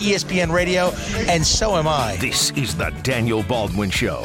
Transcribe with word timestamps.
E 0.00 0.12
ESPN 0.12 0.52
Radio, 0.52 0.92
and 1.30 1.46
so 1.46 1.76
am 1.76 1.86
I. 1.88 2.16
This 2.16 2.50
is 2.52 2.76
the 2.76 2.90
Daniel 3.02 3.42
Baldwin 3.42 3.90
Show. 3.90 4.24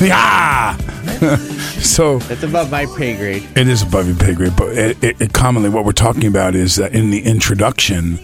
Yeah. 0.00 0.76
so 1.80 2.18
That's 2.18 2.42
above 2.42 2.70
my 2.70 2.86
pay 2.86 3.16
grade. 3.16 3.46
it 3.56 3.68
is 3.68 3.82
above 3.82 4.06
your 4.08 4.16
pay 4.16 4.34
grade, 4.34 4.54
but 4.56 4.76
it, 4.76 5.02
it, 5.02 5.20
it 5.20 5.32
commonly 5.32 5.68
what 5.68 5.84
we're 5.84 5.92
talking 5.92 6.26
about 6.26 6.54
is 6.54 6.76
that 6.76 6.92
in 6.94 7.10
the 7.10 7.22
introduction, 7.22 8.18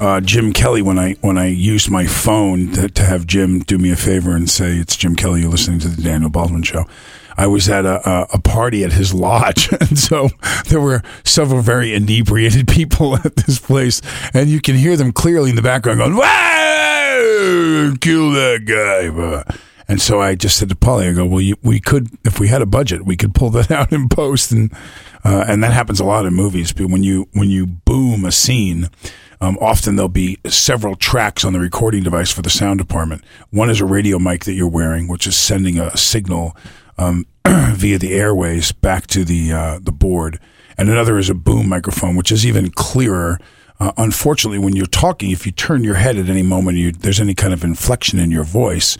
uh, 0.00 0.20
Jim 0.20 0.52
Kelly, 0.52 0.82
when 0.82 0.98
I 0.98 1.12
when 1.20 1.38
I 1.38 1.46
used 1.46 1.90
my 1.90 2.06
phone 2.06 2.72
to, 2.72 2.88
to 2.88 3.02
have 3.04 3.26
Jim 3.26 3.60
do 3.60 3.78
me 3.78 3.90
a 3.90 3.96
favor 3.96 4.34
and 4.34 4.48
say 4.50 4.76
it's 4.76 4.96
Jim 4.96 5.14
Kelly, 5.14 5.42
you're 5.42 5.50
listening 5.50 5.78
to 5.80 5.88
the 5.88 6.02
Daniel 6.02 6.30
Baldwin 6.30 6.62
Show. 6.62 6.84
I 7.40 7.46
was 7.46 7.70
at 7.70 7.86
a, 7.86 8.06
a, 8.06 8.26
a 8.34 8.38
party 8.38 8.84
at 8.84 8.92
his 8.92 9.14
lodge, 9.14 9.72
and 9.80 9.98
so 9.98 10.28
there 10.68 10.80
were 10.80 11.00
several 11.24 11.62
very 11.62 11.94
inebriated 11.94 12.68
people 12.68 13.16
at 13.24 13.34
this 13.36 13.58
place, 13.58 14.02
and 14.34 14.50
you 14.50 14.60
can 14.60 14.76
hear 14.76 14.94
them 14.94 15.10
clearly 15.10 15.48
in 15.48 15.56
the 15.56 15.62
background 15.62 16.00
going, 16.00 16.16
"Whoa, 16.16 17.94
kill 17.98 18.32
that 18.32 18.66
guy!" 18.66 19.54
And 19.88 20.02
so 20.02 20.20
I 20.20 20.34
just 20.34 20.58
said 20.58 20.68
to 20.68 20.76
Paulie, 20.76 21.10
I 21.10 21.12
go, 21.14 21.26
well, 21.26 21.40
you, 21.40 21.56
we 21.64 21.80
could, 21.80 22.10
if 22.24 22.38
we 22.38 22.46
had 22.46 22.62
a 22.62 22.66
budget, 22.66 23.04
we 23.04 23.16
could 23.16 23.34
pull 23.34 23.50
that 23.58 23.72
out 23.72 23.90
in 23.90 24.08
post, 24.10 24.52
and 24.52 24.70
uh, 25.24 25.44
and 25.48 25.64
that 25.64 25.72
happens 25.72 25.98
a 25.98 26.04
lot 26.04 26.26
in 26.26 26.34
movies. 26.34 26.74
But 26.74 26.90
when 26.90 27.02
you 27.02 27.26
when 27.32 27.48
you 27.48 27.66
boom 27.66 28.26
a 28.26 28.32
scene, 28.32 28.90
um, 29.40 29.56
often 29.62 29.96
there'll 29.96 30.10
be 30.10 30.38
several 30.46 30.94
tracks 30.94 31.42
on 31.42 31.54
the 31.54 31.58
recording 31.58 32.02
device 32.02 32.30
for 32.30 32.42
the 32.42 32.50
sound 32.50 32.78
department. 32.78 33.24
One 33.48 33.70
is 33.70 33.80
a 33.80 33.86
radio 33.86 34.18
mic 34.18 34.44
that 34.44 34.52
you're 34.52 34.68
wearing, 34.68 35.08
which 35.08 35.26
is 35.26 35.36
sending 35.36 35.78
a 35.78 35.96
signal 35.96 36.54
um, 37.00 37.26
via 37.46 37.98
the 37.98 38.12
airways 38.12 38.72
back 38.72 39.06
to 39.08 39.24
the 39.24 39.52
uh, 39.52 39.78
the 39.80 39.92
board, 39.92 40.38
and 40.76 40.88
another 40.88 41.18
is 41.18 41.30
a 41.30 41.34
boom 41.34 41.68
microphone, 41.68 42.16
which 42.16 42.30
is 42.30 42.46
even 42.46 42.70
clearer. 42.70 43.38
Uh, 43.78 43.92
unfortunately, 43.96 44.58
when 44.58 44.76
you're 44.76 44.84
talking, 44.84 45.30
if 45.30 45.46
you 45.46 45.52
turn 45.52 45.82
your 45.82 45.94
head 45.94 46.18
at 46.18 46.28
any 46.28 46.42
moment, 46.42 46.76
you, 46.76 46.92
there's 46.92 47.18
any 47.18 47.34
kind 47.34 47.54
of 47.54 47.64
inflection 47.64 48.18
in 48.18 48.30
your 48.30 48.44
voice 48.44 48.98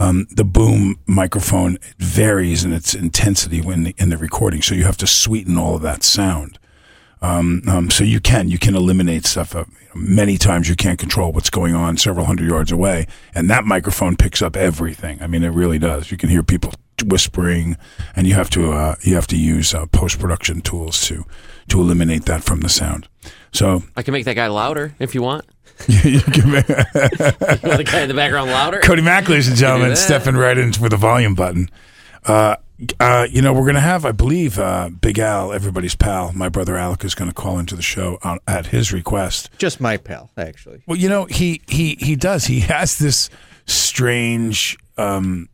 um, 0.00 0.26
the 0.30 0.44
boom 0.44 0.98
microphone 1.06 1.76
varies 1.98 2.64
in 2.64 2.72
its 2.72 2.94
intensity 2.94 3.58
in 3.58 3.84
the, 3.84 3.94
in 3.98 4.08
the 4.08 4.16
recording, 4.16 4.62
so 4.62 4.74
you 4.74 4.84
have 4.84 4.96
to 4.96 5.06
sweeten 5.06 5.58
all 5.58 5.76
of 5.76 5.82
that 5.82 6.02
sound. 6.02 6.58
Um, 7.20 7.60
um, 7.68 7.90
so 7.90 8.02
you 8.02 8.18
can 8.18 8.48
you 8.48 8.58
can 8.58 8.74
eliminate 8.74 9.26
stuff. 9.26 9.54
Uh, 9.54 9.66
many 9.94 10.38
times 10.38 10.70
you 10.70 10.74
can't 10.74 10.98
control 10.98 11.32
what's 11.32 11.50
going 11.50 11.74
on 11.74 11.98
several 11.98 12.24
hundred 12.24 12.48
yards 12.48 12.72
away, 12.72 13.06
and 13.34 13.50
that 13.50 13.66
microphone 13.66 14.16
picks 14.16 14.40
up 14.40 14.56
everything. 14.56 15.20
I 15.22 15.26
mean, 15.26 15.44
it 15.44 15.50
really 15.50 15.78
does. 15.78 16.10
You 16.10 16.16
can 16.16 16.30
hear 16.30 16.42
people 16.42 16.72
whispering, 17.02 17.76
and 18.16 18.26
you 18.26 18.34
have 18.34 18.50
to 18.50 18.72
uh, 18.72 18.96
you 19.02 19.14
have 19.14 19.26
to 19.28 19.36
use 19.36 19.74
uh, 19.74 19.86
post 19.86 20.18
production 20.18 20.60
tools 20.60 21.06
to 21.08 21.24
to 21.68 21.80
eliminate 21.80 22.24
that 22.26 22.42
from 22.42 22.60
the 22.60 22.68
sound. 22.68 23.08
So 23.52 23.82
I 23.96 24.02
can 24.02 24.12
make 24.12 24.24
that 24.24 24.34
guy 24.34 24.46
louder 24.48 24.94
if 24.98 25.14
you 25.14 25.22
want. 25.22 25.44
you 25.88 26.20
can 26.20 26.50
make, 26.50 26.66
the 26.66 27.88
guy 27.90 28.00
in 28.00 28.08
the 28.08 28.14
background 28.14 28.50
louder? 28.50 28.80
Cody 28.80 29.00
Mack, 29.00 29.28
ladies 29.30 29.48
and 29.48 29.56
gentlemen, 29.56 29.96
stepping 29.96 30.36
right 30.36 30.58
in 30.58 30.74
for 30.74 30.90
the 30.90 30.96
volume 30.96 31.34
button. 31.34 31.70
Uh, 32.26 32.56
uh, 32.98 33.26
you 33.30 33.42
know, 33.42 33.52
we're 33.52 33.62
going 33.62 33.74
to 33.74 33.80
have, 33.80 34.04
I 34.04 34.12
believe, 34.12 34.58
uh, 34.58 34.88
Big 34.88 35.18
Al, 35.18 35.52
everybody's 35.52 35.94
pal, 35.94 36.32
my 36.32 36.48
brother 36.48 36.76
Alec, 36.76 37.04
is 37.04 37.14
going 37.14 37.30
to 37.30 37.34
call 37.34 37.58
into 37.58 37.76
the 37.76 37.82
show 37.82 38.18
on, 38.22 38.38
at 38.46 38.66
his 38.66 38.92
request. 38.92 39.50
Just 39.58 39.80
my 39.80 39.96
pal, 39.96 40.30
actually. 40.36 40.82
Well, 40.86 40.98
you 40.98 41.08
know, 41.08 41.26
he 41.26 41.62
he 41.68 41.96
he 42.00 42.16
does. 42.16 42.46
He 42.46 42.60
has 42.60 42.98
this 42.98 43.28
strange, 43.66 44.78
um, 45.00 45.48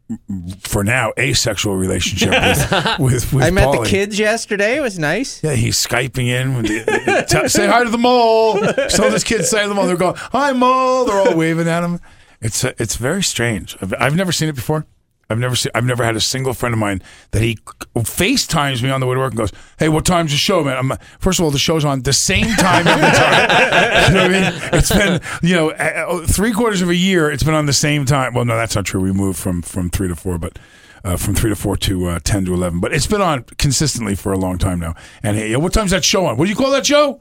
for 0.61 0.83
now, 0.85 1.13
asexual 1.19 1.77
relationship 1.77 2.31
with 2.99 2.99
with. 2.99 3.33
with 3.33 3.45
I 3.45 3.51
met 3.51 3.69
Paulie. 3.69 3.85
the 3.85 3.91
kids 3.91 4.19
yesterday. 4.19 4.77
It 4.77 4.81
was 4.81 4.99
nice. 4.99 5.43
Yeah, 5.43 5.53
he's 5.55 5.77
skyping 5.77 6.27
in. 6.27 6.57
With 6.57 6.67
the, 6.67 7.27
t- 7.29 7.49
say 7.49 7.67
hi 7.67 7.85
to 7.85 7.91
the 7.91 7.99
mole. 7.99 8.57
So 8.89 9.11
this 9.11 9.25
kid 9.25 9.45
say 9.45 9.63
to 9.63 9.69
the 9.69 9.75
mole. 9.75 9.87
They're 9.87 9.97
going, 9.97 10.17
"Hi, 10.17 10.53
mole." 10.53 11.05
They're 11.05 11.19
all 11.21 11.37
waving 11.37 11.69
at 11.69 11.83
him. 11.85 12.01
It's 12.41 12.65
uh, 12.65 12.73
it's 12.79 12.97
very 12.97 13.23
strange. 13.23 13.77
I've, 13.81 13.95
I've 13.99 14.17
never 14.17 14.33
seen 14.33 14.49
it 14.49 14.55
before. 14.55 14.87
I've 15.29 15.39
never 15.39 15.57
seen. 15.57 15.73
I've 15.75 15.85
never 15.85 16.05
had 16.05 16.15
a 16.15 16.21
single 16.21 16.55
friend 16.55 16.73
of 16.73 16.79
mine 16.79 17.03
that 17.33 17.43
he 17.43 17.57
FaceTimes 17.97 18.83
me 18.83 18.91
on 18.91 19.01
the 19.01 19.07
way 19.07 19.15
to 19.15 19.21
work 19.21 19.33
and 19.33 19.39
goes, 19.39 19.53
"Hey, 19.79 19.89
what 19.89 20.05
time's 20.05 20.31
the 20.31 20.37
show, 20.37 20.63
man?" 20.63 20.77
I'm 20.77 20.99
first 21.19 21.41
of 21.41 21.45
all, 21.45 21.51
the 21.51 21.59
show's 21.59 21.85
on 21.85 22.03
the 22.03 22.13
same 22.13 22.47
time 22.57 22.87
every 22.87 23.11
time. 23.11 24.09
you 24.09 24.15
know 24.15 24.23
what 24.23 24.35
I 24.35 24.51
mean? 24.51 24.71
It's 24.73 24.93
been 24.93 25.21
you 25.43 25.57
know 25.57 25.71
uh, 25.71 26.27
three 26.27 26.53
quarters 26.53 26.81
of 26.81 26.91
a 26.91 26.95
year. 26.95 27.31
It's 27.31 27.43
been 27.43 27.55
on 27.55 27.67
the 27.67 27.73
same 27.73 28.05
time. 28.05 28.35
Well, 28.35 28.45
no, 28.45 28.57
that's 28.57 28.77
not 28.77 28.87
true. 28.87 29.01
We 29.01 29.13
moved 29.13 29.39
from 29.39 29.63
from 29.63 29.91
three 29.91 30.09
to 30.09 30.17
four, 30.17 30.39
but. 30.39 30.59
Uh, 31.05 31.17
from 31.17 31.37
three 31.37 31.51
to 31.51 31.55
four 31.55 31.77
to 31.77 32.07
uh, 32.07 32.19
ten 32.25 32.45
to 32.45 32.53
eleven, 32.53 32.81
but 32.81 32.93
it's 32.93 33.07
been 33.07 33.21
on 33.21 33.45
consistently 33.59 34.17
for 34.17 34.33
a 34.33 34.39
long 34.39 34.59
time 34.59 34.81
now. 34.81 34.93
And 35.23 35.37
hey, 35.37 35.55
what 35.55 35.73
time's 35.73 35.93
that 35.93 36.05
show 36.05 36.27
on? 36.27 36.37
What 36.37 36.47
do 36.47 36.51
you 36.51 36.57
call 36.57 36.73
that 36.73 36.85
show? 36.85 37.21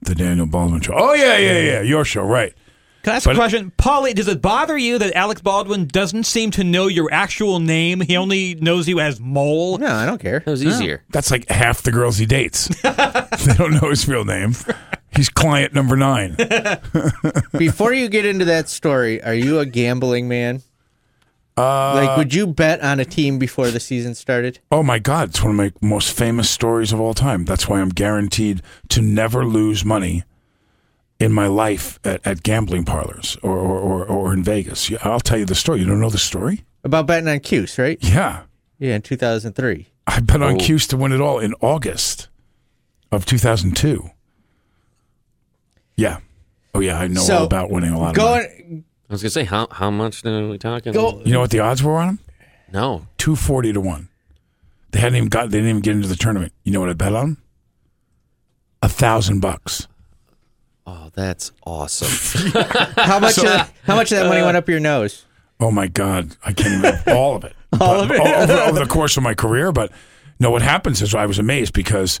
The 0.00 0.14
Daniel 0.14 0.46
Baldwin 0.46 0.80
show. 0.80 0.94
Oh 0.96 1.12
yeah, 1.12 1.36
yeah, 1.36 1.58
yeah, 1.58 1.80
your 1.82 2.06
show, 2.06 2.22
right? 2.24 2.54
Can 3.06 3.12
I 3.12 3.16
ask 3.18 3.24
But- 3.24 3.36
a 3.36 3.38
question? 3.38 3.70
Paulie, 3.78 4.16
does 4.16 4.26
it 4.26 4.42
bother 4.42 4.76
you 4.76 4.98
that 4.98 5.14
Alex 5.14 5.40
Baldwin 5.40 5.86
doesn't 5.86 6.24
seem 6.24 6.50
to 6.50 6.64
know 6.64 6.88
your 6.88 7.08
actual 7.12 7.60
name? 7.60 8.00
He 8.00 8.16
only 8.16 8.56
knows 8.56 8.88
you 8.88 8.98
as 8.98 9.20
Mole? 9.20 9.78
No, 9.78 9.86
I 9.94 10.04
don't 10.06 10.20
care. 10.20 10.40
That 10.40 10.50
was 10.50 10.64
easier. 10.64 11.04
That's 11.10 11.30
like 11.30 11.48
half 11.48 11.82
the 11.82 11.92
girls 11.92 12.18
he 12.18 12.26
dates. 12.26 12.66
they 12.82 13.54
don't 13.56 13.80
know 13.80 13.90
his 13.90 14.08
real 14.08 14.24
name. 14.24 14.56
He's 15.14 15.28
client 15.28 15.72
number 15.72 15.94
nine. 15.96 16.34
Before 17.56 17.94
you 17.94 18.08
get 18.08 18.26
into 18.26 18.44
that 18.46 18.68
story, 18.68 19.22
are 19.22 19.34
you 19.34 19.60
a 19.60 19.66
gambling 19.66 20.26
man? 20.26 20.62
Uh, 21.56 21.94
like, 21.94 22.16
would 22.16 22.34
you 22.34 22.48
bet 22.48 22.80
on 22.80 22.98
a 22.98 23.04
team 23.04 23.38
before 23.38 23.70
the 23.70 23.78
season 23.78 24.16
started? 24.16 24.58
Oh 24.72 24.82
my 24.82 24.98
God, 24.98 25.28
it's 25.28 25.42
one 25.44 25.50
of 25.52 25.56
my 25.56 25.72
most 25.80 26.10
famous 26.12 26.50
stories 26.50 26.92
of 26.92 26.98
all 26.98 27.14
time. 27.14 27.44
That's 27.44 27.68
why 27.68 27.80
I'm 27.80 27.90
guaranteed 27.90 28.62
to 28.88 29.00
never 29.00 29.44
lose 29.46 29.84
money 29.84 30.24
in 31.18 31.32
my 31.32 31.46
life 31.46 31.98
at, 32.04 32.26
at 32.26 32.42
gambling 32.42 32.84
parlors 32.84 33.36
or, 33.42 33.56
or, 33.58 33.78
or, 33.80 34.04
or 34.06 34.32
in 34.32 34.42
Vegas. 34.44 34.90
Yeah, 34.90 34.98
I'll 35.02 35.20
tell 35.20 35.38
you 35.38 35.44
the 35.46 35.54
story. 35.54 35.80
You 35.80 35.86
don't 35.86 36.00
know 36.00 36.10
the 36.10 36.18
story? 36.18 36.64
About 36.84 37.06
betting 37.06 37.28
on 37.28 37.40
Cuse, 37.40 37.78
right? 37.78 37.98
Yeah. 38.02 38.42
Yeah, 38.78 38.96
in 38.96 39.02
2003. 39.02 39.86
I 40.06 40.20
bet 40.20 40.42
on 40.42 40.54
Oh. 40.54 40.58
Cuse 40.58 40.86
to 40.88 40.96
win 40.96 41.12
it 41.12 41.20
all 41.20 41.38
in 41.38 41.54
August 41.60 42.28
of 43.10 43.24
2002. 43.26 44.10
Yeah. 45.96 46.18
Oh, 46.74 46.80
yeah. 46.80 46.98
I 46.98 47.06
know 47.08 47.22
So, 47.22 47.38
all 47.38 47.44
about 47.44 47.70
winning 47.70 47.90
a 47.92 47.98
lot 47.98 48.16
of 48.16 48.22
money. 48.22 48.46
Going, 48.48 48.84
I 49.08 49.12
was 49.12 49.22
gonna 49.22 49.30
say 49.30 49.44
how 49.44 49.66
how 49.70 49.90
much 49.90 50.24
are 50.24 50.48
we 50.48 50.58
talking? 50.58 50.92
Go- 50.92 51.22
You 51.24 51.32
know 51.32 51.40
what 51.40 51.50
the 51.50 51.60
odds 51.60 51.82
were 51.82 51.96
on 51.96 52.08
him? 52.10 52.18
No. 52.72 53.06
240 53.18 53.72
to 53.72 53.80
1. 53.80 54.08
They 54.90 55.00
hadn't 55.00 55.16
even 55.16 55.28
got, 55.28 55.50
they 55.50 55.58
didn't 55.58 55.70
even 55.70 55.82
get 55.82 55.94
into 55.96 56.08
the 56.08 56.16
tournament. 56.16 56.52
You 56.64 56.72
know 56.72 56.80
what 56.80 56.90
I 56.90 56.94
bet 56.94 57.14
on? 57.14 57.36
A 58.82 58.88
thousand 58.88 59.40
bucks. 59.40 59.88
Oh, 60.86 61.10
that's 61.14 61.50
awesome. 61.64 62.52
how 62.96 63.18
much? 63.18 63.38
of, 63.38 63.44
that- 63.44 63.72
how 63.84 63.96
much 63.96 64.12
of 64.12 64.18
that 64.18 64.28
money 64.28 64.40
uh, 64.40 64.44
went 64.44 64.56
up 64.56 64.68
your 64.68 64.80
nose? 64.80 65.24
Oh 65.58 65.70
my 65.70 65.88
God, 65.88 66.36
I 66.44 66.52
can't 66.52 66.84
even 66.84 67.14
all 67.16 67.36
of 67.36 67.44
it. 67.44 67.54
All 67.80 68.00
of 68.00 68.10
it? 68.10 68.20
over, 68.20 68.52
over 68.52 68.78
the 68.78 68.86
course 68.86 69.16
of 69.18 69.22
my 69.22 69.34
career. 69.34 69.70
But 69.72 69.90
no, 70.38 70.50
what 70.50 70.62
happens 70.62 71.02
is 71.02 71.14
I 71.14 71.26
was 71.26 71.38
amazed 71.38 71.74
because 71.74 72.20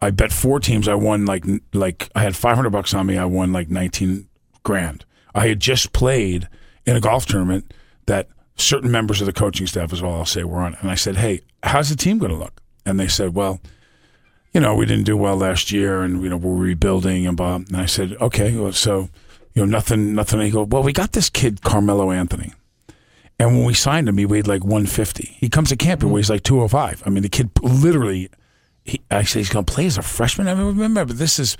I 0.00 0.10
bet 0.10 0.32
four 0.32 0.60
teams. 0.60 0.86
I 0.88 0.94
won 0.94 1.26
like 1.26 1.44
like 1.74 2.08
I 2.14 2.22
had 2.22 2.36
five 2.36 2.56
hundred 2.56 2.70
bucks 2.70 2.94
on 2.94 3.06
me. 3.06 3.18
I 3.18 3.24
won 3.24 3.52
like 3.52 3.68
nineteen 3.68 4.28
grand. 4.62 5.04
I 5.34 5.48
had 5.48 5.60
just 5.60 5.92
played 5.92 6.48
in 6.86 6.96
a 6.96 7.00
golf 7.00 7.26
tournament 7.26 7.74
that 8.06 8.28
certain 8.56 8.90
members 8.90 9.20
of 9.20 9.26
the 9.26 9.32
coaching 9.32 9.66
staff, 9.66 9.92
is 9.92 10.02
all 10.02 10.14
I'll 10.14 10.24
say, 10.26 10.44
were 10.44 10.60
on. 10.60 10.74
And 10.80 10.90
I 10.90 10.94
said, 10.94 11.16
"Hey, 11.16 11.40
how's 11.62 11.90
the 11.90 11.96
team 11.96 12.18
going 12.18 12.32
to 12.32 12.38
look?" 12.38 12.62
And 12.86 12.98
they 13.00 13.08
said, 13.08 13.34
"Well." 13.34 13.60
You 14.54 14.60
know, 14.60 14.74
we 14.74 14.86
didn't 14.86 15.04
do 15.04 15.16
well 15.16 15.36
last 15.36 15.72
year, 15.72 16.02
and 16.02 16.22
you 16.22 16.28
know 16.28 16.36
we're 16.36 16.54
rebuilding. 16.54 17.26
And 17.26 17.36
blah. 17.36 17.56
And 17.56 17.76
I 17.76 17.86
said, 17.86 18.16
okay, 18.20 18.56
well, 18.56 18.72
so 18.72 19.08
you 19.52 19.62
know 19.62 19.66
nothing, 19.66 20.14
nothing. 20.14 20.38
And 20.38 20.46
he 20.46 20.52
go, 20.52 20.62
well, 20.62 20.82
we 20.82 20.92
got 20.92 21.12
this 21.12 21.28
kid 21.28 21.62
Carmelo 21.62 22.10
Anthony. 22.10 22.52
And 23.38 23.56
when 23.56 23.64
we 23.64 23.74
signed 23.74 24.08
him, 24.08 24.16
he 24.16 24.26
weighed 24.26 24.46
like 24.46 24.62
150. 24.62 25.36
He 25.40 25.48
comes 25.48 25.70
to 25.70 25.76
camp 25.76 26.02
and 26.02 26.12
weighs 26.12 26.30
like 26.30 26.44
205. 26.44 27.02
I 27.04 27.10
mean, 27.10 27.22
the 27.22 27.28
kid 27.28 27.50
literally, 27.62 28.30
he, 28.84 29.00
I 29.10 29.22
he's 29.22 29.48
going 29.48 29.64
to 29.64 29.72
play 29.72 29.86
as 29.86 29.98
a 29.98 30.02
freshman. 30.02 30.46
I 30.46 30.54
mean, 30.54 30.78
remember, 30.78 31.12
this 31.12 31.38
is, 31.38 31.56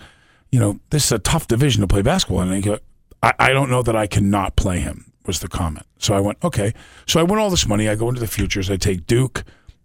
you 0.53 0.61
know, 0.61 0.79
this 0.91 1.07
is 1.07 1.13
a 1.13 1.19
tough 1.19 1.49
division 1.49 1.81
to 1.81 1.89
play 1.89 2.03
basketball. 2.03 2.43
in. 2.43 2.49
And 2.49 2.57
I 2.57 2.61
go, 2.61 2.79
I, 3.23 3.35
I 3.39 3.51
don't 3.51 3.71
know 3.71 3.83
that 3.83 3.97
I 3.97 4.07
cannot 4.07 4.55
play 4.55 4.79
him, 4.79 5.13
was 5.27 5.41
the 5.41 5.49
comment. 5.49 5.87
So 5.99 6.15
I 6.15 6.21
went, 6.21 6.39
okay. 6.45 6.73
So 7.07 7.19
I 7.19 7.25
win 7.25 7.41
all 7.41 7.51
this 7.51 7.67
money. 7.67 7.89
I 7.89 7.97
go 7.97 8.09
into 8.09 8.21
the 8.21 8.29
futures. 8.29 8.71
I 8.71 8.77
take 8.77 9.07
Duke 9.07 9.43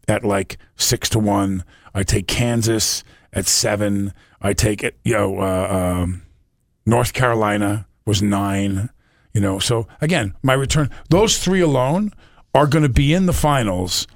at 0.08 0.24
like 0.24 0.58
six 0.76 1.10
to 1.10 1.20
one. 1.20 1.64
I 1.94 2.04
take 2.04 2.28
Kansas 2.28 3.04
at 3.34 3.46
seven. 3.48 4.14
I 4.42 4.54
take 4.54 4.84
it, 4.84 4.98
you 5.04 5.14
know, 5.14 5.40
uh, 5.40 5.68
um, 6.04 6.22
North 6.86 7.14
Carolina 7.14 7.88
was 8.06 8.22
nine. 8.22 8.90
You 9.34 9.42
know, 9.42 9.60
so 9.60 9.88
again, 10.02 10.34
my 10.42 10.54
return. 10.54 10.90
Those 11.10 11.38
three 11.38 11.62
alone 11.62 12.12
are 12.56 12.66
going 12.68 12.84
to 12.84 12.90
be 12.90 13.14
in 13.14 13.26
the 13.28 13.34
finals 13.34 14.08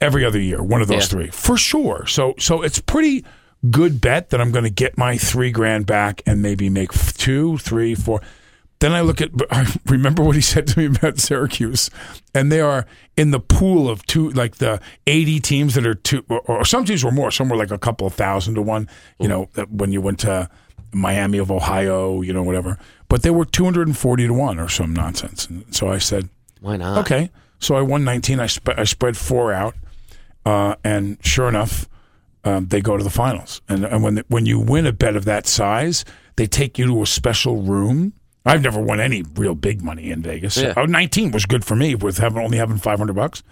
every 0.00 0.24
other 0.24 0.40
year. 0.40 0.62
One 0.62 0.80
of 0.80 0.88
those 0.88 1.02
Yeah. 1.04 1.08
three 1.08 1.26
for 1.30 1.56
sure. 1.58 2.06
So 2.06 2.34
so 2.38 2.62
it's 2.62 2.78
pretty 2.78 3.24
good 3.70 4.00
bet 4.00 4.30
that 4.30 4.40
I'm 4.40 4.50
going 4.52 4.64
to 4.64 4.70
get 4.70 4.96
my 4.96 5.18
three 5.18 5.50
grand 5.50 5.84
back 5.84 6.22
and 6.24 6.40
maybe 6.40 6.70
make 6.70 6.92
two, 6.92 7.58
three, 7.58 7.94
four. 7.94 8.22
Then 8.80 8.92
I 8.92 9.00
look 9.02 9.20
at. 9.20 9.30
I 9.50 9.72
remember 9.86 10.22
what 10.22 10.34
he 10.34 10.42
said 10.42 10.66
to 10.68 10.78
me 10.78 10.86
about 10.86 11.18
Syracuse, 11.18 11.90
and 12.34 12.50
they 12.50 12.60
are 12.60 12.86
in 13.16 13.30
the 13.30 13.40
pool 13.40 13.88
of 13.88 14.04
two, 14.06 14.30
like 14.30 14.56
the 14.56 14.80
eighty 15.06 15.38
teams 15.40 15.74
that 15.74 15.86
are 15.86 15.94
two, 15.94 16.24
or, 16.28 16.40
or 16.40 16.64
some 16.64 16.84
teams 16.84 17.04
were 17.04 17.10
more. 17.10 17.30
Some 17.30 17.48
were 17.48 17.56
like 17.56 17.70
a 17.70 17.78
couple 17.78 18.06
of 18.06 18.14
thousand 18.14 18.54
to 18.54 18.62
one. 18.62 18.88
You 19.18 19.28
know, 19.28 19.48
when 19.68 19.92
you 19.92 20.00
went 20.00 20.18
to 20.20 20.48
Miami 20.92 21.38
of 21.38 21.50
Ohio, 21.50 22.22
you 22.22 22.32
know, 22.32 22.42
whatever. 22.42 22.78
But 23.08 23.22
they 23.22 23.30
were 23.30 23.44
two 23.44 23.64
hundred 23.64 23.86
and 23.86 23.96
forty 23.96 24.26
to 24.26 24.34
one 24.34 24.58
or 24.58 24.68
some 24.68 24.94
nonsense. 24.94 25.46
And 25.46 25.74
so 25.74 25.88
I 25.88 25.98
said, 25.98 26.28
Why 26.60 26.76
not? 26.76 26.98
Okay. 26.98 27.30
So 27.60 27.76
I 27.76 27.82
won 27.82 28.04
19. 28.04 28.40
I, 28.40 28.46
sp- 28.48 28.74
I 28.76 28.84
spread 28.84 29.16
four 29.16 29.52
out. 29.52 29.74
Uh, 30.44 30.74
and 30.82 31.18
sure 31.24 31.48
enough, 31.48 31.88
um, 32.42 32.66
they 32.68 32.80
go 32.80 32.96
to 32.96 33.04
the 33.04 33.10
finals. 33.10 33.60
And, 33.68 33.84
and 33.84 34.02
when, 34.02 34.24
when 34.28 34.46
you 34.46 34.58
win 34.58 34.86
a 34.86 34.92
bet 34.92 35.14
of 35.14 35.26
that 35.26 35.46
size, 35.46 36.04
they 36.36 36.46
take 36.46 36.78
you 36.78 36.86
to 36.86 37.02
a 37.02 37.06
special 37.06 37.60
room. 37.62 38.14
I've 38.44 38.62
never 38.62 38.80
won 38.80 39.00
any 39.00 39.22
real 39.22 39.54
big 39.54 39.82
money 39.82 40.10
in 40.10 40.22
Vegas. 40.22 40.56
Yeah. 40.56 40.74
Oh, 40.76 40.86
19 40.86 41.30
was 41.30 41.46
good 41.46 41.64
for 41.64 41.76
me 41.76 41.94
with 41.94 42.18
having 42.18 42.42
only 42.42 42.58
having 42.58 42.78
500 42.78 43.14
bucks. 43.14 43.42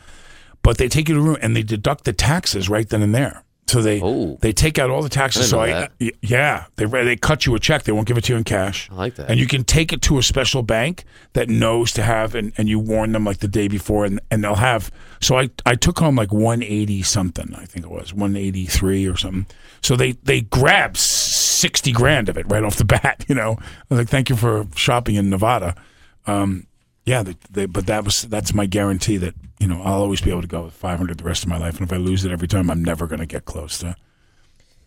But 0.62 0.78
they 0.78 0.88
take 0.88 1.08
you 1.08 1.14
to 1.14 1.20
a 1.20 1.24
room 1.24 1.38
and 1.40 1.54
they 1.54 1.62
deduct 1.62 2.04
the 2.04 2.12
taxes 2.12 2.68
right 2.68 2.88
then 2.88 3.02
and 3.02 3.14
there. 3.14 3.44
So 3.68 3.82
they 3.82 4.00
Oh. 4.02 4.38
they 4.40 4.52
take 4.52 4.78
out 4.78 4.88
all 4.90 5.02
the 5.02 5.08
taxes. 5.08 5.52
I 5.52 5.56
so 5.56 5.60
I 5.60 6.10
yeah 6.22 6.64
they 6.76 6.86
they 6.86 7.16
cut 7.16 7.44
you 7.46 7.54
a 7.54 7.60
check. 7.60 7.82
They 7.82 7.92
won't 7.92 8.08
give 8.08 8.16
it 8.16 8.24
to 8.24 8.32
you 8.32 8.38
in 8.38 8.44
cash. 8.44 8.88
I 8.90 8.94
like 8.94 9.14
that. 9.16 9.30
And 9.30 9.38
you 9.38 9.46
can 9.46 9.62
take 9.62 9.92
it 9.92 10.00
to 10.02 10.18
a 10.18 10.22
special 10.22 10.62
bank 10.62 11.04
that 11.34 11.48
knows 11.50 11.92
to 11.92 12.02
have, 12.02 12.34
and, 12.34 12.52
and 12.56 12.68
you 12.68 12.78
warn 12.78 13.12
them 13.12 13.24
like 13.24 13.38
the 13.38 13.48
day 13.48 13.68
before, 13.68 14.04
and, 14.06 14.20
and 14.30 14.42
they'll 14.42 14.54
have. 14.54 14.90
So 15.20 15.38
I, 15.38 15.50
I 15.66 15.74
took 15.74 15.98
home 15.98 16.16
like 16.16 16.32
180 16.32 17.02
something, 17.02 17.54
I 17.54 17.64
think 17.66 17.84
it 17.84 17.90
was 17.90 18.14
183 18.14 19.06
or 19.06 19.16
something. 19.16 19.46
So 19.82 19.96
they, 19.96 20.12
they 20.12 20.40
grabbed 20.42 20.96
60 20.96 21.92
grand 21.92 22.28
of 22.28 22.38
it 22.38 22.46
right 22.48 22.64
off 22.64 22.76
the 22.76 22.84
bat, 22.96 23.24
you 23.28 23.34
know. 23.34 23.56
I 23.60 23.84
was 23.90 23.98
like, 23.98 24.08
thank 24.08 24.30
you 24.30 24.36
for 24.36 24.66
shopping 24.74 25.16
in 25.16 25.28
Nevada. 25.30 25.74
Um, 26.26 26.66
yeah, 27.04 27.22
they, 27.22 27.34
they, 27.50 27.66
but 27.66 27.86
that 27.86 28.04
was 28.04 28.22
that's 28.22 28.52
my 28.54 28.66
guarantee 28.66 29.16
that 29.18 29.34
you 29.60 29.66
know 29.66 29.82
I'll 29.82 30.00
always 30.02 30.20
be 30.20 30.30
able 30.30 30.42
to 30.42 30.48
go 30.48 30.62
with 30.62 30.74
500 30.74 31.18
the 31.18 31.24
rest 31.24 31.42
of 31.42 31.48
my 31.48 31.58
life, 31.58 31.78
and 31.78 31.86
if 31.86 31.92
I 31.92 31.96
lose 31.96 32.24
it 32.24 32.32
every 32.32 32.48
time, 32.48 32.70
I'm 32.70 32.82
never 32.82 33.06
going 33.06 33.20
to 33.20 33.26
get 33.26 33.44
close 33.44 33.78
to. 33.78 33.96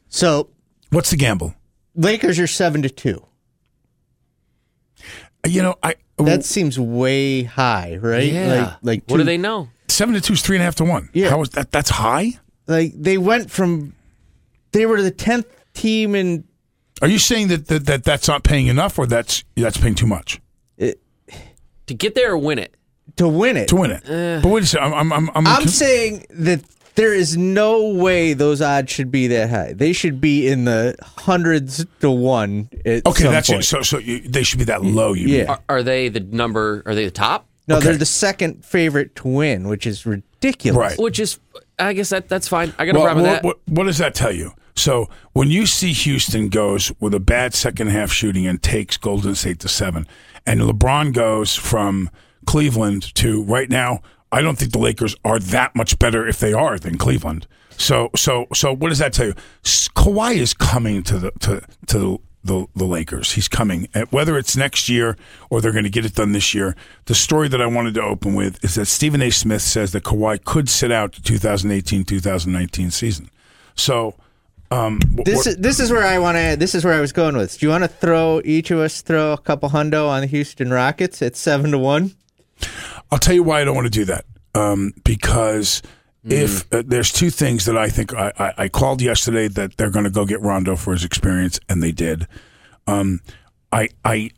So 0.10 0.50
What's 0.92 1.10
the 1.10 1.18
gamble? 1.18 1.56
Lakers 1.96 2.38
are 2.40 2.48
seven 2.48 2.82
to 2.82 2.90
two. 2.90 3.26
You 5.48 5.62
know, 5.62 5.76
I 5.82 5.96
That 6.18 6.46
seems 6.46 6.80
way 6.80 7.44
high, 7.44 7.98
right? 8.00 8.32
Yeah. 8.32 8.54
Like, 8.54 8.78
like 8.82 9.04
what 9.08 9.18
do 9.18 9.24
they 9.24 9.38
know? 9.38 9.70
seven 9.88 10.16
to 10.16 10.22
two 10.22 10.34
is 10.34 10.42
three 10.42 10.56
and 10.56 10.62
a 10.62 10.66
half 10.66 10.76
to 10.76 10.84
one. 10.84 11.10
Yeah. 11.14 11.30
how 11.30 11.42
is 11.42 11.50
that? 11.52 11.72
That's 11.72 11.90
high. 11.90 12.34
Like 12.68 12.94
they 12.96 13.18
went 13.18 13.52
from 13.52 13.94
they 14.72 14.86
were 14.86 15.02
the 15.02 15.12
tenth 15.12 15.48
team 15.74 16.16
in 16.16 16.46
Are 17.02 17.08
you 17.08 17.20
saying 17.20 17.48
that, 17.50 17.68
that, 17.68 17.86
that 17.86 18.04
that's 18.04 18.28
not 18.28 18.44
paying 18.44 18.68
enough, 18.68 19.00
or 19.00 19.06
that's 19.06 19.44
that's 19.56 19.78
paying 19.78 19.96
too 19.96 20.08
much 20.08 20.40
To 20.80 21.94
get 21.94 22.16
there 22.16 22.32
or 22.32 22.38
win 22.38 22.60
it? 22.60 22.76
To 23.18 23.28
win 23.28 23.58
it. 23.58 23.68
to 23.70 23.76
win 23.76 23.92
it? 23.92 24.04
but 24.44 24.50
wait 24.50 24.64
a 24.64 24.66
second, 24.66 24.94
I'm 24.94 25.12
I'm 25.14 25.30
I'm, 25.36 25.48
I'm 25.48 25.68
saying 25.68 26.26
that 26.32 26.62
there 26.96 27.14
is 27.14 27.38
no 27.38 27.90
way 27.94 28.34
those 28.34 28.62
odds 28.62 28.92
should 28.92 29.12
be 29.12 29.28
that 29.28 29.50
high. 29.50 29.74
They 29.74 29.94
should 29.94 30.20
be 30.20 30.48
in 30.48 30.66
the 30.66 30.96
hundreds 31.02 31.86
to 32.02 32.12
one. 32.12 32.70
At 32.86 33.06
okay. 33.06 33.24
some 33.24 33.32
That's 33.32 33.50
point. 33.50 33.62
it. 33.62 33.66
So 33.66 33.82
so 33.82 33.98
you, 33.98 34.20
they 34.28 34.44
should 34.44 34.60
be 34.60 34.66
that 34.66 34.84
low. 34.84 35.14
You 35.14 35.28
Yeah. 35.28 35.38
mean. 35.40 35.48
Are, 35.50 35.60
are 35.70 35.84
they 35.84 36.10
the 36.10 36.20
number? 36.20 36.84
Are 36.86 36.94
they 36.96 37.06
the 37.06 37.12
top? 37.12 37.48
No, 37.68 37.78
Okay. 37.78 37.86
they're 37.90 37.98
the 37.98 38.06
second 38.06 38.66
favorite 38.66 39.16
to 39.18 39.28
win, 39.28 39.68
which 39.68 39.86
is 39.88 40.06
ridiculous. 40.06 40.78
Right. 40.78 41.00
Which 41.00 41.20
is, 41.20 41.40
I 41.80 41.94
guess 41.94 42.10
that 42.10 42.28
that's 42.28 42.48
fine. 42.48 42.74
I 42.78 42.86
got 42.86 42.94
no 42.94 43.00
Well, 43.02 43.08
problem 43.08 43.24
with 43.24 43.32
that. 43.34 43.44
what, 43.44 43.60
what 43.68 43.84
does 43.86 44.00
that 44.00 44.14
tell 44.16 44.32
you? 44.34 44.52
So 44.76 45.10
when 45.34 45.50
you 45.50 45.66
see 45.66 45.94
Houston 45.94 46.50
goes 46.50 46.92
with 47.00 47.14
a 47.14 47.20
bad 47.20 47.54
second 47.54 47.88
half 47.88 48.12
shooting 48.12 48.48
and 48.48 48.62
takes 48.62 48.98
Golden 48.98 49.36
State 49.36 49.60
to 49.60 49.68
seven, 49.70 50.08
and 50.46 50.60
LeBron 50.62 51.14
goes 51.14 51.56
from 51.56 52.10
Cleveland 52.52 53.16
to 53.16 53.44
right 53.44 53.70
now, 53.70 54.02
I 54.30 54.42
don't 54.42 54.58
think 54.58 54.74
the 54.74 54.78
Lakers 54.78 55.16
are 55.24 55.40
that 55.40 55.74
much 55.74 55.98
better 56.00 56.28
if 56.28 56.38
they 56.38 56.52
are 56.52 56.78
than 56.78 56.98
Cleveland. 56.98 57.48
So 57.78 58.10
so 58.14 58.48
so 58.54 58.76
what 58.76 58.90
does 58.90 59.00
that 59.00 59.14
tell 59.14 59.28
you? 59.28 59.36
Kawhi 59.64 60.36
is 60.36 60.54
coming 60.54 61.02
to 61.04 61.18
the 61.18 61.32
to 61.40 61.62
to 61.88 61.98
the 61.98 62.18
the, 62.44 62.68
the 62.76 62.84
Lakers. 62.84 63.32
He's 63.32 63.48
coming. 63.48 63.88
Whether 64.10 64.38
it's 64.38 64.58
next 64.58 64.90
year 64.90 65.16
or 65.50 65.62
they're 65.62 65.72
going 65.72 65.86
to 65.86 65.90
get 65.90 66.06
it 66.06 66.16
done 66.16 66.34
this 66.34 66.54
year. 66.54 66.76
The 67.06 67.16
story 67.16 67.48
that 67.48 67.62
I 67.62 67.68
wanted 67.68 67.94
to 67.94 68.02
open 68.02 68.36
with 68.36 68.62
is 68.66 68.76
that 68.76 68.88
Stephen 68.88 69.22
A. 69.22 69.30
Smith 69.30 69.62
says 69.62 69.94
that 69.94 70.04
Kawhi 70.04 70.44
could 70.44 70.68
sit 70.68 70.92
out 70.92 71.14
the 71.14 71.22
2018-2019 71.22 72.92
season. 72.92 73.30
So 73.76 74.16
um, 74.72 75.00
This 75.24 75.48
is 75.48 75.56
this 75.58 75.80
is 75.80 75.90
where 75.90 76.06
I 76.06 76.18
want 76.18 76.38
to. 76.38 76.58
This 76.58 76.76
is 76.76 76.84
where 76.84 76.96
I 76.96 77.00
was 77.00 77.14
going 77.14 77.38
with. 77.38 77.60
Do 77.60 77.66
you 77.66 77.70
want 77.70 77.86
to 77.86 77.88
throw 77.88 78.42
each 78.44 78.72
of 78.72 78.80
us 78.80 79.02
throw 79.02 79.32
a 79.32 79.38
couple 79.38 79.70
hundo 79.70 80.10
on 80.10 80.22
the 80.22 80.28
Houston 80.28 80.70
Rockets 80.70 81.22
at 81.22 81.38
seven 81.38 81.72
to 81.72 81.78
one? 81.78 82.16
I'll 83.12 83.20
tell 83.20 83.36
you 83.36 83.44
why 83.44 83.62
I 83.62 83.64
don't 83.66 83.76
want 83.76 83.86
to 83.86 83.92
do 83.92 84.06
that. 84.06 84.26
Um, 84.56 84.94
because 85.04 85.82
Mm. 86.24 86.34
if 86.34 86.72
uh, 86.72 86.84
there's 86.86 87.12
two 87.12 87.32
things 87.32 87.66
that 87.66 87.76
I 87.76 87.90
think 87.90 88.14
I, 88.14 88.32
I, 88.38 88.54
I 88.66 88.70
called 88.70 89.02
yesterday 89.02 89.48
that 89.48 89.78
they're 89.78 89.90
going 89.90 90.06
to 90.06 90.12
go 90.12 90.24
get 90.24 90.40
Rondo 90.40 90.76
for 90.76 90.94
his 90.94 91.04
experience, 91.04 91.60
and 91.68 91.82
they 91.82 91.92
did. 91.92 92.28
Um, 92.86 93.22
I 93.72 93.90
I 94.06 94.30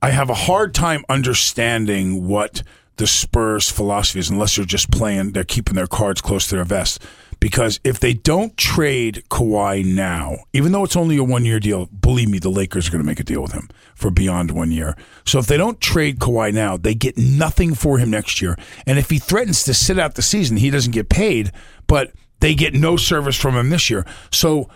I 0.00 0.08
have 0.08 0.30
a 0.30 0.34
hard 0.34 0.72
time 0.72 1.04
understanding 1.10 2.26
what 2.26 2.62
the 2.96 3.06
Spurs' 3.06 3.70
philosophy 3.70 4.20
is, 4.20 4.30
unless 4.30 4.56
they're 4.56 4.64
just 4.64 4.90
playing, 4.90 5.32
they're 5.32 5.44
keeping 5.44 5.74
their 5.74 5.86
cards 5.86 6.22
close 6.22 6.46
to 6.48 6.56
their 6.56 6.64
vest. 6.64 7.02
Because 7.40 7.78
if 7.84 8.00
they 8.00 8.14
don't 8.14 8.56
trade 8.56 9.22
Kawhi 9.30 9.84
now, 9.84 10.38
even 10.52 10.72
though 10.72 10.84
it's 10.84 10.96
only 10.96 11.16
a 11.16 11.24
one 11.24 11.44
year 11.44 11.60
deal, 11.60 11.86
believe 11.86 12.28
me, 12.28 12.38
the 12.38 12.48
Lakers 12.48 12.88
are 12.88 12.90
going 12.90 13.02
to 13.02 13.06
make 13.06 13.20
a 13.20 13.24
deal 13.24 13.42
with 13.42 13.52
him 13.52 13.68
for 13.94 14.10
beyond 14.10 14.50
one 14.50 14.72
year. 14.72 14.96
So 15.24 15.38
if 15.38 15.46
they 15.46 15.56
don't 15.56 15.80
trade 15.80 16.18
Kawhi 16.18 16.52
now, 16.52 16.76
they 16.76 16.94
get 16.94 17.16
nothing 17.16 17.74
for 17.74 17.98
him 17.98 18.10
next 18.10 18.42
year. 18.42 18.56
And 18.86 18.98
if 18.98 19.10
he 19.10 19.18
threatens 19.18 19.62
to 19.64 19.74
sit 19.74 19.98
out 19.98 20.14
the 20.14 20.22
season, 20.22 20.56
he 20.56 20.70
doesn't 20.70 20.92
get 20.92 21.08
paid, 21.08 21.52
but 21.86 22.12
they 22.40 22.54
get 22.54 22.74
no 22.74 22.96
service 22.96 23.36
from 23.36 23.56
him 23.56 23.70
this 23.70 23.88
year. 23.90 24.04
So 24.32 24.68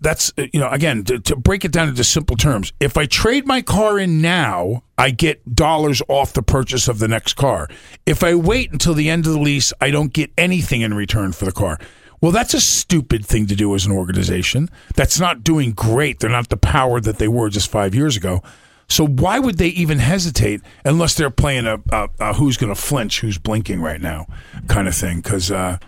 that's 0.00 0.32
uh, 0.38 0.46
you 0.52 0.60
know 0.60 0.68
again 0.70 1.04
to, 1.04 1.18
to 1.20 1.36
break 1.36 1.64
it 1.64 1.72
down 1.72 1.88
into 1.88 2.04
simple 2.04 2.36
terms 2.36 2.72
if 2.80 2.96
i 2.96 3.06
trade 3.06 3.46
my 3.46 3.62
car 3.62 3.98
in 3.98 4.20
now 4.20 4.82
i 4.98 5.10
get 5.10 5.54
dollars 5.54 6.02
off 6.08 6.32
the 6.32 6.42
purchase 6.42 6.88
of 6.88 6.98
the 6.98 7.08
next 7.08 7.34
car. 7.34 7.68
If 8.06 8.22
i 8.22 8.34
wait 8.34 8.72
until 8.72 8.94
the 8.94 9.08
end 9.08 9.26
of 9.26 9.32
the 9.32 9.40
lease 9.40 9.72
i 9.80 9.90
don't 9.90 10.12
get 10.12 10.32
anything 10.36 10.80
in 10.80 10.94
return 10.94 11.32
for 11.32 11.44
the 11.44 11.52
car. 11.52 11.78
Well 12.20 12.32
that's 12.32 12.54
a 12.54 12.60
stupid 12.60 13.24
thing 13.24 13.46
to 13.46 13.56
do 13.56 13.74
as 13.74 13.86
an 13.86 13.92
organization. 13.92 14.68
That's 14.94 15.18
not 15.18 15.44
doing 15.44 15.72
great. 15.72 16.20
They're 16.20 16.30
not 16.30 16.48
the 16.48 16.56
power 16.56 17.00
that 17.00 17.18
they 17.18 17.28
were 17.28 17.48
just 17.48 17.70
five 17.70 17.94
years 17.94 18.16
ago. 18.16 18.42
So 18.88 19.06
why 19.06 19.38
would 19.38 19.56
they 19.56 19.68
even 19.68 19.98
hesitate 19.98 20.60
unless 20.84 21.14
they're 21.14 21.30
playing 21.30 21.66
a, 21.66 21.78
a, 21.90 22.08
a 22.20 22.34
who's 22.34 22.58
going 22.58 22.74
to 22.74 22.80
flinch 22.80 23.20
who's 23.20 23.38
blinking 23.38 23.80
right 23.80 24.00
now 24.00 24.26
kind 24.68 24.86
of 24.86 24.94
thing? 24.94 25.20
Because 25.20 25.50
uh, 25.50 25.78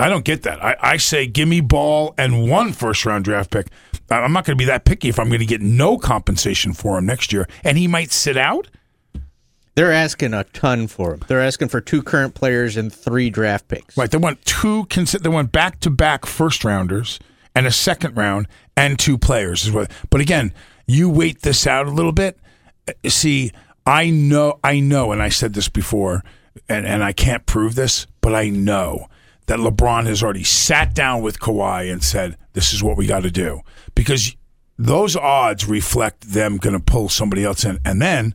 I 0.00 0.08
don't 0.08 0.24
get 0.24 0.42
that. 0.42 0.62
I, 0.62 0.76
I 0.80 0.96
say 0.96 1.26
give 1.26 1.48
me 1.48 1.60
ball 1.60 2.14
and 2.16 2.48
one 2.48 2.72
first 2.72 3.04
round 3.04 3.24
draft 3.24 3.50
pick. 3.50 3.68
I'm 4.10 4.32
not 4.32 4.44
going 4.44 4.56
to 4.56 4.60
be 4.60 4.66
that 4.66 4.84
picky 4.84 5.08
if 5.08 5.18
I'm 5.18 5.28
going 5.28 5.40
to 5.40 5.46
get 5.46 5.60
no 5.60 5.96
compensation 5.98 6.72
for 6.72 6.98
him 6.98 7.06
next 7.06 7.32
year, 7.32 7.48
and 7.62 7.78
he 7.78 7.86
might 7.86 8.10
sit 8.10 8.36
out. 8.36 8.68
They're 9.76 9.92
asking 9.92 10.34
a 10.34 10.44
ton 10.44 10.88
for 10.88 11.14
him. 11.14 11.22
They're 11.28 11.40
asking 11.40 11.68
for 11.68 11.80
two 11.80 12.02
current 12.02 12.34
players 12.34 12.76
and 12.76 12.92
three 12.92 13.30
draft 13.30 13.68
picks. 13.68 13.96
Right? 13.96 14.10
They 14.10 14.18
want 14.18 14.44
two. 14.44 14.86
They 14.86 15.28
want 15.28 15.52
back 15.52 15.80
to 15.80 15.90
back 15.90 16.26
first 16.26 16.64
rounders 16.64 17.20
and 17.54 17.66
a 17.66 17.70
second 17.70 18.16
round 18.16 18.48
and 18.76 18.98
two 18.98 19.16
players. 19.16 19.64
Is 19.64 19.72
what. 19.72 19.90
But 20.10 20.20
again, 20.20 20.52
you 20.86 21.08
wait 21.08 21.42
this 21.42 21.66
out 21.66 21.86
a 21.86 21.90
little 21.90 22.12
bit. 22.12 22.38
Uh, 22.88 23.08
See, 23.08 23.52
I 23.86 24.10
know, 24.10 24.58
I 24.62 24.80
know, 24.80 25.12
and 25.12 25.22
I 25.22 25.28
said 25.28 25.54
this 25.54 25.68
before, 25.68 26.24
and, 26.68 26.84
and 26.84 27.02
I 27.02 27.12
can't 27.12 27.46
prove 27.46 27.76
this, 27.76 28.06
but 28.20 28.34
I 28.34 28.48
know 28.48 29.06
that 29.50 29.58
LeBron 29.58 30.06
has 30.06 30.22
already 30.22 30.44
sat 30.44 30.94
down 30.94 31.22
with 31.22 31.40
Kawhi 31.40 31.92
and 31.92 32.04
said, 32.04 32.36
"This 32.52 32.72
is 32.72 32.84
what 32.84 32.96
we 32.96 33.04
got 33.04 33.24
to 33.24 33.32
do," 33.32 33.62
because 33.96 34.36
those 34.78 35.16
odds 35.16 35.66
reflect 35.66 36.20
them 36.32 36.56
going 36.56 36.78
to 36.78 36.80
pull 36.80 37.08
somebody 37.08 37.44
else 37.44 37.64
in, 37.64 37.80
and 37.84 38.00
then. 38.00 38.32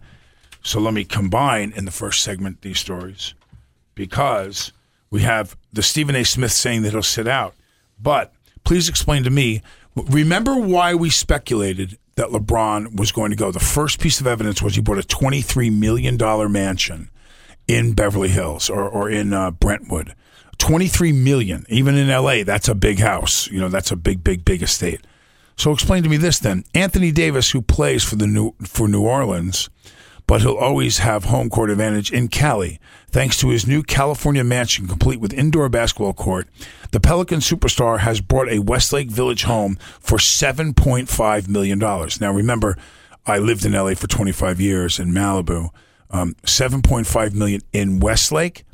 So 0.61 0.81
let 0.81 0.93
me 0.93 1.05
combine 1.05 1.71
in 1.73 1.85
the 1.85 1.91
first 1.91 2.21
segment 2.21 2.63
these 2.63 2.79
stories 2.79 3.33
because 3.93 4.73
we 5.09 5.21
have 5.21 5.55
the 5.71 5.81
Stephen 5.81 6.17
A. 6.17 6.25
Smith 6.25 6.51
saying 6.51 6.81
that 6.81 6.91
he'll 6.91 7.01
sit 7.01 7.29
out. 7.29 7.53
But 7.97 8.33
please 8.65 8.89
explain 8.89 9.23
to 9.23 9.29
me. 9.29 9.61
Remember 9.95 10.55
why 10.57 10.95
we 10.95 11.09
speculated 11.09 11.97
that 12.15 12.27
LeBron 12.27 12.97
was 12.97 13.13
going 13.13 13.29
to 13.29 13.37
go? 13.37 13.51
The 13.51 13.59
first 13.61 14.01
piece 14.01 14.19
of 14.19 14.27
evidence 14.27 14.61
was 14.61 14.75
he 14.75 14.81
bought 14.81 14.97
a 14.97 15.07
$23 15.07 15.71
million 15.71 16.17
mansion 16.51 17.09
in 17.69 17.93
Beverly 17.93 18.29
Hills 18.29 18.69
or, 18.69 18.89
or 18.89 19.09
in 19.09 19.31
uh, 19.31 19.51
Brentwood. 19.51 20.13
23 20.57 21.11
million, 21.11 21.65
even 21.69 21.95
in 21.95 22.07
LA, 22.07 22.43
that's 22.43 22.67
a 22.67 22.75
big 22.75 22.99
house. 22.99 23.47
You 23.49 23.59
know, 23.59 23.69
that's 23.69 23.91
a 23.91 23.95
big, 23.95 24.23
big, 24.23 24.45
big 24.45 24.61
estate. 24.61 25.01
So 25.57 25.71
explain 25.71 26.03
to 26.03 26.09
me 26.09 26.17
this 26.17 26.39
then. 26.39 26.65
Anthony 26.73 27.11
Davis, 27.11 27.51
who 27.51 27.61
plays 27.61 28.03
for 28.03 28.15
the 28.15 28.27
New 28.27 28.53
for 28.63 28.87
New 28.87 29.03
Orleans, 29.03 29.69
but 30.27 30.41
he'll 30.41 30.57
always 30.57 30.99
have 30.99 31.25
home 31.25 31.49
court 31.49 31.69
advantage 31.69 32.11
in 32.11 32.27
Cali, 32.27 32.79
thanks 33.09 33.39
to 33.39 33.49
his 33.49 33.65
new 33.65 33.81
California 33.81 34.43
mansion 34.43 34.87
complete 34.87 35.19
with 35.19 35.33
indoor 35.33 35.69
basketball 35.69 36.13
court. 36.13 36.47
The 36.91 36.99
Pelican 36.99 37.39
superstar 37.39 37.99
has 37.99 38.21
bought 38.21 38.49
a 38.49 38.59
Westlake 38.59 39.09
Village 39.09 39.43
home 39.43 39.77
for 39.99 40.19
seven 40.19 40.73
point 40.73 41.07
five 41.09 41.47
million 41.47 41.79
dollars. 41.79 42.19
Now 42.19 42.33
remember, 42.33 42.77
I 43.25 43.37
lived 43.37 43.65
in 43.65 43.73
LA 43.73 43.93
for 43.93 44.07
twenty 44.07 44.33
five 44.33 44.59
years 44.59 44.99
in 44.99 45.11
Malibu. 45.11 45.69
Um, 46.11 46.35
seven 46.45 46.81
point 46.81 47.07
five 47.07 47.33
million 47.33 47.61
in 47.71 47.99
Westlake 47.99 48.65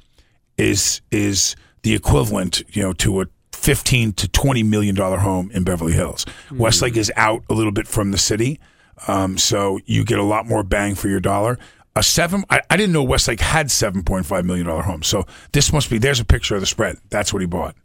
is 0.57 1.01
is 1.11 1.55
the 1.83 1.93
equivalent, 1.93 2.63
you 2.75 2.83
know, 2.83 2.93
to 2.93 3.21
a 3.21 3.25
fifteen 3.51 4.13
to 4.13 4.27
twenty 4.27 4.63
million 4.63 4.95
dollar 4.95 5.17
home 5.17 5.51
in 5.51 5.63
Beverly 5.63 5.93
Hills. 5.93 6.25
Westlake 6.51 6.97
is 6.97 7.11
out 7.15 7.43
a 7.49 7.53
little 7.53 7.71
bit 7.71 7.87
from 7.87 8.11
the 8.11 8.17
city, 8.17 8.59
um, 9.07 9.37
so 9.37 9.79
you 9.85 10.03
get 10.03 10.19
a 10.19 10.23
lot 10.23 10.45
more 10.47 10.63
bang 10.63 10.95
for 10.95 11.07
your 11.07 11.19
dollar. 11.19 11.57
A 11.95 12.01
seven, 12.01 12.45
I, 12.49 12.61
I 12.69 12.77
didn't 12.77 12.93
know 12.93 13.03
Westlake 13.03 13.41
had 13.41 13.69
seven 13.69 14.03
point 14.03 14.25
five 14.25 14.45
million 14.45 14.65
dollar 14.65 14.83
home. 14.83 15.03
So 15.03 15.25
this 15.51 15.73
must 15.73 15.89
be. 15.89 15.97
There's 15.97 16.19
a 16.19 16.25
picture 16.25 16.55
of 16.55 16.61
the 16.61 16.67
spread. 16.67 16.97
That's 17.09 17.33
what 17.33 17.41
he 17.41 17.45
bought. 17.45 17.75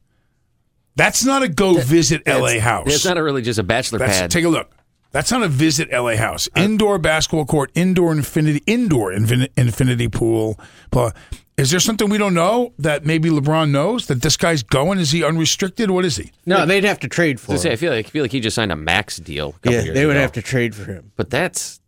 That's 0.94 1.24
not 1.24 1.42
a 1.42 1.48
go 1.48 1.74
visit 1.74 2.22
L.A. 2.24 2.58
house. 2.58 2.86
It's 2.86 3.04
not 3.04 3.18
a 3.18 3.22
really 3.22 3.42
just 3.42 3.58
a 3.58 3.62
bachelor 3.62 3.98
That's, 3.98 4.18
pad. 4.18 4.30
Take 4.30 4.46
a 4.46 4.48
look. 4.48 4.70
That's 5.16 5.30
not 5.30 5.42
a 5.42 5.48
visit 5.48 5.90
LA 5.90 6.16
house. 6.16 6.46
Indoor 6.54 6.98
basketball 6.98 7.46
court, 7.46 7.70
indoor 7.74 8.12
infinity, 8.12 8.62
indoor 8.66 9.12
infin- 9.12 9.48
infinity 9.56 10.08
pool. 10.08 10.60
Blah. 10.90 11.12
Is 11.56 11.70
there 11.70 11.80
something 11.80 12.10
we 12.10 12.18
don't 12.18 12.34
know 12.34 12.74
that 12.78 13.06
maybe 13.06 13.30
LeBron 13.30 13.70
knows 13.70 14.06
that 14.08 14.20
this 14.20 14.36
guy's 14.36 14.62
going? 14.62 14.98
Is 14.98 15.10
he 15.12 15.24
unrestricted? 15.24 15.90
What 15.90 16.04
is 16.04 16.16
he? 16.16 16.30
No, 16.44 16.66
they'd 16.66 16.84
have 16.84 17.00
to 17.00 17.08
trade 17.08 17.40
for 17.40 17.52
I 17.52 17.54
was 17.54 17.62
say, 17.62 17.70
I 17.70 17.72
him. 17.72 17.78
feel 17.78 17.92
like 17.92 18.06
I 18.06 18.08
feel 18.10 18.22
like 18.24 18.32
he 18.32 18.40
just 18.40 18.54
signed 18.56 18.72
a 18.72 18.76
max 18.76 19.16
deal. 19.16 19.48
A 19.48 19.52
couple 19.52 19.72
Yeah, 19.72 19.80
years 19.82 19.94
they 19.94 20.04
would 20.06 20.16
ago. 20.16 20.20
have 20.20 20.32
to 20.32 20.42
trade 20.42 20.74
for 20.74 20.84
him. 20.84 21.12
But 21.16 21.30
that's 21.30 21.80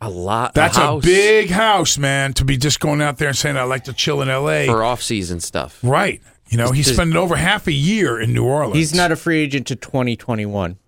a 0.00 0.08
lot. 0.08 0.54
That's 0.54 0.78
a, 0.78 0.90
a, 0.92 1.00
big 1.00 1.50
house, 1.50 1.98
man. 1.98 2.34
To 2.34 2.44
be 2.44 2.56
just 2.56 2.78
going 2.78 3.02
out 3.02 3.18
there 3.18 3.28
and 3.28 3.36
saying 3.36 3.56
I 3.56 3.64
like 3.64 3.84
to 3.84 3.92
chill 3.92 4.22
in 4.22 4.28
LA, 4.28 4.64
for 4.72 4.84
off 4.84 5.02
season 5.02 5.40
stuff. 5.40 5.80
right? 5.82 6.20
You 6.48 6.58
know, 6.58 6.70
he's 6.70 6.86
Does- 6.86 6.94
spending 6.94 7.16
over 7.16 7.34
half 7.34 7.66
a 7.66 7.72
year 7.72 8.20
in 8.20 8.32
New 8.32 8.44
Orleans. 8.44 8.76
He's 8.76 8.94
not 8.94 9.10
a 9.10 9.16
free 9.16 9.40
agent 9.40 9.66
to 9.66 9.74
2021. 9.74 10.78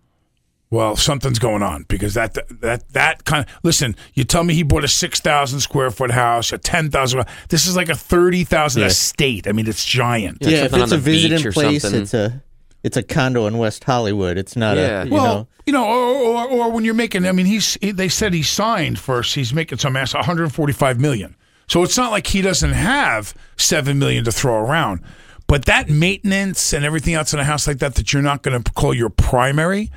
Well, 0.71 0.97
something's 0.97 1.39
going 1.39 1.63
on 1.63 1.85
because 1.89 2.13
that 2.15 2.37
that 2.61 2.89
that 2.93 3.25
kind 3.25 3.47
of 3.47 3.55
listen. 3.63 3.97
You 4.13 4.25
tell 4.25 4.45
me 4.45 4.53
he 4.55 4.63
bought 4.63 4.85
a 4.85 4.89
six 4.89 5.19
thousand 5.21 5.61
square 5.61 5.91
foot 5.91 6.11
house, 6.11 6.53
a 6.53 6.59
ten 6.59 6.91
thousand. 6.91 7.25
This 7.49 7.67
is 7.67 7.75
like 7.75 7.89
a 7.89 7.95
thirty 7.95 8.45
thousand 8.45 8.83
Yeah. 8.83 8.89
estate. 8.89 9.47
I 9.49 9.53
mean, 9.53 9.67
it's 9.67 9.85
giant. 9.85 10.39
Yeah, 10.43 10.49
Yeah, 10.51 10.57
if 10.65 10.75
it's 10.75 10.93
on 10.93 10.99
a 10.99 11.01
visiting 11.01 11.53
place, 11.53 11.83
something. 11.83 12.03
it's 12.03 12.13
a 12.13 12.43
it's 12.85 12.97
a 12.99 13.03
condo 13.03 13.47
in 13.47 13.57
West 13.57 13.85
Hollywood. 13.85 14.37
It's 14.37 14.57
not 14.57 14.77
Yeah. 14.77 15.03
a 15.03 15.05
you 15.07 15.11
well, 15.13 15.25
know. 15.35 15.49
you 15.67 15.73
know, 15.73 15.85
or, 15.87 16.45
or, 16.45 16.49
or 16.51 16.71
when 16.71 16.85
you're 16.85 16.95
making, 16.95 17.27
I 17.27 17.33
mean, 17.33 17.47
he's 17.47 17.79
he, 17.81 17.91
they 17.91 18.09
said 18.11 18.35
he 18.35 18.43
signed 18.43 18.99
first. 18.99 19.35
He's 19.35 19.55
making 19.55 19.79
some 19.79 19.97
ass 19.97 20.13
145 20.15 21.01
million. 21.01 21.35
So 21.67 21.83
it's 21.83 21.97
not 21.97 22.11
like 22.13 22.27
he 22.27 22.41
doesn't 22.43 22.73
have 22.73 23.33
seven 23.57 23.99
million 23.99 24.25
to 24.25 24.33
throw 24.33 24.57
around. 24.57 25.01
But 25.47 25.65
that 25.65 25.89
maintenance 25.89 26.75
and 26.75 26.85
everything 26.85 27.15
else 27.15 27.33
in 27.33 27.41
a 27.41 27.45
house 27.45 27.67
like 27.67 27.79
that 27.79 27.95
that 27.95 28.13
you're 28.13 28.21
not 28.23 28.43
going 28.43 28.63
to 28.63 28.73
call 28.73 28.93
your 28.95 29.09
primary, 29.11 29.91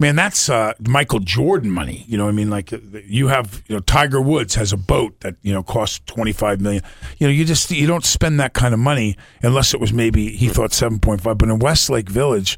man, 0.00 0.16
that's 0.16 0.48
uh, 0.48 0.72
Michael 0.80 1.20
Jordan 1.20 1.70
money. 1.70 2.04
You 2.08 2.18
know, 2.18 2.24
what 2.24 2.30
I 2.30 2.34
mean, 2.34 2.50
like 2.50 2.72
uh, 2.72 2.78
you 3.04 3.28
have, 3.28 3.62
you 3.68 3.76
know, 3.76 3.80
Tiger 3.80 4.20
Woods 4.20 4.56
has 4.56 4.72
a 4.72 4.76
boat 4.76 5.20
that 5.20 5.36
you 5.42 5.52
know 5.52 5.62
costs 5.62 6.00
25 6.06 6.60
million. 6.60 6.82
You 7.18 7.28
know, 7.28 7.32
you 7.32 7.44
just 7.44 7.70
you 7.70 7.86
don't 7.86 8.04
spend 8.04 8.40
that 8.40 8.54
kind 8.54 8.74
of 8.74 8.80
money 8.80 9.16
unless 9.42 9.74
it 9.74 9.80
was 9.80 9.92
maybe 9.92 10.30
he 10.30 10.48
thought 10.48 10.70
7.5. 10.70 11.38
But 11.38 11.48
in 11.48 11.58
Westlake 11.60 12.08
Village, 12.08 12.56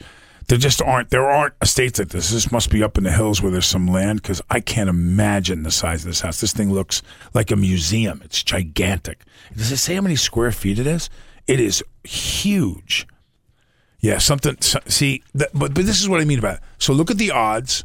there 0.49 0.59
just 0.59 0.81
aren't 0.81 1.11
there 1.11 1.29
aren't 1.29 1.55
estates 1.61 1.99
like 1.99 2.09
this. 2.09 2.31
This 2.31 2.53
must 2.53 2.71
be 2.71 2.83
up 2.83 2.97
in 2.97 3.05
the 3.05 3.13
hills 3.13 3.43
where 3.43 3.51
there's 3.51 3.67
some 3.67 3.89
land 3.89 4.23
because 4.23 4.41
I 4.49 4.61
can't 4.61 4.89
imagine 4.89 5.65
the 5.65 5.71
size 5.71 6.05
of 6.05 6.11
this 6.11 6.21
house. 6.21 6.41
This 6.41 6.53
thing 6.53 6.73
looks 6.73 7.03
like 7.35 7.51
a 7.51 7.57
museum. 7.57 8.23
It's 8.25 8.43
gigantic. 8.43 9.25
Does 9.57 9.73
it 9.73 9.79
say 9.79 9.97
how 9.97 10.01
many 10.01 10.17
square 10.17 10.53
feet 10.53 10.79
it 10.79 10.87
is? 10.87 11.11
It 11.47 11.61
is 11.61 11.83
huge. 12.05 13.07
Yeah, 14.03 14.19
something. 14.19 14.57
so- 14.61 14.81
See, 14.89 15.23
that, 15.35 15.51
but 15.55 15.73
but 15.75 15.87
this 15.87 16.01
is 16.01 16.09
what 16.09 16.21
I 16.21 16.25
mean 16.25 16.39
about 16.41 16.57
it. 16.57 16.61
So 16.79 16.93
look 16.93 17.11
at 17.11 17.19
the 17.19 17.31
odds. 17.31 17.85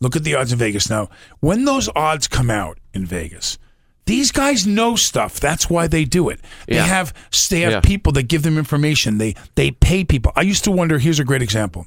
Look 0.00 0.14
at 0.14 0.22
the 0.24 0.36
odds 0.36 0.52
in 0.52 0.58
Vegas 0.58 0.88
now. 0.88 1.08
When 1.40 1.64
those 1.64 1.88
odds 1.96 2.28
come 2.28 2.48
out 2.50 2.78
in 2.94 3.04
Vegas, 3.04 3.58
these 4.06 4.30
guys 4.30 4.64
know 4.66 4.94
stuff. 4.94 5.40
That's 5.40 5.68
why 5.68 5.88
they 5.88 6.04
do 6.04 6.28
it. 6.28 6.40
They 6.68 6.76
Yeah. 6.76 6.84
have 6.86 7.12
they 7.50 7.60
have 7.62 7.72
Yeah. 7.72 7.80
people 7.80 8.12
that 8.12 8.24
give 8.28 8.42
them 8.42 8.56
information. 8.56 9.18
They 9.18 9.34
they 9.56 9.72
pay 9.72 10.04
people. 10.04 10.32
I 10.36 10.42
used 10.42 10.62
to 10.64 10.70
wonder. 10.70 10.98
Here's 11.00 11.18
a 11.18 11.24
great 11.24 11.42
example. 11.42 11.86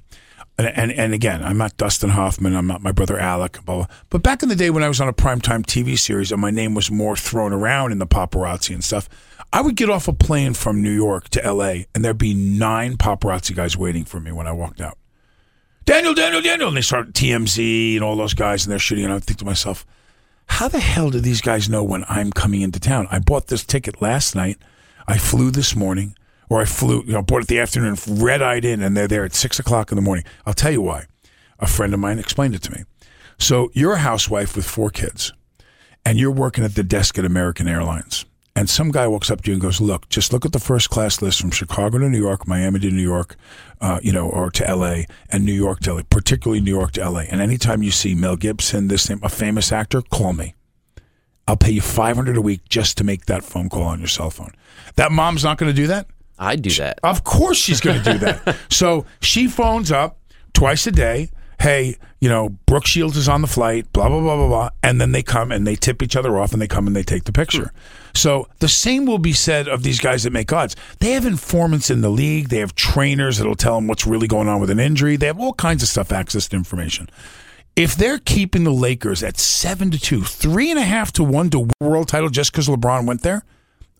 And, 0.57 0.67
and 0.67 0.91
and 0.91 1.13
again, 1.13 1.41
I'm 1.41 1.57
not 1.57 1.77
Dustin 1.77 2.09
Hoffman. 2.09 2.53
I'm 2.57 2.67
not 2.67 2.81
my 2.83 2.91
brother 2.91 3.17
Alec. 3.17 3.59
Blah, 3.65 3.75
blah. 3.77 3.87
But 4.09 4.21
back 4.21 4.43
in 4.43 4.49
the 4.49 4.55
day 4.55 4.69
when 4.69 4.83
I 4.83 4.89
was 4.89 4.99
on 4.99 5.07
a 5.07 5.13
primetime 5.13 5.65
TV 5.65 5.97
series 5.97 6.31
and 6.33 6.41
my 6.41 6.51
name 6.51 6.75
was 6.75 6.91
more 6.91 7.15
thrown 7.15 7.53
around 7.53 7.93
in 7.93 7.99
the 7.99 8.05
paparazzi 8.05 8.73
and 8.75 8.83
stuff, 8.83 9.07
I 9.53 9.61
would 9.61 9.75
get 9.75 9.89
off 9.89 10.07
a 10.07 10.13
plane 10.13 10.53
from 10.53 10.81
New 10.81 10.93
York 10.93 11.29
to 11.29 11.43
L.A. 11.43 11.85
and 11.93 12.05
there'd 12.05 12.17
be 12.17 12.33
nine 12.33 12.95
paparazzi 12.95 13.55
guys 13.55 13.75
waiting 13.75 14.05
for 14.05 14.19
me 14.19 14.31
when 14.31 14.47
I 14.47 14.53
walked 14.53 14.79
out. 14.79 14.97
Daniel, 15.85 16.13
Daniel, 16.13 16.41
Daniel. 16.41 16.69
And 16.69 16.77
they 16.77 16.81
start 16.81 17.11
TMZ 17.11 17.95
and 17.95 18.03
all 18.03 18.15
those 18.15 18.33
guys, 18.33 18.65
and 18.65 18.71
they're 18.71 18.79
shooting. 18.79 19.03
And 19.03 19.13
I 19.13 19.19
think 19.19 19.39
to 19.39 19.45
myself, 19.45 19.85
how 20.45 20.67
the 20.67 20.79
hell 20.79 21.09
do 21.09 21.19
these 21.19 21.41
guys 21.41 21.69
know 21.69 21.83
when 21.83 22.05
I'm 22.07 22.31
coming 22.31 22.61
into 22.61 22.79
town? 22.79 23.07
I 23.11 23.19
bought 23.19 23.47
this 23.47 23.65
ticket 23.65 24.01
last 24.01 24.35
night. 24.35 24.57
I 25.07 25.17
flew 25.17 25.51
this 25.51 25.75
morning, 25.75 26.15
or 26.49 26.61
I 26.61 26.65
flew, 26.65 27.03
you 27.05 27.13
know, 27.13 27.21
bought 27.21 27.41
it 27.41 27.47
the 27.47 27.59
afternoon, 27.59 27.97
red 28.07 28.41
eyed 28.41 28.63
in, 28.63 28.81
and 28.81 28.95
they're 28.95 29.07
there 29.07 29.25
at 29.25 29.33
six 29.33 29.59
o'clock 29.59 29.91
in 29.91 29.95
the 29.95 30.01
morning. 30.01 30.23
I'll 30.45 30.53
tell 30.53 30.71
you 30.71 30.81
why. 30.81 31.05
A 31.59 31.67
friend 31.67 31.93
of 31.93 31.99
mine 31.99 32.19
explained 32.19 32.55
it 32.55 32.61
to 32.63 32.71
me. 32.71 32.83
So 33.37 33.69
you're 33.73 33.93
a 33.93 33.99
housewife 33.99 34.55
with 34.55 34.65
four 34.65 34.89
kids, 34.89 35.33
and 36.05 36.19
you're 36.19 36.31
working 36.31 36.63
at 36.63 36.75
the 36.75 36.83
desk 36.83 37.17
at 37.17 37.25
American 37.25 37.67
Airlines. 37.67 38.25
And 38.55 38.69
some 38.69 38.91
guy 38.91 39.07
walks 39.07 39.31
up 39.31 39.41
to 39.41 39.49
you 39.49 39.53
and 39.53 39.61
goes, 39.61 39.79
"Look, 39.79 40.09
just 40.09 40.33
look 40.33 40.45
at 40.45 40.51
the 40.51 40.59
first 40.59 40.89
class 40.89 41.21
list 41.21 41.39
from 41.39 41.51
Chicago 41.51 41.99
to 41.99 42.09
New 42.09 42.19
York, 42.19 42.47
Miami 42.47 42.79
to 42.79 42.91
New 42.91 43.01
York, 43.01 43.37
uh, 43.79 43.99
you 44.03 44.11
know, 44.11 44.27
or 44.27 44.51
to 44.51 44.67
L.A. 44.67 45.07
and 45.29 45.45
New 45.45 45.53
York 45.53 45.79
to 45.81 45.91
L.A., 45.91 46.03
particularly 46.03 46.59
New 46.61 46.71
York 46.71 46.91
to 46.93 47.01
L.A. 47.01 47.23
And 47.23 47.39
anytime 47.39 47.81
you 47.81 47.91
see 47.91 48.13
Mel 48.13 48.35
Gibson, 48.35 48.89
this 48.89 49.09
name, 49.09 49.19
a 49.23 49.29
famous 49.29 49.71
actor, 49.71 50.01
call 50.01 50.33
me. 50.33 50.53
I'll 51.47 51.57
pay 51.57 51.71
you 51.71 51.81
five 51.81 52.15
hundred 52.17 52.37
a 52.37 52.41
week 52.41 52.67
just 52.67 52.97
to 52.97 53.03
make 53.03 53.25
that 53.25 53.43
phone 53.43 53.69
call 53.69 53.83
on 53.83 53.99
your 53.99 54.07
cell 54.07 54.29
phone. 54.29 54.53
That 54.95 55.11
mom's 55.11 55.43
not 55.43 55.57
going 55.57 55.69
to 55.73 55.75
do 55.75 55.87
that. 55.87 56.07
I'd 56.37 56.61
do 56.61 56.71
that. 56.71 56.99
Of 57.03 57.23
course 57.23 57.57
she's 57.57 57.79
going 57.79 58.01
to 58.01 58.13
do 58.13 58.17
that. 58.19 58.57
so 58.69 59.05
she 59.21 59.47
phones 59.47 59.91
up 59.91 60.19
twice 60.53 60.87
a 60.87 60.91
day. 60.91 61.29
Hey, 61.59 61.97
you 62.19 62.27
know, 62.27 62.49
Brooke 62.65 62.87
Shields 62.87 63.15
is 63.15 63.29
on 63.29 63.41
the 63.41 63.47
flight, 63.47 63.91
blah, 63.93 64.09
blah, 64.09 64.19
blah, 64.19 64.35
blah, 64.35 64.47
blah. 64.47 64.69
And 64.81 64.99
then 64.99 65.11
they 65.11 65.21
come 65.21 65.51
and 65.51 65.67
they 65.67 65.75
tip 65.75 66.01
each 66.01 66.15
other 66.15 66.39
off 66.39 66.53
and 66.53 66.61
they 66.61 66.67
come 66.67 66.87
and 66.87 66.95
they 66.95 67.03
take 67.03 67.25
the 67.25 67.31
picture. 67.31 67.71
So 68.13 68.47
the 68.59 68.67
same 68.67 69.05
will 69.05 69.17
be 69.17 69.33
said 69.33 69.67
of 69.67 69.83
these 69.83 69.99
guys 69.99 70.23
that 70.23 70.33
make 70.33 70.51
odds. 70.51 70.75
They 70.99 71.11
have 71.11 71.25
informants 71.25 71.89
in 71.89 72.01
the 72.01 72.09
league. 72.09 72.49
They 72.49 72.59
have 72.59 72.75
trainers 72.75 73.37
that'll 73.37 73.55
tell 73.55 73.75
them 73.75 73.87
what's 73.87 74.05
really 74.07 74.27
going 74.27 74.47
on 74.47 74.59
with 74.59 74.69
an 74.69 74.79
injury. 74.79 75.15
They 75.15 75.27
have 75.27 75.39
all 75.39 75.53
kinds 75.53 75.83
of 75.83 75.89
stuff, 75.89 76.11
access 76.11 76.47
to 76.49 76.55
information. 76.55 77.09
If 77.75 77.95
they're 77.95 78.19
keeping 78.19 78.63
the 78.65 78.73
Lakers 78.73 79.23
at 79.23 79.37
seven 79.37 79.91
to 79.91 79.99
two, 79.99 80.23
three 80.23 80.69
and 80.69 80.79
a 80.79 80.83
half 80.83 81.11
to 81.13 81.23
one 81.23 81.49
to 81.51 81.69
world 81.79 82.09
title 82.09 82.29
just 82.29 82.51
because 82.51 82.67
LeBron 82.67 83.05
went 83.05 83.21
there, 83.21 83.43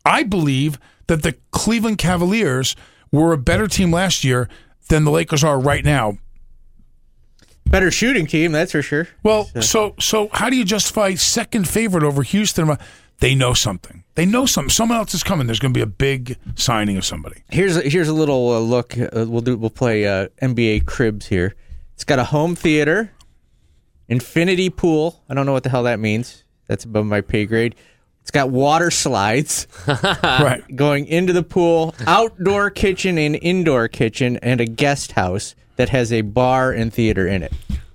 I 0.05 0.23
believe 0.23 0.77
that 1.07 1.23
the 1.23 1.35
Cleveland 1.51 1.97
Cavaliers 1.97 2.75
were 3.11 3.33
a 3.33 3.37
better 3.37 3.67
team 3.67 3.91
last 3.91 4.23
year 4.23 4.49
than 4.89 5.05
the 5.05 5.11
Lakers 5.11 5.43
are 5.43 5.59
right 5.59 5.85
now. 5.85 6.17
Better 7.71 7.89
shooting 7.89 8.27
team, 8.27 8.51
that's 8.51 8.73
for 8.73 8.81
sure. 8.81 9.07
Well, 9.23 9.49
so 9.61 9.95
so 9.97 10.29
how 10.33 10.49
do 10.49 10.57
you 10.57 10.65
justify 10.65 11.13
second 11.13 11.69
favorite 11.69 12.03
over 12.03 12.21
Houston? 12.21 12.77
They 13.21 13.33
know 13.33 13.53
something. 13.53 14.03
They 14.15 14.25
know 14.25 14.45
something. 14.45 14.69
Someone 14.69 14.97
else 14.97 15.13
is 15.13 15.23
coming. 15.23 15.47
There's 15.47 15.59
going 15.59 15.73
to 15.73 15.77
be 15.77 15.83
a 15.83 15.87
big 15.87 16.37
signing 16.55 16.97
of 16.97 17.05
somebody. 17.05 17.43
Here's 17.49 17.77
a, 17.77 17.81
here's 17.81 18.09
a 18.09 18.13
little 18.13 18.49
uh, 18.51 18.59
look. 18.59 18.97
Uh, 18.97 19.25
we'll 19.27 19.41
do 19.41 19.55
we'll 19.55 19.69
play 19.69 20.05
uh, 20.05 20.27
NBA 20.41 20.85
cribs 20.85 21.27
here. 21.27 21.55
It's 21.93 22.03
got 22.03 22.19
a 22.19 22.25
home 22.25 22.55
theater, 22.55 23.11
infinity 24.09 24.69
pool. 24.69 25.23
I 25.29 25.33
don't 25.33 25.45
know 25.45 25.53
what 25.53 25.63
the 25.63 25.69
hell 25.69 25.83
that 25.83 25.99
means. 25.99 26.43
That's 26.67 26.83
above 26.83 27.05
my 27.05 27.21
pay 27.21 27.45
grade. 27.45 27.75
It's 28.21 28.31
got 28.31 28.49
water 28.49 28.91
slides 28.91 29.67
right. 29.87 30.63
going 30.75 31.05
into 31.07 31.31
the 31.31 31.43
pool, 31.43 31.95
outdoor 32.05 32.69
kitchen 32.69 33.17
and 33.17 33.37
indoor 33.41 33.87
kitchen, 33.87 34.37
and 34.37 34.59
a 34.59 34.65
guest 34.65 35.13
house 35.13 35.55
that 35.81 35.89
has 35.89 36.13
a 36.13 36.21
bar 36.21 36.71
and 36.71 36.93
theater 36.93 37.27
in 37.27 37.41
it. 37.41 37.51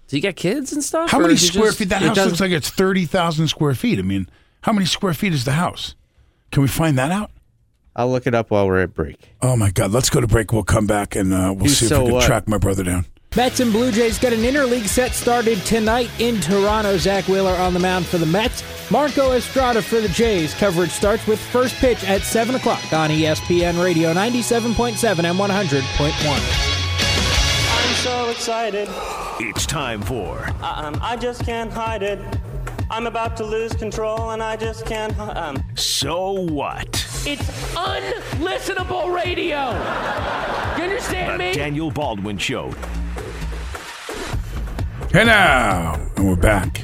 Do 0.09 0.17
you 0.17 0.21
got 0.23 0.35
kids 0.35 0.73
and 0.73 0.83
stuff? 0.83 1.09
How 1.09 1.21
many 1.21 1.37
square 1.37 1.67
just- 1.67 1.79
feet? 1.79 1.89
That 1.91 2.03
house 2.03 2.17
does- 2.17 2.27
looks 2.27 2.41
like 2.41 2.51
it's 2.51 2.69
thirty 2.69 3.05
thousand 3.07 3.47
square 3.47 3.75
feet. 3.77 4.01
I 4.01 4.03
mean, 4.03 4.29
how 4.63 4.73
many 4.73 4.87
square 4.87 5.15
feet 5.15 5.33
is 5.33 5.45
the 5.45 5.53
house? 5.53 5.95
Can 6.51 6.63
we 6.63 6.69
find 6.69 6.99
that 6.99 7.13
out? 7.13 7.31
I'll 7.95 8.11
look 8.11 8.27
it 8.27 8.35
up 8.35 8.51
while 8.51 8.67
we're 8.67 8.81
at 8.83 8.93
break. 8.93 9.17
Oh 9.41 9.57
my 9.57 9.71
God! 9.71 9.93
Let's 9.93 10.11
go 10.11 10.21
to 10.21 10.27
break. 10.27 10.53
We'll 10.53 10.65
come 10.65 10.87
back 10.89 11.15
and 11.15 11.33
uh, 11.33 11.55
we'll 11.57 11.67
Do 11.67 11.69
see 11.71 11.87
if 11.87 11.93
we 11.93 12.05
can 12.07 12.15
what? 12.15 12.25
track 12.27 12.49
my 12.49 12.59
brother 12.59 12.83
down. 12.83 13.07
Mets 13.37 13.61
and 13.61 13.71
Blue 13.71 13.93
Jays 13.93 14.19
get 14.19 14.33
an 14.33 14.41
interleague 14.41 14.89
set 14.89 15.13
started 15.13 15.59
tonight 15.61 16.11
in 16.19 16.41
Toronto. 16.41 16.97
Zack 16.97 17.29
Wheeler 17.29 17.53
on 17.55 17.73
the 17.75 17.81
mound 17.81 18.07
for 18.07 18.19
the 18.19 18.27
Mets. 18.27 18.65
Marco 18.91 19.33
Estrada 19.33 19.81
for 19.83 20.01
the 20.01 20.09
Jays. 20.09 20.55
Coverage 20.55 20.91
starts 20.91 21.25
with 21.27 21.39
first 21.39 21.75
pitch 21.77 22.03
at 22.05 22.23
7 22.23 22.55
o'clock 22.55 22.93
on 22.95 23.11
ESPN 23.11 23.83
Radio 23.83 24.13
97.7 24.15 25.25
and 25.25 25.39
100.1. 25.39 26.76
I'm 28.09 28.25
so 28.27 28.31
excited. 28.31 28.89
It's 29.41 29.67
time 29.67 30.01
for 30.01 30.39
Um, 30.63 30.97
I 31.03 31.17
just 31.21 31.45
can't 31.45 31.73
hide 31.73 32.05
it. 32.05 32.21
I'm 32.89 33.09
about 33.09 33.37
to 33.39 33.45
lose 33.45 33.73
control 33.73 34.31
and 34.31 34.41
I 34.41 34.55
just 34.55 34.87
can't. 34.87 35.13
hi- 35.15 35.33
Um. 35.33 35.65
So 35.75 36.31
What? 36.31 36.87
It's 37.27 37.43
unlistenable 37.75 39.13
radio. 39.13 39.71
You 40.77 40.85
understand 40.85 41.33
The 41.33 41.39
me? 41.47 41.53
Daniel 41.53 41.91
Baldwin 41.91 42.39
Show. 42.39 42.73
Hey 45.13 45.25
now, 45.25 45.95
and 46.17 46.29
we're 46.29 46.37
back. 46.37 46.83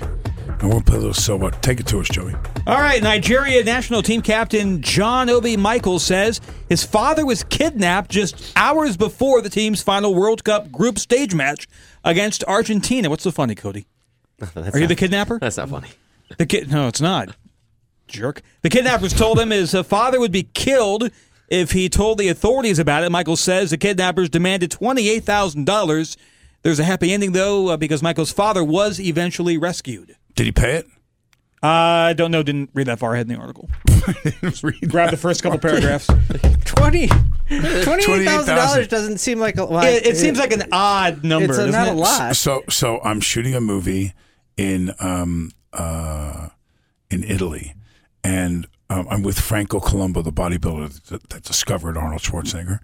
And 0.62 0.70
we'll 0.70 0.80
play 0.80 0.96
a 0.96 1.00
little 1.00 1.12
so 1.12 1.34
what. 1.36 1.60
Take 1.60 1.80
it 1.80 1.86
to 1.88 1.98
us, 1.98 2.08
Joey. 2.08 2.34
All 2.68 2.78
right, 2.78 3.02
Nigeria 3.02 3.64
national 3.64 4.00
team 4.00 4.22
captain 4.22 4.80
John 4.80 5.28
Obi 5.28 5.56
Mikel 5.56 5.98
says 5.98 6.40
his 6.68 6.84
father 6.84 7.26
was 7.26 7.42
kidnapped 7.42 8.12
just 8.12 8.52
hours 8.54 8.96
before 8.96 9.42
the 9.42 9.50
team's 9.50 9.82
final 9.82 10.14
World 10.14 10.44
Cup 10.44 10.70
group 10.70 11.00
stage 11.00 11.34
match 11.34 11.66
against 12.04 12.44
Argentina. 12.44 13.10
What's 13.10 13.24
so 13.24 13.32
funny, 13.32 13.56
Cody? 13.56 13.88
Are 14.56 14.78
you 14.78 14.86
the 14.86 14.94
kidnapper? 14.94 15.40
That's 15.40 15.56
not 15.56 15.68
funny. 15.68 15.88
The 16.38 16.46
kid? 16.46 16.70
No, 16.70 16.86
it's 16.86 17.00
not. 17.00 17.34
Jerk. 18.06 18.40
The 18.62 18.70
kidnappers 18.70 19.12
told 19.12 19.40
him 19.40 19.50
his 19.50 19.74
uh, 19.74 19.82
father 19.82 20.20
would 20.20 20.32
be 20.32 20.44
killed 20.44 21.10
if 21.48 21.72
he 21.72 21.88
told 21.88 22.18
the 22.18 22.28
authorities 22.28 22.78
about 22.78 23.02
it. 23.02 23.10
Mikel 23.10 23.36
says 23.36 23.70
the 23.70 23.78
kidnappers 23.78 24.28
demanded 24.28 24.70
twenty-eight 24.70 25.24
thousand 25.24 25.66
dollars. 25.66 26.16
There's 26.62 26.78
a 26.78 26.84
happy 26.84 27.12
ending 27.12 27.32
though, 27.32 27.70
uh, 27.70 27.76
because 27.76 28.00
Mikel's 28.00 28.30
father 28.30 28.62
was 28.62 29.00
eventually 29.00 29.58
rescued. 29.58 30.14
Did 30.34 30.46
he 30.46 30.52
pay 30.52 30.76
it? 30.76 30.86
I 31.62 32.14
don't 32.14 32.32
know. 32.32 32.42
Didn't 32.42 32.70
read 32.74 32.88
that 32.88 32.98
far 32.98 33.14
ahead 33.14 33.30
in 33.30 33.34
the 33.34 33.40
article. 33.40 33.70
Grab 34.88 35.10
the 35.10 35.16
first 35.16 35.42
couple 35.44 35.60
paragraphs. 35.60 36.08
Twenty. 36.64 37.06
Twenty-eight 37.06 38.24
thousand 38.24 38.56
dollars 38.56 38.88
28,000 38.88 38.88
doesn't 38.88 39.18
seem 39.18 39.38
like 39.38 39.56
a 39.58 39.64
lot. 39.64 39.84
It, 39.84 40.06
it 40.06 40.16
seems 40.16 40.38
like 40.38 40.52
an 40.52 40.64
odd 40.72 41.22
number. 41.22 41.50
It's 41.50 41.58
a- 41.58 41.66
doesn't 41.66 41.72
not 41.72 41.88
it? 41.88 41.92
a 41.92 41.94
lot. 41.94 42.36
So, 42.36 42.62
so 42.68 43.00
I'm 43.02 43.20
shooting 43.20 43.54
a 43.54 43.60
movie 43.60 44.12
in 44.56 44.92
um 44.98 45.52
uh 45.72 46.48
in 47.10 47.22
Italy, 47.24 47.74
and 48.24 48.66
um, 48.90 49.06
I'm 49.08 49.22
with 49.22 49.38
Franco 49.38 49.78
Colombo, 49.80 50.22
the 50.22 50.32
bodybuilder 50.32 51.04
that, 51.10 51.28
that 51.30 51.44
discovered 51.44 51.96
Arnold 51.96 52.22
Schwarzenegger, 52.22 52.80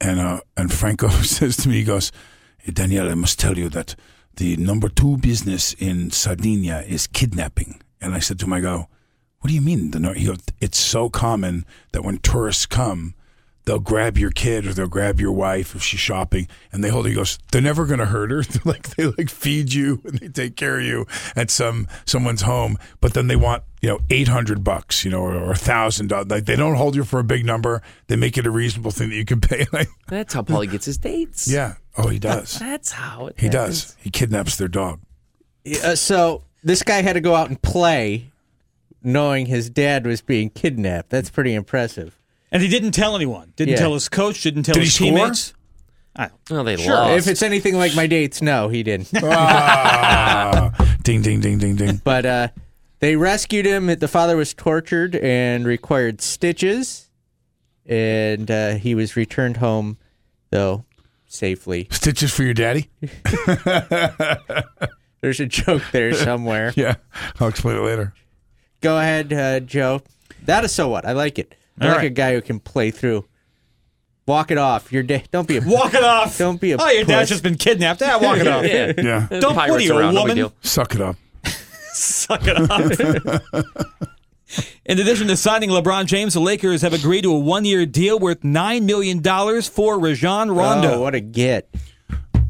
and 0.00 0.20
uh 0.20 0.40
and 0.56 0.72
Franco 0.72 1.08
says 1.22 1.56
to 1.58 1.68
me, 1.68 1.76
he 1.76 1.84
goes, 1.84 2.12
hey, 2.58 2.72
Danielle, 2.72 3.10
I 3.10 3.14
must 3.14 3.38
tell 3.38 3.58
you 3.58 3.68
that 3.70 3.94
the 4.36 4.56
number 4.56 4.88
two 4.88 5.16
business 5.18 5.74
in 5.74 6.10
Sardinia 6.10 6.84
is 6.86 7.06
kidnapping, 7.06 7.80
and 8.00 8.14
I 8.14 8.18
said 8.18 8.38
to 8.40 8.46
him, 8.46 8.52
I 8.52 8.60
go, 8.60 8.88
what 9.40 9.48
do 9.48 9.54
you 9.54 9.60
mean? 9.60 9.90
The 9.90 10.12
he 10.14 10.26
goes, 10.26 10.38
it's 10.60 10.78
so 10.78 11.08
common 11.10 11.64
that 11.92 12.04
when 12.04 12.18
tourists 12.18 12.66
come. 12.66 13.14
They'll 13.64 13.78
grab 13.78 14.18
your 14.18 14.32
kid 14.32 14.66
or 14.66 14.72
they'll 14.74 14.88
grab 14.88 15.20
your 15.20 15.30
wife 15.30 15.76
if 15.76 15.84
she's 15.84 16.00
shopping, 16.00 16.48
and 16.72 16.82
they 16.82 16.88
hold 16.88 17.04
her. 17.04 17.10
He 17.10 17.14
goes, 17.14 17.38
"They're 17.52 17.62
never 17.62 17.86
going 17.86 18.00
to 18.00 18.06
hurt 18.06 18.32
her. 18.32 18.42
They're 18.42 18.62
like 18.64 18.96
they 18.96 19.04
like 19.06 19.30
feed 19.30 19.72
you 19.72 20.00
and 20.04 20.18
they 20.18 20.26
take 20.26 20.56
care 20.56 20.80
of 20.80 20.84
you 20.84 21.06
at 21.36 21.48
some 21.48 21.86
someone's 22.04 22.42
home, 22.42 22.76
but 23.00 23.14
then 23.14 23.28
they 23.28 23.36
want 23.36 23.62
you 23.80 23.88
know 23.88 24.00
eight 24.10 24.26
hundred 24.26 24.64
bucks, 24.64 25.04
you 25.04 25.12
know, 25.12 25.20
or 25.22 25.52
a 25.52 25.56
thousand 25.56 26.08
dollars. 26.08 26.26
Like 26.28 26.46
they 26.46 26.56
don't 26.56 26.74
hold 26.74 26.96
you 26.96 27.04
for 27.04 27.20
a 27.20 27.24
big 27.24 27.44
number. 27.46 27.82
They 28.08 28.16
make 28.16 28.36
it 28.36 28.46
a 28.46 28.50
reasonable 28.50 28.90
thing 28.90 29.10
that 29.10 29.14
you 29.14 29.24
can 29.24 29.40
pay. 29.40 29.64
Like, 29.72 29.86
That's 30.08 30.34
how 30.34 30.42
Paulie 30.42 30.68
gets 30.68 30.86
his 30.86 30.98
dates. 30.98 31.46
yeah. 31.48 31.74
Oh, 31.96 32.08
he 32.08 32.18
does. 32.18 32.58
That's 32.58 32.92
how 32.92 33.26
it 33.28 33.36
He 33.38 33.46
happens. 33.46 33.84
does. 33.84 33.96
He 34.00 34.10
kidnaps 34.10 34.56
their 34.56 34.68
dog. 34.68 35.00
Uh, 35.84 35.94
so 35.94 36.42
this 36.64 36.82
guy 36.82 37.02
had 37.02 37.12
to 37.14 37.20
go 37.20 37.34
out 37.34 37.48
and 37.48 37.60
play, 37.60 38.30
knowing 39.02 39.46
his 39.46 39.68
dad 39.70 40.06
was 40.06 40.20
being 40.20 40.50
kidnapped. 40.50 41.10
That's 41.10 41.30
pretty 41.30 41.54
impressive. 41.54 42.18
And 42.50 42.62
he 42.62 42.68
didn't 42.68 42.92
tell 42.92 43.14
anyone. 43.16 43.52
Didn't 43.56 43.72
Yeah. 43.72 43.78
tell 43.80 43.94
his 43.94 44.08
coach. 44.08 44.42
Didn't 44.42 44.64
tell 44.64 44.74
Did 44.74 44.84
his 44.84 44.96
he 44.96 45.06
score? 45.08 45.18
teammates. 45.18 45.54
I 46.14 46.28
don't. 46.28 46.50
Well, 46.50 46.64
they 46.64 46.76
Sure. 46.76 46.92
lost. 46.94 47.18
If 47.26 47.32
it's 47.32 47.42
anything 47.42 47.76
like 47.76 47.94
my 47.94 48.06
dates, 48.06 48.42
no, 48.42 48.68
he 48.68 48.82
didn't. 48.82 49.08
Ah, 49.22 50.96
ding, 51.02 51.22
ding, 51.22 51.40
ding, 51.40 51.58
ding, 51.58 51.76
ding. 51.76 52.00
But 52.04 52.26
uh, 52.26 52.48
they 52.98 53.16
rescued 53.16 53.64
him. 53.64 53.86
The 53.86 54.08
father 54.08 54.36
was 54.36 54.52
tortured 54.52 55.16
and 55.16 55.64
required 55.64 56.20
stitches, 56.20 57.08
and 57.86 58.50
uh, 58.50 58.74
he 58.74 58.94
was 58.94 59.16
returned 59.16 59.56
home, 59.58 59.96
though 60.50 60.84
safely. 61.32 61.88
Stitches 61.90 62.32
for 62.32 62.42
your 62.42 62.54
daddy. 62.54 62.88
There's 65.20 65.40
a 65.40 65.46
joke 65.46 65.82
there 65.92 66.12
somewhere. 66.28 66.72
Yeah, 66.76 66.96
I'll 67.40 67.48
explain 67.48 67.76
it 67.76 67.80
later. 67.80 68.12
Go 68.80 68.98
ahead, 68.98 69.32
uh, 69.32 69.60
Joe. 69.60 70.02
That 70.44 70.64
is 70.64 70.72
so 70.72 70.88
what. 70.88 71.04
I 71.06 71.12
like 71.12 71.38
it. 71.38 71.54
I 71.80 71.84
All 71.84 71.90
like 71.90 71.98
right. 71.98 72.06
a 72.06 72.10
guy 72.10 72.34
who 72.34 72.42
can 72.42 72.58
play 72.60 72.90
through. 72.90 73.24
Walk 74.26 74.50
it 74.50 74.58
off. 74.58 74.92
Your 74.92 75.02
day. 75.02 75.24
Don't 75.30 75.46
be 75.48 75.56
a 75.58 75.60
Walk 75.64 75.94
it 75.94 76.02
off. 76.04 76.38
Don't 76.38 76.60
be 76.60 76.72
a. 76.72 76.76
Oh, 76.80 76.88
your 76.90 77.04
dad's 77.04 77.28
just 77.28 77.42
been 77.42 77.56
kidnapped. 77.56 78.00
Yeah, 78.00 78.16
walk 78.16 78.38
it 78.38 78.46
off. 78.46 78.64
Yeah. 78.64 78.92
Yeah, 78.96 79.40
Don't 79.40 79.54
what 79.56 79.70
are 79.70 79.80
you, 79.80 79.92
a 79.94 79.98
around, 79.98 80.14
no 80.14 80.20
woman? 80.22 80.36
deal. 80.36 80.52
suck 80.62 80.94
it 80.94 81.00
up. 81.00 81.16
Suck 81.92 82.42
it 82.46 82.56
up. 82.56 84.08
In 84.84 84.98
addition 84.98 85.28
to 85.28 85.36
signing 85.36 85.70
LeBron 85.70 86.06
James, 86.06 86.34
the 86.34 86.40
Lakers 86.40 86.82
have 86.82 86.92
agreed 86.92 87.22
to 87.22 87.32
a 87.32 87.38
one-year 87.38 87.86
deal 87.86 88.18
worth 88.18 88.42
nine 88.44 88.84
million 88.86 89.20
dollars 89.20 89.68
for 89.68 89.98
Rajon 89.98 90.50
Rondo. 90.50 90.94
Oh, 90.94 91.00
what 91.02 91.14
a 91.14 91.20
get! 91.20 91.68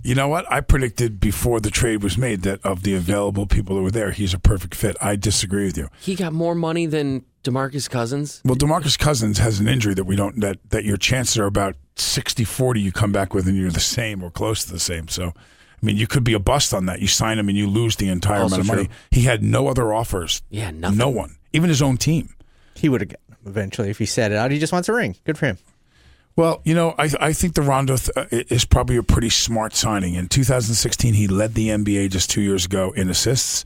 You 0.04 0.16
know 0.16 0.26
what? 0.26 0.50
I 0.50 0.60
predicted 0.60 1.20
before 1.20 1.60
the 1.60 1.70
trade 1.70 2.02
was 2.02 2.18
made 2.18 2.42
that 2.42 2.60
of 2.64 2.82
the 2.82 2.94
available 2.94 3.46
people 3.46 3.76
that 3.76 3.82
were 3.82 3.90
there, 3.90 4.10
he's 4.10 4.34
a 4.34 4.38
perfect 4.38 4.74
fit. 4.74 4.96
I 5.00 5.14
disagree 5.14 5.66
with 5.66 5.78
you. 5.78 5.88
He 6.00 6.16
got 6.16 6.32
more 6.32 6.56
money 6.56 6.86
than 6.86 7.24
DeMarcus 7.44 7.88
Cousins. 7.88 8.40
Well, 8.44 8.56
DeMarcus 8.56 8.98
Cousins 8.98 9.38
has 9.38 9.60
an 9.60 9.68
injury 9.68 9.94
that 9.94 10.04
we 10.04 10.16
don't 10.16 10.40
that 10.40 10.58
that 10.70 10.84
your 10.84 10.96
chances 10.96 11.38
are 11.38 11.46
about 11.46 11.76
60-40 11.96 12.80
you 12.80 12.90
come 12.90 13.12
back 13.12 13.32
with 13.34 13.46
and 13.46 13.56
you're 13.56 13.70
the 13.70 13.78
same 13.80 14.22
or 14.24 14.30
close 14.30 14.64
to 14.64 14.72
the 14.72 14.80
same. 14.80 15.06
So, 15.08 15.28
I 15.28 15.86
mean, 15.86 15.96
you 15.96 16.06
could 16.08 16.24
be 16.24 16.32
a 16.32 16.40
bust 16.40 16.74
on 16.74 16.86
that. 16.86 17.00
You 17.00 17.06
sign 17.06 17.38
him 17.38 17.48
and 17.48 17.56
you 17.56 17.68
lose 17.68 17.94
the 17.96 18.08
entire 18.08 18.40
Also 18.42 18.56
amount 18.56 18.60
of 18.70 18.74
money. 18.76 18.84
true. 18.86 18.94
He 19.12 19.22
had 19.22 19.42
no 19.44 19.68
other 19.68 19.92
offers. 19.92 20.42
Yeah, 20.50 20.70
nothing. 20.72 20.98
No 20.98 21.10
one, 21.10 21.36
even 21.52 21.68
his 21.68 21.82
own 21.82 21.96
team. 21.96 22.34
He 22.74 22.88
would 22.88 23.00
have 23.00 23.10
gotten 23.10 23.36
eventually 23.46 23.90
if 23.90 23.98
he 23.98 24.06
said 24.06 24.32
it 24.32 24.36
out. 24.38 24.50
He 24.50 24.58
just 24.58 24.72
wants 24.72 24.88
a 24.88 24.92
ring. 24.92 25.16
Good 25.24 25.38
for 25.38 25.46
him. 25.46 25.58
Well, 26.34 26.62
you 26.64 26.74
know, 26.74 26.94
I 26.98 27.10
I 27.20 27.32
think 27.34 27.54
the 27.54 27.62
Rondo 27.62 27.96
th- 27.96 28.16
uh, 28.16 28.24
is 28.30 28.64
probably 28.64 28.96
a 28.96 29.02
pretty 29.02 29.28
smart 29.28 29.74
signing. 29.74 30.14
In 30.14 30.28
2016, 30.28 31.14
he 31.14 31.28
led 31.28 31.54
the 31.54 31.68
NBA 31.68 32.10
just 32.10 32.30
two 32.30 32.40
years 32.40 32.64
ago 32.64 32.92
in 32.92 33.10
assists. 33.10 33.64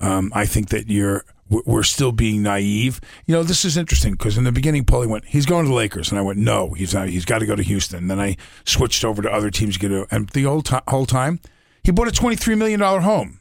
Um, 0.00 0.32
I 0.34 0.46
think 0.46 0.70
that 0.70 0.88
you're 0.88 1.24
we're- 1.48 1.84
still 1.84 2.12
being 2.12 2.42
naive. 2.42 3.00
You 3.26 3.34
know, 3.34 3.42
this 3.42 3.64
is 3.64 3.76
interesting 3.76 4.12
because 4.12 4.36
in 4.38 4.44
the 4.44 4.52
beginning, 4.52 4.84
Paulie 4.84 5.06
went, 5.06 5.26
"He's 5.26 5.44
going 5.46 5.64
to 5.64 5.68
the 5.68 5.74
Lakers," 5.74 6.10
and 6.10 6.18
I 6.18 6.22
went, 6.22 6.38
"No, 6.38 6.72
he's 6.72 6.94
not. 6.94 7.08
He's 7.08 7.24
got 7.26 7.40
to 7.40 7.46
go 7.46 7.54
to 7.54 7.62
Houston." 7.62 8.08
then 8.08 8.18
I 8.18 8.36
switched 8.64 9.04
over 9.04 9.20
to 9.22 9.30
other 9.30 9.50
teams 9.50 9.74
to 9.74 9.80
get 9.80 9.88
to, 9.88 10.06
and 10.10 10.28
the 10.30 10.44
whole 10.44 10.62
ti 10.62 10.76
whole 10.88 11.06
time, 11.06 11.40
he 11.84 11.92
bought 11.92 12.08
a 12.08 12.12
23 12.12 12.54
million 12.54 12.80
dollar 12.80 13.00
home. 13.00 13.40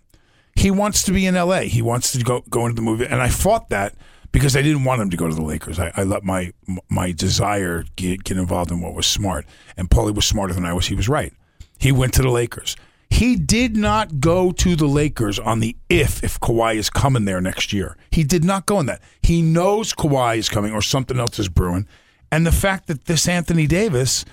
He 0.56 0.72
wants 0.72 1.04
to 1.04 1.12
be 1.12 1.26
in 1.26 1.36
LA. 1.36 1.62
He 1.62 1.82
wants 1.82 2.12
to 2.14 2.24
go 2.24 2.44
go 2.50 2.66
into 2.66 2.76
the 2.76 2.82
movie, 2.82 3.06
and 3.06 3.22
I 3.22 3.30
fought 3.30 3.70
that 3.70 3.94
because 4.32 4.56
I 4.58 4.62
didn't 4.62 4.84
want 4.84 5.02
him 5.02 5.10
to 5.12 5.18
go 5.18 5.30
to 5.30 5.34
the 5.34 5.42
Lakers. 5.42 5.80
I, 5.80 5.92
I 5.96 6.04
let 6.04 6.24
my 6.24 6.52
my 6.90 7.12
desire 7.12 7.86
get, 7.96 8.24
get 8.24 8.38
involved 8.38 8.72
in 8.72 8.82
what 8.82 8.94
was 8.94 9.08
smart, 9.08 9.46
and 9.78 9.90
Paulie 9.90 10.16
was 10.16 10.26
smarter 10.26 10.54
than 10.54 10.66
I 10.66 10.74
was. 10.74 10.88
He 10.88 10.96
was 10.96 11.08
right. 11.08 11.34
He 11.78 11.92
went 11.92 12.14
to 12.16 12.22
the 12.22 12.30
Lakers. 12.30 12.76
He 13.10 13.36
did 13.36 13.78
not 13.78 14.20
go 14.20 14.52
to 14.52 14.76
the 14.76 14.88
Lakers 14.88 15.40
on 15.40 15.60
the 15.60 15.78
if 15.90 16.24
if 16.24 16.40
Kawhi 16.40 16.76
is 16.76 16.90
coming 16.90 17.26
there 17.26 17.40
next 17.40 17.72
year. 17.72 17.96
He 18.12 18.24
did 18.24 18.44
not 18.44 18.66
go 18.66 18.80
in 18.80 18.88
that. 18.88 19.02
He 19.22 19.42
knows 19.42 19.94
Kawhi 19.94 20.38
is 20.38 20.50
coming 20.50 20.74
or 20.74 20.82
something 20.82 21.20
else 21.20 21.40
is 21.40 21.50
brewing, 21.50 21.88
and 22.32 22.46
the 22.46 22.52
fact 22.52 22.88
that 22.88 23.06
this 23.06 23.28
Anthony 23.28 23.68
Davis 23.68 24.26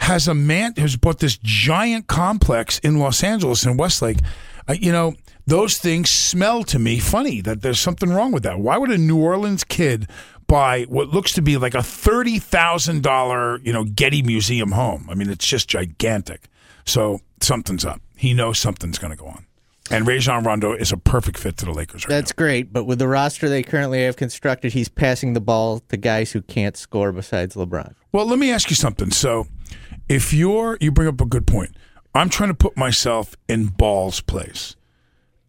has 0.00 0.28
a 0.28 0.34
man 0.34 0.74
has 0.76 0.96
bought 0.96 1.18
this 1.18 1.38
giant 1.42 2.06
complex 2.06 2.78
in 2.80 2.98
Los 2.98 3.22
Angeles 3.22 3.64
and 3.64 3.78
Westlake. 3.78 4.18
Uh, 4.68 4.74
you 4.74 4.92
know, 4.92 5.14
those 5.48 5.78
things 5.78 6.10
smell 6.10 6.62
to 6.64 6.78
me 6.78 6.98
funny 6.98 7.40
that 7.40 7.62
there's 7.62 7.80
something 7.80 8.10
wrong 8.10 8.32
with 8.32 8.42
that. 8.42 8.60
Why 8.60 8.76
would 8.76 8.90
a 8.90 8.98
New 8.98 9.18
Orleans 9.18 9.64
kid 9.64 10.08
buy 10.46 10.82
what 10.84 11.08
looks 11.08 11.32
to 11.34 11.42
be 11.42 11.56
like 11.56 11.74
a 11.74 11.82
thirty 11.82 12.38
thousand 12.38 13.02
dollar, 13.02 13.58
you 13.60 13.72
know, 13.72 13.84
Getty 13.84 14.22
Museum 14.22 14.72
home? 14.72 15.08
I 15.10 15.14
mean, 15.14 15.30
it's 15.30 15.46
just 15.46 15.66
gigantic. 15.68 16.48
So 16.84 17.20
something's 17.40 17.84
up. 17.86 18.02
He 18.14 18.34
knows 18.34 18.58
something's 18.58 18.98
going 18.98 19.10
to 19.10 19.16
go 19.16 19.26
on. 19.26 19.46
And 19.90 20.06
Rajon 20.06 20.44
Rondo 20.44 20.74
is 20.74 20.92
a 20.92 20.98
perfect 20.98 21.38
fit 21.38 21.56
to 21.58 21.64
the 21.64 21.72
Lakers 21.72 22.04
right 22.04 22.10
That's 22.10 22.32
great, 22.32 22.70
but 22.70 22.84
with 22.84 22.98
the 22.98 23.08
roster 23.08 23.48
they 23.48 23.62
currently 23.62 24.04
have 24.04 24.16
constructed, 24.16 24.74
he's 24.74 24.90
passing 24.90 25.32
the 25.32 25.40
ball 25.40 25.80
to 25.88 25.96
guys 25.96 26.32
who 26.32 26.42
can't 26.42 26.76
score 26.76 27.10
besides 27.10 27.56
LeBron. 27.56 27.94
Well, 28.12 28.26
let 28.26 28.38
me 28.38 28.52
ask 28.52 28.68
you 28.68 28.76
something. 28.76 29.10
So, 29.10 29.46
if 30.10 30.34
you're, 30.34 30.76
you 30.82 30.92
bring 30.92 31.08
up 31.08 31.22
a 31.22 31.24
good 31.24 31.46
point. 31.46 31.74
I'm 32.14 32.28
trying 32.28 32.50
to 32.50 32.54
put 32.54 32.76
myself 32.76 33.34
in 33.48 33.68
Ball's 33.68 34.20
place. 34.20 34.76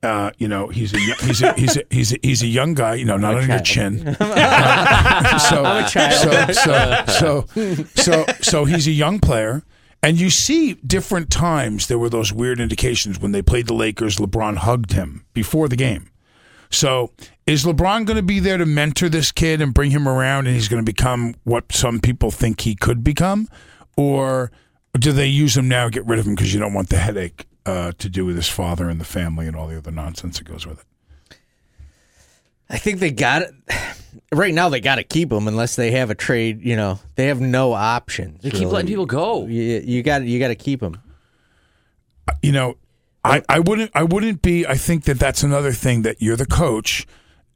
Uh, 0.02 0.32
you 0.38 0.48
know, 0.48 0.68
he's 0.68 0.94
a 0.94 0.98
he's 0.98 1.42
a, 1.42 1.54
he's 1.54 1.76
a, 1.76 1.86
he's 1.90 2.14
a, 2.14 2.18
he's 2.22 2.42
a 2.42 2.48
young 2.48 2.74
guy. 2.74 2.96
You 2.96 3.06
know, 3.06 3.18
not 3.18 3.36
on 3.36 3.50
your 3.50 3.60
chin. 3.60 3.98
so, 4.16 4.26
I'm 4.26 5.84
a 5.84 5.88
child. 5.90 6.56
So, 6.56 7.06
so, 7.06 7.46
so, 7.46 7.86
so, 7.96 8.26
so 8.42 8.66
he's 8.66 8.88
a 8.88 8.92
young 8.92 9.20
player. 9.20 9.64
And 10.02 10.20
you 10.20 10.30
see 10.30 10.76
different 10.76 11.30
times 11.30 11.88
there 11.88 12.00
were 12.00 12.10
those 12.10 12.32
weird 12.32 12.60
indications 12.62 13.20
when 13.20 13.34
they 13.34 13.42
played 13.42 13.68
the 13.68 13.74
Lakers, 13.74 14.16
LeBron 14.16 14.58
hugged 14.58 14.94
him 14.94 15.26
before 15.34 15.68
the 15.68 15.76
game. 15.76 16.10
So 16.72 17.12
is 17.46 17.66
LeBron 17.66 18.06
going 18.06 18.16
to 18.16 18.24
be 18.24 18.40
there 18.40 18.58
to 18.58 18.66
mentor 18.66 19.10
this 19.10 19.32
kid 19.32 19.60
and 19.60 19.74
bring 19.74 19.92
him 19.92 20.08
around 20.08 20.48
and 20.48 20.56
he's 20.56 20.68
going 20.68 20.84
to 20.84 20.90
become 20.90 21.36
what 21.44 21.72
some 21.74 22.00
people 22.00 22.32
think 22.32 22.62
he 22.62 22.76
could 22.76 23.04
become? 23.04 23.50
Or 23.98 24.52
do 24.94 25.12
they 25.12 25.28
use 25.28 25.58
him 25.58 25.68
now, 25.68 25.90
get 25.90 26.06
rid 26.06 26.20
of 26.20 26.28
him 26.28 26.36
because 26.36 26.54
you 26.54 26.60
don't 26.60 26.74
want 26.74 26.90
the 26.90 26.98
headache 26.98 27.46
uh, 27.66 27.92
to 27.98 28.10
do 28.10 28.26
with 28.26 28.36
his 28.36 28.50
father 28.50 28.90
and 28.90 29.00
the 29.00 29.06
family 29.06 29.48
and 29.48 29.56
all 29.56 29.68
the 29.68 29.78
other 29.78 29.92
nonsense 29.92 30.40
that 30.40 30.46
goes 30.46 30.66
with 30.66 30.80
it. 30.80 31.38
I 32.70 32.78
think 32.78 33.00
they 33.00 33.12
got 33.12 33.44
it. 33.44 33.54
Right 34.32 34.54
now, 34.54 34.70
they 34.70 34.80
got 34.80 34.96
to 34.96 35.04
keep 35.04 35.32
him 35.32 35.48
unless 35.48 35.76
they 35.76 35.92
have 35.92 36.10
a 36.10 36.16
trade. 36.16 36.64
You 36.64 36.76
know, 36.76 37.00
they 37.16 37.28
have 37.28 37.40
no 37.40 37.74
options. 37.74 38.42
They 38.42 38.50
keep 38.50 38.68
letting 38.68 38.88
people 38.88 39.06
go. 39.06 39.46
You, 39.46 39.82
you 39.84 40.02
got 40.04 40.24
you 40.24 40.40
got 40.40 40.48
to 40.48 40.56
keep 40.56 40.82
him. 40.82 40.98
you 42.42 42.52
know, 42.52 42.76
I, 43.24 43.44
I 43.48 43.60
wouldn't 43.60 43.92
I 43.94 44.04
wouldn't 44.04 44.42
be 44.42 44.66
I 44.66 44.76
think 44.76 45.04
that 45.06 45.20
that's 45.20 45.44
another 45.44 45.72
thing 45.72 46.04
that 46.04 46.22
you're 46.22 46.36
the 46.36 46.46
coach 46.46 47.06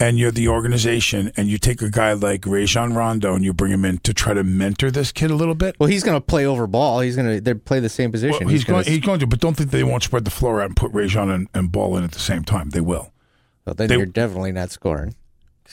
and 0.03 0.19
you're 0.19 0.31
the 0.31 0.47
organization 0.49 1.31
and 1.37 1.47
you 1.47 1.57
take 1.57 1.81
a 1.81 1.89
guy 1.89 2.11
like 2.13 2.45
Rajon 2.45 2.93
Rondo 2.93 3.33
and 3.35 3.43
you 3.43 3.53
bring 3.53 3.71
him 3.71 3.85
in 3.85 3.99
to 3.99 4.13
try 4.13 4.33
to 4.33 4.43
mentor 4.43 4.91
this 4.91 5.11
kid 5.11 5.31
a 5.31 5.35
little 5.35 5.55
bit. 5.55 5.75
Well, 5.79 5.87
he's 5.87 6.03
going 6.03 6.17
to 6.17 6.21
play 6.21 6.45
over 6.45 6.67
ball. 6.67 6.99
He's 6.99 7.15
going 7.15 7.41
to 7.43 7.55
play 7.55 7.79
the 7.79 7.89
same 7.89 8.11
position. 8.11 8.39
Well, 8.45 8.49
he's, 8.49 8.63
going 8.65 8.83
gonna- 8.83 8.91
he's 8.95 8.99
going 9.05 9.19
to, 9.19 9.27
but 9.27 9.39
don't 9.39 9.55
think 9.55 9.71
they 9.71 9.83
won't 9.83 10.03
spread 10.03 10.25
the 10.25 10.31
floor 10.31 10.61
out 10.61 10.65
and 10.67 10.75
put 10.75 10.91
Rajon 10.91 11.29
and, 11.31 11.47
and 11.53 11.71
Ball 11.71 11.95
in 11.97 12.03
at 12.03 12.11
the 12.11 12.19
same 12.19 12.43
time. 12.43 12.71
They 12.71 12.81
will. 12.81 13.13
Well, 13.65 13.75
then 13.75 13.87
They- 13.87 13.95
you're 13.97 14.05
definitely 14.05 14.51
not 14.51 14.71
scoring. 14.71 15.15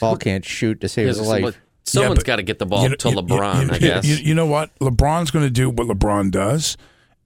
Ball 0.01 0.17
can't 0.17 0.45
shoot 0.45 0.81
to 0.81 0.89
save 0.89 1.09
his 1.09 1.21
life. 1.21 1.59
Someone's 1.85 2.19
but- 2.21 2.27
got 2.27 2.37
to 2.37 2.43
get 2.45 2.59
the 2.61 2.67
ball 2.67 2.83
You 2.85 2.91
know- 2.91 2.95
to 2.97 3.09
you- 3.11 3.17
LeBron, 3.17 3.65
you- 3.67 3.71
I 3.73 3.79
guess. 3.79 4.05
You, 4.07 4.15
you 4.17 4.35
know 4.35 4.47
what? 4.47 4.71
LeBron's 4.79 5.31
going 5.33 5.45
to 5.45 5.51
do 5.51 5.69
what 5.71 5.89
LeBron 5.89 6.31
does, 6.31 6.77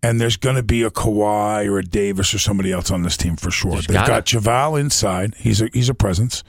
and 0.03 0.19
there's 0.21 0.37
going 0.38 0.57
to 0.57 0.62
be 0.62 0.83
a 0.83 0.90
Kawhi 0.90 1.67
or 1.67 1.79
a 1.79 1.83
Davis 1.85 2.33
or 2.33 2.38
somebody 2.38 2.73
else 2.73 2.90
on 2.90 3.03
this 3.03 3.17
team 3.19 3.37
for 3.37 3.51
sure. 3.51 3.73
There's 3.73 3.87
They've 3.88 3.95
gotta. 3.95 4.09
got 4.11 4.25
JaVale 4.27 4.81
inside. 4.81 5.35
He's 5.37 5.61
a 5.61 5.69
he's 5.75 5.88
a 5.90 5.95
presence, 5.95 6.43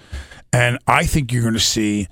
and 0.56 0.80
I 0.88 1.06
think 1.06 1.32
you're 1.32 1.42
going 1.44 1.54
to 1.56 1.60
see 1.60 2.08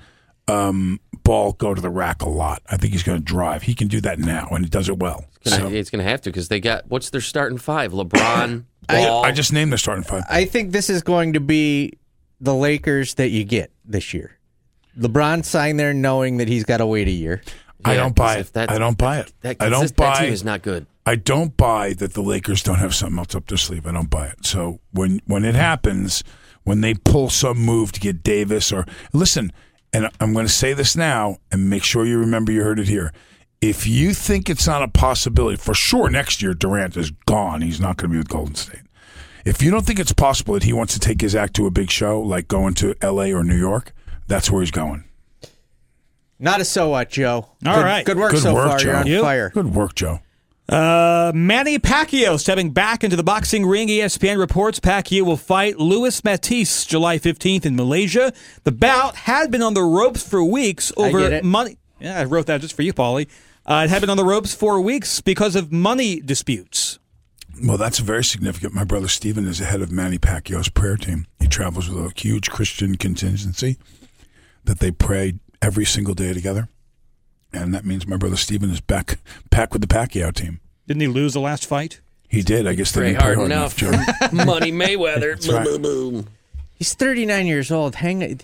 um, 0.47 0.99
Ball 1.23 1.53
go 1.53 1.73
to 1.73 1.81
the 1.81 1.89
rack 1.89 2.21
a 2.21 2.29
lot. 2.29 2.61
I 2.69 2.77
think 2.77 2.93
he's 2.93 3.03
going 3.03 3.17
to 3.19 3.23
drive. 3.23 3.63
He 3.63 3.73
can 3.75 3.87
do 3.87 4.01
that 4.01 4.19
now, 4.19 4.47
and 4.51 4.63
he 4.65 4.69
does 4.69 4.89
it 4.89 4.99
well. 4.99 5.25
Gonna- 5.45 5.57
So- 5.57 5.67
it's 5.69 5.89
going 5.89 6.03
to 6.03 6.09
have 6.09 6.21
to 6.21 6.29
because 6.29 6.47
they 6.49 6.59
got 6.59 6.87
what's 6.87 7.09
their 7.09 7.21
starting 7.21 7.57
five? 7.57 7.91
LeBron, 7.93 8.65
I, 8.89 9.05
Ball. 9.05 9.23
I 9.25 9.31
just 9.31 9.53
named 9.53 9.71
the 9.71 9.77
starting 9.77 10.03
five. 10.03 10.23
I 10.29 10.45
think 10.45 10.71
this 10.71 10.89
is 10.89 11.01
going 11.01 11.33
to 11.33 11.39
be 11.39 11.93
the 12.41 12.53
Lakers 12.53 13.13
that 13.15 13.29
you 13.29 13.43
get 13.45 13.71
this 13.85 14.13
year. 14.13 14.37
LeBron 14.99 15.45
signed 15.45 15.79
there 15.79 15.93
knowing 15.93 16.37
that 16.37 16.47
he's 16.47 16.65
got 16.65 16.77
to 16.77 16.85
wait 16.85 17.07
a 17.07 17.11
year. 17.11 17.41
I 17.85 17.95
don't 17.95 18.15
buy 18.15 18.35
'cause 18.37 18.47
it. 18.49 18.53
that- 18.53 18.71
I 18.71 18.77
don't 18.77 18.97
buy 18.97 19.19
it. 19.19 19.33
that- 19.41 19.57
I 19.59 19.69
don't 19.69 19.81
this- 19.81 19.91
buy. 19.91 20.13
that 20.15 20.23
team 20.25 20.33
is 20.33 20.43
not 20.43 20.61
good. 20.61 20.85
I 21.05 21.15
don't 21.15 21.57
buy 21.57 21.93
that 21.93 22.13
the 22.13 22.21
Lakers 22.21 22.63
don't 22.63 22.77
have 22.79 22.95
something 22.95 23.17
else 23.19 23.35
up 23.35 23.47
their 23.47 23.57
sleeve. 23.57 23.85
I 23.85 23.91
don't 23.91 24.09
buy 24.09 24.27
it. 24.27 24.45
So 24.45 24.79
when 24.91 25.19
when 25.25 25.43
it 25.43 25.53
happens, 25.55 26.23
when 26.63 26.81
they 26.81 26.93
pull 26.93 27.29
some 27.29 27.57
move 27.57 27.91
to 27.93 27.99
get 27.99 28.23
Davis 28.23 28.71
or 28.71 28.85
listen, 29.13 29.51
and 29.91 30.09
I'm 30.19 30.33
going 30.33 30.45
to 30.45 30.51
say 30.51 30.73
this 30.73 30.95
now 30.95 31.37
and 31.51 31.69
make 31.69 31.83
sure 31.83 32.05
you 32.05 32.17
remember 32.19 32.51
you 32.51 32.63
heard 32.63 32.79
it 32.79 32.87
here. 32.87 33.13
If 33.61 33.87
you 33.87 34.13
think 34.13 34.49
it's 34.49 34.67
not 34.67 34.83
a 34.83 34.87
possibility, 34.87 35.55
for 35.57 35.73
sure 35.73 36.09
next 36.09 36.41
year 36.41 36.53
Durant 36.53 36.97
is 36.97 37.11
gone. 37.25 37.61
He's 37.61 37.79
not 37.79 37.97
going 37.97 38.09
to 38.09 38.13
be 38.13 38.17
with 38.17 38.27
Golden 38.29 38.55
State. 38.55 38.81
If 39.45 39.61
you 39.61 39.71
don't 39.71 39.85
think 39.85 39.99
it's 39.99 40.13
possible 40.13 40.53
that 40.53 40.63
he 40.63 40.73
wants 40.73 40.93
to 40.93 40.99
take 40.99 41.21
his 41.21 41.35
act 41.35 41.55
to 41.57 41.65
a 41.67 41.71
big 41.71 41.89
show, 41.91 42.19
like 42.21 42.47
going 42.47 42.73
to 42.75 42.95
L.A. 43.01 43.33
or 43.33 43.43
New 43.43 43.57
York, 43.57 43.93
that's 44.27 44.49
where 44.49 44.61
he's 44.61 44.71
going. 44.71 45.03
Not 46.39 46.59
a 46.59 46.65
so 46.65 46.89
what, 46.89 47.09
Joe. 47.09 47.47
All 47.65 47.75
good, 47.75 47.83
right. 47.83 48.05
good 48.05 48.17
work 48.17 48.31
Good 48.31 48.41
so 48.41 48.53
work, 48.53 48.67
far. 48.69 48.79
Joe. 48.79 48.87
You're 48.89 48.97
on 48.97 49.07
You? 49.07 49.21
fire. 49.21 49.49
Good 49.51 49.73
work, 49.75 49.95
Joe. 49.95 50.19
Uh, 50.69 51.31
Manny 51.35 51.77
Pacquiao 51.77 52.39
stepping 52.39 52.71
back 52.71 53.03
into 53.03 53.15
the 53.15 53.23
boxing 53.23 53.65
ring. 53.65 53.89
ESPN 53.89 54.37
reports 54.39 54.79
Pacquiao 54.79 55.23
will 55.23 55.37
fight 55.37 55.77
Luis 55.77 56.23
Matthysse 56.23 56.85
July 56.85 57.19
15th 57.19 57.65
in 57.65 57.75
Malaysia. 57.75 58.31
The 58.63 58.71
bout 58.71 59.15
had 59.15 59.51
been 59.51 59.61
on 59.61 59.73
the 59.73 59.83
ropes 59.83 60.27
for 60.27 60.43
weeks 60.43 60.91
over 60.95 61.41
money. 61.43 61.77
Yeah, 61.99 62.19
I 62.19 62.23
wrote 62.25 62.47
that 62.47 62.61
just 62.61 62.75
for 62.75 62.81
you, 62.81 62.93
Paulie. 62.93 63.27
Uh, 63.65 63.83
it 63.85 63.89
had 63.89 64.01
been 64.01 64.09
on 64.09 64.17
the 64.17 64.25
ropes 64.25 64.53
for 64.53 64.79
weeks 64.81 65.21
because 65.21 65.55
of 65.55 65.71
money 65.71 66.19
disputes. 66.19 66.99
Well, 67.63 67.77
that's 67.77 67.99
very 67.99 68.23
significant. 68.23 68.73
My 68.73 68.83
brother 68.83 69.07
Stephen 69.07 69.47
is 69.47 69.59
the 69.59 69.65
head 69.65 69.81
of 69.81 69.91
Manny 69.91 70.17
Pacquiao's 70.17 70.69
prayer 70.69 70.97
team. 70.97 71.27
He 71.39 71.47
travels 71.47 71.87
with 71.89 72.03
a 72.03 72.11
huge 72.19 72.49
Christian 72.49 72.95
contingency 72.95 73.77
that 74.65 74.79
they 74.79 74.91
pray 74.91 75.35
every 75.61 75.85
single 75.85 76.13
day 76.13 76.33
together. 76.33 76.67
And 77.53 77.73
that 77.73 77.85
means 77.85 78.07
my 78.07 78.17
brother 78.17 78.35
Stephen 78.35 78.71
is 78.71 78.81
back 78.81 79.19
back 79.49 79.73
with 79.73 79.81
the 79.81 79.87
Pacquiao 79.87 80.33
team. 80.33 80.59
Didn't 80.87 81.01
he 81.01 81.07
lose 81.07 81.33
the 81.33 81.39
last 81.39 81.65
fight? 81.65 82.01
He 82.27 82.41
did. 82.41 82.65
I 82.67 82.73
guess 82.73 82.91
they 82.91 83.01
Pray 83.01 83.09
didn't 83.09 83.21
pray 83.21 83.35
hard 83.35 83.37
hard 83.37 83.51
enough 83.51 83.81
enough, 83.81 84.33
Money 84.33 84.71
Mayweather. 84.71 85.33
That's 85.33 85.47
right. 85.47 85.63
Boom, 85.63 85.81
boom, 85.83 86.11
boom. 86.13 86.27
He's 86.73 86.93
39 86.95 87.45
years 87.45 87.71
old. 87.71 87.95
Hang. 87.95 88.39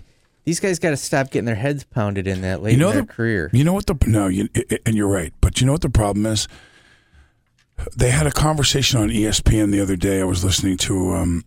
These 0.45 0.59
guys 0.59 0.79
got 0.79 0.91
to 0.91 0.97
stop 0.97 1.31
getting 1.31 1.45
their 1.45 1.55
heads 1.55 1.83
pounded 1.83 2.27
in 2.27 2.41
that 2.41 2.61
late 2.61 2.73
You 2.73 2.77
know 2.77 2.89
in 2.89 2.95
their 2.95 3.01
the 3.03 3.13
career. 3.13 3.49
You 3.51 3.63
know 3.63 3.73
what 3.73 3.87
the 3.87 3.97
no, 4.05 4.27
you, 4.27 4.47
and 4.85 4.95
you're 4.95 5.07
right. 5.07 5.33
But 5.41 5.59
you 5.59 5.65
know 5.65 5.73
what 5.73 5.81
the 5.81 5.89
problem 5.89 6.25
is? 6.25 6.47
They 7.95 8.11
had 8.11 8.27
a 8.27 8.31
conversation 8.31 8.99
on 8.99 9.09
ESPN 9.09 9.71
the 9.71 9.81
other 9.81 9.95
day. 9.95 10.21
I 10.21 10.25
was 10.25 10.43
listening 10.43 10.77
to, 10.77 11.13
um, 11.13 11.43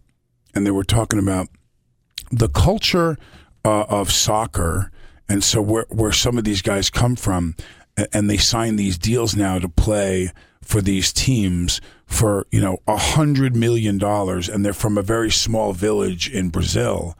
and 0.54 0.66
they 0.66 0.70
were 0.70 0.84
talking 0.84 1.18
about 1.18 1.48
the 2.30 2.48
culture 2.48 3.18
uh, 3.64 3.82
of 3.82 4.10
soccer, 4.10 4.90
and 5.32 5.42
so 5.42 5.62
where 5.62 5.86
where 5.88 6.12
some 6.12 6.36
of 6.36 6.44
these 6.44 6.60
guys 6.60 6.90
come 6.90 7.16
from, 7.16 7.56
and 8.12 8.28
they 8.28 8.36
sign 8.36 8.76
these 8.76 8.98
deals 8.98 9.34
now 9.34 9.58
to 9.58 9.68
play 9.68 10.30
for 10.60 10.82
these 10.82 11.10
teams 11.10 11.80
for 12.04 12.46
you 12.50 12.60
know 12.60 12.76
a 12.86 12.98
hundred 12.98 13.56
million 13.56 13.96
dollars, 13.96 14.46
and 14.46 14.62
they're 14.62 14.74
from 14.74 14.98
a 14.98 15.02
very 15.02 15.30
small 15.30 15.72
village 15.72 16.28
in 16.30 16.50
Brazil. 16.50 17.16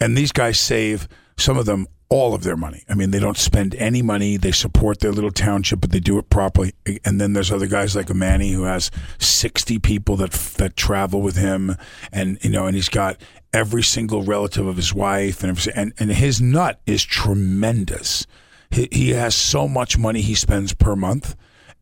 And 0.00 0.16
these 0.16 0.30
guys 0.30 0.60
save 0.60 1.08
some 1.36 1.58
of 1.58 1.66
them 1.66 1.88
all 2.10 2.34
of 2.34 2.42
their 2.42 2.56
money. 2.56 2.82
I 2.88 2.94
mean, 2.94 3.12
they 3.12 3.20
don't 3.20 3.38
spend 3.38 3.76
any 3.76 4.02
money. 4.02 4.36
They 4.36 4.50
support 4.50 4.98
their 4.98 5.12
little 5.12 5.30
township, 5.30 5.80
but 5.80 5.92
they 5.92 6.00
do 6.00 6.18
it 6.18 6.28
properly. 6.28 6.74
And 7.04 7.20
then 7.20 7.32
there's 7.32 7.52
other 7.52 7.68
guys 7.68 7.94
like 7.94 8.12
Manny 8.12 8.50
who 8.50 8.64
has 8.64 8.90
60 9.18 9.78
people 9.78 10.16
that 10.16 10.32
that 10.32 10.76
travel 10.76 11.22
with 11.22 11.36
him, 11.36 11.76
and 12.12 12.36
you 12.42 12.50
know, 12.50 12.66
and 12.66 12.74
he's 12.74 12.88
got 12.88 13.16
every 13.52 13.84
single 13.84 14.24
relative 14.24 14.66
of 14.66 14.76
his 14.76 14.92
wife, 14.92 15.44
and 15.44 15.68
and 15.74 15.92
and 15.98 16.10
his 16.10 16.40
nut 16.40 16.80
is 16.84 17.04
tremendous. 17.04 18.26
He, 18.70 18.88
he 18.90 19.10
has 19.10 19.34
so 19.34 19.68
much 19.68 19.96
money 19.96 20.20
he 20.20 20.34
spends 20.34 20.74
per 20.74 20.96
month, 20.96 21.36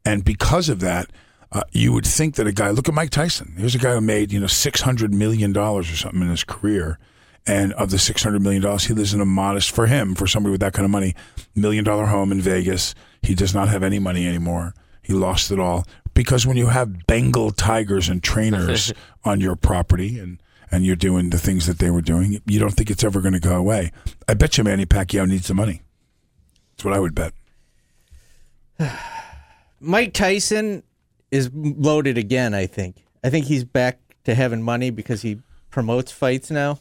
and 0.05 0.25
because 0.25 0.69
of 0.69 0.81
that. 0.81 1.11
Uh, 1.51 1.63
you 1.73 1.95
would 1.95 2.07
think 2.07 2.35
that 2.35 2.47
a 2.47 2.53
guy, 2.53 2.69
look 2.69 2.91
at 2.91 2.95
Mike 2.95 3.09
Tyson. 3.09 3.55
Here's 3.57 3.75
a 3.75 3.79
guy 3.79 3.95
who 3.95 4.03
made, 4.03 4.31
you 4.31 4.39
know, 4.39 4.45
$600 4.45 5.13
million 5.13 5.57
or 5.57 5.83
something 5.83 6.21
in 6.21 6.29
his 6.29 6.45
career. 6.45 6.99
And 7.47 7.73
of 7.75 7.91
the 7.91 7.99
six 7.99 8.23
hundred 8.23 8.43
million 8.43 8.63
dollars, 8.63 8.85
he 8.85 8.95
lives 8.95 9.15
in 9.15 9.21
a 9.21 9.27
modest 9.27 9.71
for 9.71 9.87
him, 9.87 10.15
for 10.15 10.27
somebody 10.27 10.51
with 10.51 10.61
that 10.61 10.75
kind 10.75 10.85
of 10.85 10.91
money, 10.91 11.15
million 11.55 11.85
dollar 11.85 12.07
home 12.07 12.31
in 12.31 12.41
Vegas. 12.41 12.95
He 13.23 13.35
does 13.35 13.55
not 13.55 13.69
have 13.69 13.83
any 13.83 13.99
money 13.99 14.27
anymore. 14.27 14.75
He 15.03 15.15
lost 15.15 15.51
it 15.51 15.59
all 15.59 15.87
because 16.13 16.47
when 16.47 16.57
you 16.57 16.67
have 16.67 17.07
Bengal 17.07 17.53
tigers 17.53 18.09
and 18.09 18.23
trainers 18.23 18.93
on 19.25 19.41
your 19.41 19.57
property 19.57 20.19
and 20.19 20.43
and 20.71 20.85
you're 20.85 20.97
doing 20.97 21.31
the 21.31 21.39
things 21.39 21.67
that 21.67 21.79
they 21.79 21.91
were 21.91 22.03
doing, 22.03 22.43
you 22.45 22.59
don't 22.59 22.73
think 22.73 22.91
it's 22.91 23.05
ever 23.05 23.23
going 23.23 23.33
to 23.33 23.41
go 23.41 23.57
away. 23.57 23.91
I 24.29 24.35
bet 24.35 24.59
you 24.59 24.65
Manny 24.65 24.85
Pacquiao 24.85 25.27
needs 25.27 25.49
the 25.49 25.55
money. 25.55 25.81
That's 26.73 26.85
what 26.85 26.93
I 26.93 26.99
would 26.99 27.15
bet. 27.15 27.33
Mike 29.81 30.13
Tyson 30.13 30.83
is 31.31 31.51
loaded 31.55 32.19
again. 32.19 32.53
I 32.53 32.67
think. 32.67 32.97
I 33.25 33.31
think 33.31 33.47
he's 33.47 33.65
back 33.65 33.99
to 34.25 34.35
having 34.35 34.63
money 34.63 34.91
because 34.91 35.23
he 35.23 35.39
promotes 35.71 36.13
fights 36.13 36.51
now. 36.51 36.81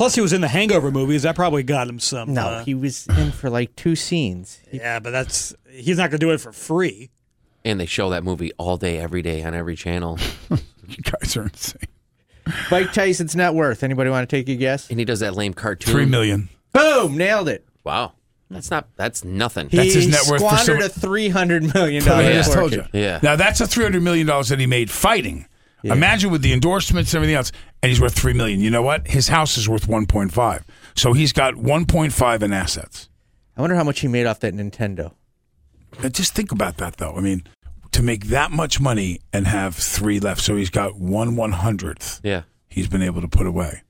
Plus, 0.00 0.14
he 0.14 0.22
was 0.22 0.32
in 0.32 0.40
the 0.40 0.48
Hangover 0.48 0.90
movies. 0.90 1.24
That 1.24 1.36
probably 1.36 1.62
got 1.62 1.86
him 1.86 1.98
some. 1.98 2.32
No, 2.32 2.46
uh, 2.46 2.64
he 2.64 2.72
was 2.72 3.06
in 3.18 3.32
for 3.32 3.50
like 3.50 3.76
two 3.76 3.94
scenes. 3.94 4.58
yeah, 4.72 4.98
but 4.98 5.10
that's 5.10 5.54
he's 5.68 5.98
not 5.98 6.04
going 6.08 6.18
to 6.20 6.26
do 6.26 6.30
it 6.30 6.38
for 6.40 6.52
free. 6.52 7.10
And 7.66 7.78
they 7.78 7.84
show 7.84 8.08
that 8.08 8.24
movie 8.24 8.50
all 8.56 8.78
day, 8.78 8.96
every 8.96 9.20
day 9.20 9.42
on 9.42 9.52
every 9.52 9.76
channel. 9.76 10.18
You 10.88 10.96
guys 11.02 11.36
are 11.36 11.42
insane. 11.42 11.82
Mike 12.70 12.94
Tyson's 12.94 13.36
net 13.36 13.52
worth. 13.52 13.82
Anybody 13.82 14.08
want 14.08 14.26
to 14.28 14.34
take 14.36 14.48
a 14.48 14.56
guess? 14.56 14.88
And 14.88 14.98
he 14.98 15.04
does 15.04 15.20
that 15.20 15.36
lame 15.36 15.52
cartoon. 15.52 15.92
Three 15.92 16.06
million. 16.06 16.48
Boom! 16.72 17.18
Nailed 17.18 17.50
it. 17.50 17.66
Wow. 17.84 18.14
That's 18.50 18.70
not, 18.70 18.88
that's 18.96 19.22
nothing. 19.22 19.68
He 19.68 19.76
That's 19.76 19.92
his 19.92 20.08
net 20.08 20.22
worth 20.30 20.40
for 20.40 20.56
squandered 20.56 20.80
some- 20.80 20.86
a 20.86 20.88
three 20.88 21.28
hundred 21.28 21.74
million 21.74 22.02
dollars. 22.04 22.24
I 22.26 22.30
dollars. 22.30 22.46
just 22.46 22.52
told 22.56 22.72
you. 22.72 22.84
Yeah. 22.94 23.20
Now 23.22 23.36
that's 23.36 23.60
a 23.60 23.66
three 23.66 23.84
hundred 23.84 24.02
million 24.02 24.26
dollars 24.26 24.48
that 24.48 24.58
he 24.58 24.66
made 24.66 24.90
fighting. 24.90 25.46
Imagine 25.82 26.30
with 26.30 26.42
the 26.42 26.52
endorsements 26.52 27.12
and 27.12 27.18
everything 27.18 27.36
else, 27.36 27.52
and 27.82 27.88
he's 27.90 28.00
worth 28.00 28.14
three 28.14 28.32
million. 28.32 28.60
You 28.60 28.70
know 28.70 28.82
what? 28.82 29.06
His 29.08 29.28
house 29.28 29.56
is 29.56 29.68
worth 29.68 29.88
one 29.88 30.06
point 30.06 30.32
five. 30.32 30.64
So 30.94 31.12
he's 31.12 31.32
got 31.32 31.56
one 31.56 31.86
point 31.86 32.12
five 32.12 32.42
in 32.42 32.52
assets. 32.52 33.08
I 33.56 33.60
wonder 33.60 33.76
how 33.76 33.84
much 33.84 34.00
he 34.00 34.08
made 34.08 34.26
off 34.26 34.40
that 34.40 34.54
Nintendo. 34.54 35.12
Now, 36.02 36.08
just 36.08 36.34
think 36.34 36.52
about 36.52 36.76
that, 36.78 36.96
though. 36.98 37.14
I 37.14 37.20
mean, 37.20 37.42
to 37.92 38.02
make 38.02 38.26
that 38.26 38.50
much 38.50 38.80
money 38.80 39.20
and 39.32 39.46
have 39.46 39.74
three 39.74 40.20
left, 40.20 40.40
so 40.40 40.56
he's 40.56 40.70
got 40.70 40.96
one 40.98 41.36
one 41.36 41.52
hundredth. 41.52 42.20
Yeah. 42.22 42.42
He's 42.68 42.88
been 42.88 43.02
able 43.02 43.20
to 43.20 43.28
put 43.28 43.46
away. 43.46 43.82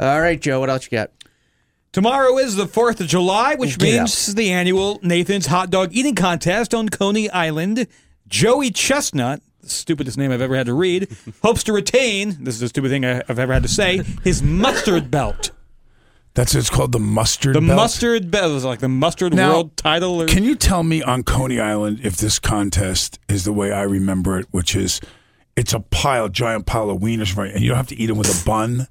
All 0.00 0.20
right, 0.20 0.40
Joe. 0.40 0.60
What 0.60 0.70
else 0.70 0.84
you 0.90 0.96
got? 0.96 1.10
Tomorrow 1.92 2.38
is 2.38 2.56
the 2.56 2.64
4th 2.64 3.00
of 3.02 3.06
July, 3.06 3.54
which 3.54 3.78
Get 3.78 3.98
means 3.98 4.34
the 4.34 4.50
annual 4.50 4.98
Nathan's 5.02 5.44
Hot 5.46 5.68
Dog 5.70 5.90
Eating 5.92 6.14
Contest 6.14 6.72
on 6.72 6.88
Coney 6.88 7.28
Island. 7.28 7.86
Joey 8.26 8.70
Chestnut, 8.70 9.42
the 9.42 9.51
stupidest 9.64 10.16
name 10.18 10.30
I've 10.32 10.40
ever 10.42 10.56
had 10.56 10.66
to 10.66 10.74
read, 10.74 11.08
hopes 11.42 11.62
to 11.64 11.72
retain, 11.72 12.36
this 12.44 12.54
is 12.54 12.60
the 12.60 12.68
stupid 12.68 12.90
thing 12.90 13.04
I- 13.04 13.22
I've 13.28 13.38
ever 13.38 13.52
had 13.52 13.62
to 13.62 13.68
say, 13.68 14.02
his 14.24 14.42
mustard 14.42 15.10
belt. 15.10 15.50
That's 16.34 16.54
what 16.54 16.60
it's 16.60 16.70
called, 16.70 16.92
the 16.92 16.98
mustard 16.98 17.54
The 17.54 17.60
belt? 17.60 17.76
mustard 17.76 18.30
belt 18.30 18.52
was 18.54 18.64
like 18.64 18.78
the 18.80 18.88
mustard 18.88 19.34
Now, 19.34 19.50
world 19.52 19.76
title. 19.76 20.22
Or, 20.22 20.26
Can 20.26 20.44
you 20.44 20.54
tell 20.54 20.82
me 20.82 21.02
on 21.02 21.24
Coney 21.24 21.60
Island 21.60 22.00
if 22.02 22.16
this 22.16 22.38
contest 22.38 23.18
is 23.28 23.44
the 23.44 23.52
way 23.52 23.70
I 23.70 23.82
remember 23.82 24.38
it, 24.38 24.46
which 24.50 24.74
is 24.74 25.00
it's 25.56 25.74
a 25.74 25.80
pile, 25.80 26.30
giant 26.30 26.64
pile 26.64 26.88
of 26.88 27.00
wieners, 27.02 27.36
right? 27.36 27.50
And 27.52 27.60
you 27.62 27.68
don't 27.68 27.76
have 27.76 27.88
to 27.88 27.96
eat 28.00 28.06
them 28.06 28.16
with 28.16 28.28
a 28.42 28.46
bun, 28.46 28.88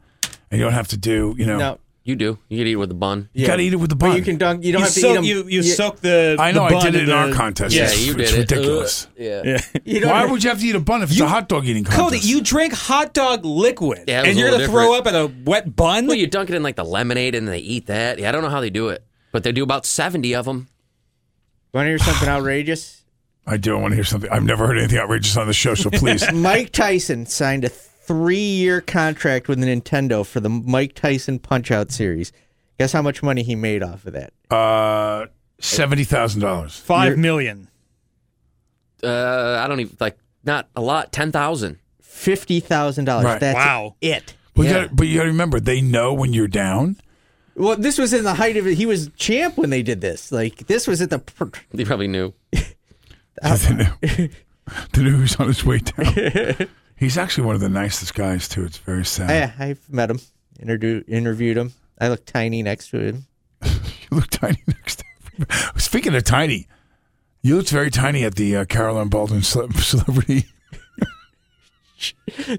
and 0.52 0.60
you 0.60 0.64
don't 0.64 0.74
have 0.74 0.88
to 0.90 0.98
do, 0.98 1.34
you 1.36 1.48
know. 1.48 1.58
No. 1.58 1.80
You 2.04 2.16
do. 2.16 2.40
You 2.50 2.58
can 2.58 2.68
eat 2.68 2.72
it 2.72 2.76
with 2.78 2.90
a 2.90 2.96
bun. 2.96 3.30
You 3.32 3.46
got 3.46 3.58
to 3.58 3.62
eat 3.62 3.74
it 3.74 3.76
with 3.76 3.92
the 3.92 3.96
But 3.96 4.08
bun. 4.08 4.18
you 4.18 4.24
can 4.24 4.38
dunk. 4.38 4.64
You 4.66 4.72
don't 4.72 4.80
You 4.80 4.86
have 4.86 4.94
to 4.96 5.00
soak- 5.00 5.12
eat 5.12 5.16
them. 5.16 5.24
you- 5.24 5.46
you 5.48 5.62
soak 5.62 6.00
the- 6.00 6.36
I 6.40 6.52
know. 6.52 6.68
the 6.68 6.76
I 6.78 6.82
did 6.82 6.96
it 6.96 7.04
in 7.04 7.10
in 7.10 7.16
our 7.16 7.28
the- 7.28 7.36
contest. 7.36 7.76
Yeah, 7.76 7.84
it's, 7.84 8.04
you 8.04 8.14
it's 8.18 8.32
did 8.32 8.40
it. 8.40 8.52
ridiculous. 8.52 9.06
Uh, 9.06 9.10
yeah. 9.24 9.42
yeah. 9.46 9.62
You 9.86 10.00
don't 10.00 10.10
Why 10.10 10.22
have- 10.22 10.32
would 10.32 10.44
you 10.44 10.50
have 10.50 10.60
to 10.60 10.66
eat 10.66 10.74
a 10.74 10.80
bun 10.80 11.04
if 11.04 11.12
it's 11.12 11.20
a 11.20 11.28
hot 11.28 11.48
dog 11.48 11.68
eating 11.68 11.84
contest? 11.84 12.02
Cody, 12.04 12.18
you 12.20 12.42
drink 12.42 12.74
hot 12.74 13.14
dog 13.14 13.46
liquid, 13.46 14.06
Yeah, 14.08 14.22
it 14.22 14.22
was 14.22 14.30
and 14.30 14.38
a 14.38 14.40
you're 14.42 14.52
gonna 14.52 14.66
throw 14.68 14.96
different. 14.96 15.08
up 15.08 15.14
at 15.14 15.16
a 15.16 15.32
wet 15.46 15.76
bun. 15.76 16.08
Well, 16.08 16.18
you 16.18 16.26
dunk 16.26 16.50
it 16.50 16.56
in 16.56 16.64
like 16.64 16.76
the 16.76 16.84
lemonade 16.86 17.36
and 17.36 17.48
they 17.48 17.60
eat 17.60 17.86
that. 17.86 18.18
Yeah, 18.18 18.30
I 18.30 18.32
don't 18.32 18.42
know 18.42 18.50
how 18.50 18.62
they 18.62 18.72
do 18.72 18.90
it, 18.90 19.04
but 19.32 19.44
they 19.44 19.52
do 19.52 19.62
about 19.62 19.86
70 19.86 20.34
of 20.34 20.46
them. 20.46 20.70
Want 21.72 21.86
to 21.86 21.90
hear 21.90 22.00
something 22.00 22.28
outrageous? 22.28 23.04
I 23.46 23.58
do 23.58 23.78
I 23.78 23.80
want 23.80 23.92
to 23.92 23.96
hear 23.96 24.04
something. 24.04 24.30
I've 24.32 24.44
never 24.44 24.66
heard 24.66 24.78
anything 24.80 24.98
outrageous 24.98 25.38
on 25.38 25.46
the 25.46 25.54
show, 25.54 25.76
so 25.76 25.92
please. 25.92 26.32
Mike 26.34 26.72
Tyson 26.72 27.28
signed 27.28 27.64
a 27.64 27.70
three-year 28.12 28.82
contract 28.82 29.48
with 29.48 29.60
Nintendo 29.60 30.26
for 30.26 30.40
the 30.42 30.50
Mike 30.50 30.94
Tyson 30.96 31.40
Punch 31.40 31.72
Out 31.72 31.92
series. 31.92 32.32
Guess 32.78 32.92
how 32.92 33.02
much 33.02 33.24
money 33.24 33.42
he 33.44 33.56
made 33.56 33.84
off 33.84 34.06
of 34.06 34.14
that? 34.14 34.34
Uh, 34.54 35.28
seventy 35.60 36.04
thousand 36.04 36.42
dollars. 36.42 36.78
Five 36.78 37.18
million. 37.18 37.70
Uh, 39.04 39.60
I 39.64 39.68
don't 39.68 39.80
even 39.80 39.96
like 40.00 40.18
not 40.44 40.68
a 40.76 40.82
lot. 40.82 41.12
Ten 41.12 41.32
thousand. 41.32 41.80
Fifty 42.02 42.60
thousand 42.60 43.06
dollars. 43.06 43.26
Right. 43.26 43.40
That's 43.40 43.56
Wow. 43.56 43.96
it. 44.02 44.34
Well, 44.56 44.66
Yeah. 44.68 44.72
you 44.74 44.82
gotta, 44.88 44.96
but 44.96 45.08
you 45.08 45.16
got 45.18 45.24
to 45.24 45.30
remember, 45.30 45.60
they 45.60 45.80
know 45.82 46.14
when 46.14 46.34
you're 46.34 46.48
down. 46.48 46.98
Well, 47.56 47.78
this 47.78 47.98
was 47.98 48.14
in 48.14 48.24
the 48.24 48.34
height 48.34 48.58
of 48.58 48.68
it. 48.68 48.76
He 48.76 48.86
was 48.86 49.10
champ 49.16 49.58
when 49.58 49.70
they 49.70 49.84
did 49.84 50.02
this. 50.02 50.32
Like 50.32 50.68
this 50.68 50.88
was 50.88 51.02
at 51.02 51.10
the. 51.10 51.20
Pr- 51.20 51.46
They 51.74 51.86
probably 51.86 52.08
knew. 52.08 52.34
they 52.52 53.74
knew. 53.74 53.86
they 54.02 55.02
knew 55.02 55.16
he 55.16 55.22
was 55.22 55.36
on 55.38 55.48
his 55.48 55.64
way 55.66 55.78
down. 55.80 56.68
He's 57.02 57.18
actually 57.18 57.46
one 57.48 57.56
of 57.56 57.62
the 57.62 57.68
nicest 57.70 58.14
guys 58.14 58.48
too. 58.48 58.64
It's 58.64 58.78
very 58.78 59.04
sad. 59.06 59.30
yeah, 59.30 59.52
I've 59.66 59.82
met 59.92 60.10
him, 60.10 60.20
interviewed 60.62 61.04
interviewed 61.10 61.58
him. 61.58 61.74
I 62.00 62.08
look 62.08 62.26
tiny 62.26 62.64
next 62.64 62.90
to 62.92 63.00
him. 63.00 63.26
You 64.12 64.18
look 64.18 64.30
tiny 64.30 64.62
next 64.68 64.98
to 65.00 65.06
him. 65.38 65.48
Speaking 65.80 66.14
of 66.16 66.24
tiny, 66.24 66.68
you 67.42 67.56
looked 67.58 67.70
very 67.70 67.90
tiny 67.90 68.24
at 68.24 68.36
the 68.36 68.56
uh, 68.58 68.66
Caroline 68.66 69.08
Baldwin 69.08 69.42
ce- 69.42 69.58
celebrity. 69.84 70.46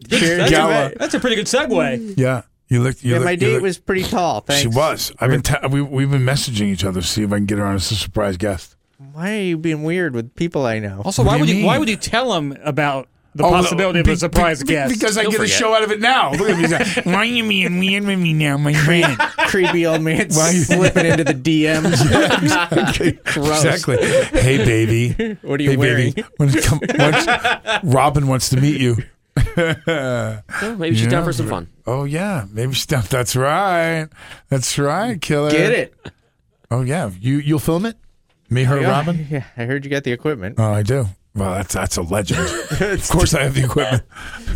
Cheers. 0.08 0.50
Gala. 0.50 0.92
That's 0.96 1.14
a 1.14 1.20
pretty 1.20 1.36
good 1.36 1.46
segue. 1.46 2.14
Yeah, 2.16 2.42
you 2.68 2.82
looked. 2.82 3.02
You 3.04 3.12
Yeah, 3.12 3.18
looked- 3.18 3.24
my 3.26 3.30
you 3.32 3.36
date 3.36 3.52
looked- 3.54 3.62
was 3.62 3.78
pretty 3.78 4.02
tall. 4.04 4.40
Thanks. 4.40 4.62
She 4.62 4.68
was. 4.68 5.12
I've 5.20 5.30
been. 5.30 5.42
Ta- 5.42 5.66
we, 5.68 5.82
we've 5.82 6.10
been 6.10 6.22
messaging 6.24 6.66
each 6.68 6.84
other 6.84 7.00
to 7.00 7.06
see 7.06 7.22
if 7.22 7.32
I 7.32 7.36
can 7.36 7.46
get 7.46 7.58
her 7.58 7.64
on 7.66 7.74
as 7.76 7.90
a 7.90 7.94
surprise 7.96 8.36
guest. 8.36 8.76
Why 9.12 9.36
are 9.36 9.42
you 9.42 9.58
being 9.58 9.82
weird 9.82 10.14
with 10.14 10.34
people 10.36 10.64
I 10.64 10.78
know? 10.78 11.02
Also, 11.04 11.22
What 11.22 11.32
why 11.32 11.36
do 11.38 11.40
would 11.42 11.48
you 11.50 11.56
you 11.56 11.66
why 11.66 11.78
would 11.78 11.88
you 11.88 11.96
tell 11.96 12.32
him 12.34 12.56
about 12.62 13.08
the 13.34 13.44
Oh, 13.44 13.50
possibility 13.50 14.00
of 14.00 14.06
be- 14.06 14.12
a 14.12 14.16
surprise 14.16 14.62
be- 14.62 14.68
guest? 14.74 14.92
Because 14.92 15.16
I 15.16 15.22
He'll 15.22 15.30
get 15.32 15.40
a 15.40 15.46
show 15.48 15.74
out 15.74 15.82
of 15.82 15.90
it 15.90 16.00
now. 16.00 16.32
Look 16.32 16.50
at 16.50 16.56
me. 16.56 16.62
He's 16.62 16.72
like, 16.72 17.04
Why 17.06 17.24
you 17.24 17.48
being 17.48 17.78
weird 17.78 18.04
with 18.04 18.18
me 18.18 18.32
now, 18.34 18.56
my 18.58 18.74
friend? 18.74 19.18
Creepy 19.48 19.86
old 19.86 20.02
man 20.02 20.28
Why 20.32 20.50
you- 20.50 20.60
slipping 20.64 21.06
into 21.06 21.24
the 21.24 21.32
DMs. 21.34 21.96
Gross. 23.24 23.64
Exactly. 23.64 23.96
Hey, 24.38 24.58
baby. 24.58 25.34
What 25.42 25.60
are 25.60 25.62
you 25.62 25.70
hey, 25.70 25.76
wearing? 25.76 26.12
Baby. 26.12 26.28
When 26.36 26.52
come, 26.52 26.80
once, 26.98 27.26
Robin 27.84 28.26
wants 28.26 28.48
to 28.50 28.60
meet 28.60 28.80
you. 28.80 28.96
Well, 29.56 30.42
oh, 30.62 30.76
maybe 30.78 30.94
she's 30.96 31.06
down 31.08 31.24
for 31.24 31.32
some 31.32 31.48
fun. 31.48 31.68
Oh 31.86 32.04
yeah, 32.04 32.44
maybe 32.50 32.74
she's 32.74 32.84
down. 32.86 33.04
That's 33.08 33.34
right. 33.34 34.08
That's 34.50 34.78
right, 34.78 35.20
killer. 35.20 35.50
Get 35.50 35.72
it? 35.72 35.94
Oh 36.70 36.82
yeah, 36.82 37.10
you 37.18 37.38
you'll 37.38 37.58
film 37.58 37.86
it. 37.86 37.96
Me, 38.50 38.64
her, 38.64 38.78
Robin. 38.80 39.26
Yeah, 39.30 39.44
I 39.56 39.64
heard 39.64 39.84
you 39.86 39.90
got 39.90 40.04
the 40.04 40.12
equipment. 40.12 40.56
Oh, 40.58 40.70
I 40.72 40.82
do. 40.82 41.06
Well, 41.34 41.54
that's 41.54 41.72
that's 41.74 41.96
a 41.96 42.02
legend. 42.02 42.40
of 42.80 43.08
course, 43.08 43.32
I 43.34 43.42
have 43.44 43.54
the 43.54 43.64
equipment. 43.64 44.02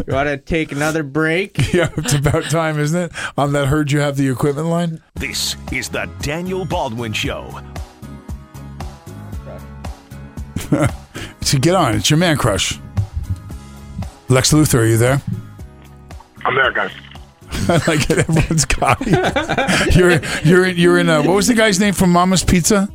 You 0.07 0.13
want 0.13 0.29
to 0.29 0.37
take 0.37 0.73
another 0.73 1.03
break? 1.03 1.57
Yeah, 1.73 1.91
it's 1.97 2.15
about 2.15 2.45
time, 2.45 2.79
isn't 2.79 3.01
it? 3.01 3.13
On 3.37 3.53
that 3.53 3.67
heard 3.67 3.93
you 3.93 4.01
have 4.01 4.17
the 4.17 4.29
equipment 4.29 4.69
line. 4.69 5.03
This 5.15 5.57
is 5.73 5.89
the 5.89 6.09
Daniel 6.21 6.65
Baldwin 6.65 7.13
Show. 7.13 7.61
So 11.43 11.59
get 11.59 11.77
on. 11.77 11.95
It's 11.95 12.11
your 12.11 12.19
man 12.19 12.37
crush. 12.37 12.77
Lex 14.29 14.53
Luthor, 14.53 14.81
are 14.81 14.85
you 14.85 14.97
there? 14.97 15.23
I'm 16.45 16.57
there, 16.57 16.73
guys. 16.73 16.91
I 17.69 17.81
like 17.87 18.11
it. 18.11 18.19
Everyone's 18.29 18.65
got 18.65 19.01
you. 19.07 19.17
You're 19.93 20.21
you're 20.43 20.67
in, 20.67 20.77
you're 20.77 20.99
in. 20.99 21.09
Uh, 21.09 21.23
what 21.23 21.37
was 21.37 21.47
the 21.47 21.55
guy's 21.55 21.79
name 21.79 21.95
from 21.95 22.11
Mama's 22.11 22.43
Pizza? 22.43 22.89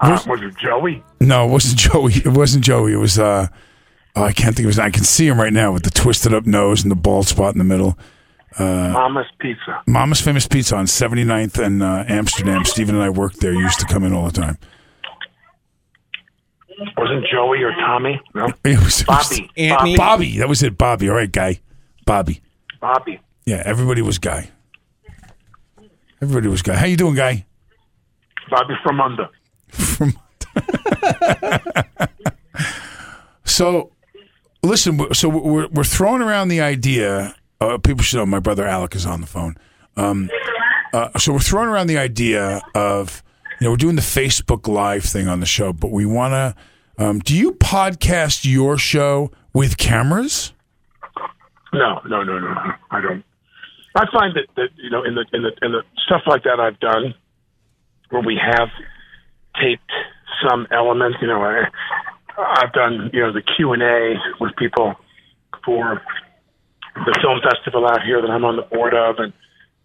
Uh, 0.00 0.18
was 0.26 0.40
it 0.42 0.56
Joey? 0.58 1.02
No, 1.20 1.46
it 1.46 1.50
wasn't 1.50 1.78
Joey. 1.78 2.12
It 2.14 2.28
wasn't 2.28 2.64
Joey. 2.64 2.92
It 2.92 2.96
was. 2.98 3.18
uh 3.18 3.48
oh, 4.14 4.22
I 4.22 4.32
can't 4.32 4.54
think 4.54 4.64
of 4.66 4.70
his. 4.70 4.78
name. 4.78 4.86
I 4.86 4.90
can 4.90 5.04
see 5.04 5.26
him 5.26 5.38
right 5.38 5.52
now 5.52 5.72
with 5.72 5.82
the 5.84 5.90
twisted 5.90 6.34
up 6.34 6.46
nose 6.46 6.82
and 6.82 6.90
the 6.90 6.96
bald 6.96 7.26
spot 7.26 7.52
in 7.54 7.58
the 7.58 7.64
middle. 7.64 7.98
Uh, 8.58 8.90
Mama's 8.92 9.26
Pizza. 9.38 9.82
Mama's 9.86 10.20
Famous 10.20 10.46
Pizza 10.46 10.76
on 10.76 10.86
79th 10.86 11.62
and 11.62 11.82
uh, 11.82 12.04
Amsterdam. 12.08 12.64
Stephen 12.64 12.94
and 12.94 13.04
I 13.04 13.10
worked 13.10 13.40
there. 13.40 13.52
Used 13.52 13.80
to 13.80 13.86
come 13.86 14.02
in 14.04 14.14
all 14.14 14.24
the 14.26 14.32
time. 14.32 14.56
Wasn't 16.96 17.26
Joey 17.30 17.62
or 17.62 17.72
Tommy? 17.72 18.20
No. 18.34 18.46
It 18.64 18.78
was, 18.82 19.00
it 19.02 19.08
was- 19.08 19.28
Bobby. 19.28 19.50
Anthony? 19.56 19.96
Bobby. 19.96 20.38
That 20.38 20.48
was 20.48 20.62
it. 20.62 20.76
Bobby. 20.78 21.08
All 21.08 21.16
right, 21.16 21.30
guy. 21.30 21.60
Bobby. 22.04 22.40
Bobby. 22.80 23.20
Yeah, 23.44 23.62
everybody 23.64 24.02
was 24.02 24.18
guy. 24.18 24.50
Everybody 26.20 26.48
was 26.48 26.62
guy. 26.62 26.76
How 26.76 26.86
you 26.86 26.96
doing, 26.96 27.14
guy? 27.14 27.46
Bobby 28.50 28.74
from 28.82 29.00
under. 29.00 29.28
From 29.68 30.14
so, 33.44 33.92
listen. 34.62 35.12
So 35.14 35.28
we're 35.28 35.68
we're 35.68 35.84
throwing 35.84 36.22
around 36.22 36.48
the 36.48 36.60
idea. 36.60 37.34
Uh, 37.60 37.78
people 37.78 38.02
should 38.02 38.18
know 38.18 38.26
my 38.26 38.40
brother 38.40 38.66
Alec 38.66 38.94
is 38.94 39.06
on 39.06 39.20
the 39.20 39.26
phone. 39.26 39.56
Um, 39.96 40.30
uh, 40.92 41.18
so 41.18 41.32
we're 41.32 41.38
throwing 41.38 41.68
around 41.68 41.86
the 41.86 41.98
idea 41.98 42.62
of 42.74 43.22
you 43.60 43.66
know 43.66 43.70
we're 43.70 43.76
doing 43.76 43.96
the 43.96 44.02
Facebook 44.02 44.68
Live 44.68 45.04
thing 45.04 45.28
on 45.28 45.40
the 45.40 45.46
show, 45.46 45.72
but 45.72 45.90
we 45.90 46.06
want 46.06 46.32
to. 46.32 46.54
Um, 46.98 47.18
do 47.18 47.36
you 47.36 47.52
podcast 47.52 48.50
your 48.50 48.78
show 48.78 49.30
with 49.52 49.76
cameras? 49.76 50.52
No, 51.72 52.00
no, 52.08 52.22
no, 52.22 52.38
no, 52.38 52.54
no. 52.54 52.72
I 52.90 53.00
don't. 53.00 53.24
I 53.94 54.04
find 54.12 54.34
that, 54.36 54.46
that 54.56 54.68
you 54.76 54.90
know 54.90 55.04
in 55.04 55.14
the 55.14 55.24
in 55.32 55.42
the 55.42 55.52
in 55.62 55.72
the 55.72 55.82
stuff 56.06 56.22
like 56.26 56.44
that 56.44 56.60
I've 56.60 56.78
done, 56.80 57.14
where 58.10 58.22
we 58.22 58.40
have 58.42 58.68
taped 59.60 59.90
some 60.42 60.66
elements. 60.70 61.18
You 61.20 61.28
know, 61.28 61.42
I, 61.42 61.64
I've 62.38 62.72
done 62.72 63.10
you 63.12 63.20
know 63.20 63.32
the 63.32 63.42
Q 63.42 63.72
and 63.72 63.82
A 63.82 64.14
with 64.40 64.54
people 64.56 64.94
for 65.64 66.02
the 66.94 67.18
film 67.20 67.40
festival 67.42 67.86
out 67.86 68.02
here 68.02 68.20
that 68.22 68.30
I'm 68.30 68.44
on 68.44 68.56
the 68.56 68.62
board 68.62 68.94
of, 68.94 69.18
and 69.18 69.32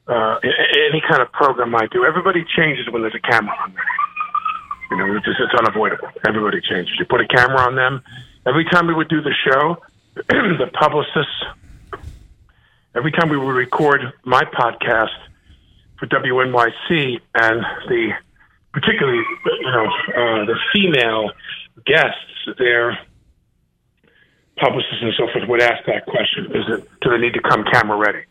uh, 0.07 0.39
any 0.43 1.01
kind 1.07 1.21
of 1.21 1.31
program 1.31 1.75
I 1.75 1.87
do. 1.91 2.05
Everybody 2.05 2.45
changes 2.55 2.89
when 2.89 3.01
there's 3.01 3.15
a 3.15 3.19
camera 3.19 3.55
on 3.63 3.73
there. 3.73 3.85
You 4.91 4.97
know, 4.97 5.15
it's, 5.15 5.25
just, 5.25 5.39
it's 5.39 5.53
unavoidable. 5.57 6.09
Everybody 6.27 6.59
changes. 6.61 6.93
You 6.99 7.05
put 7.05 7.21
a 7.21 7.27
camera 7.27 7.61
on 7.61 7.75
them. 7.75 8.03
Every 8.45 8.65
time 8.65 8.87
we 8.87 8.93
would 8.93 9.07
do 9.07 9.21
the 9.21 9.33
show, 9.45 9.77
the 10.15 10.69
publicists 10.73 11.43
every 12.95 13.11
time 13.11 13.29
we 13.29 13.37
would 13.37 13.55
record 13.55 14.01
my 14.25 14.43
podcast 14.43 15.15
for 15.97 16.07
WNYC 16.07 17.21
and 17.35 17.61
the 17.87 18.11
particularly 18.73 19.23
you 19.45 19.71
know 19.71 19.85
uh, 19.85 20.45
the 20.45 20.55
female 20.73 21.31
guests, 21.85 22.57
their 22.57 22.97
publicists 24.57 25.01
and 25.01 25.13
so 25.17 25.25
forth 25.31 25.47
would 25.47 25.61
ask 25.61 25.85
that 25.85 26.05
question: 26.05 26.45
Is 26.55 26.65
it 26.67 26.89
do 27.01 27.09
they 27.09 27.17
need 27.17 27.33
to 27.33 27.41
come 27.41 27.63
camera 27.71 27.97
ready? 27.97 28.23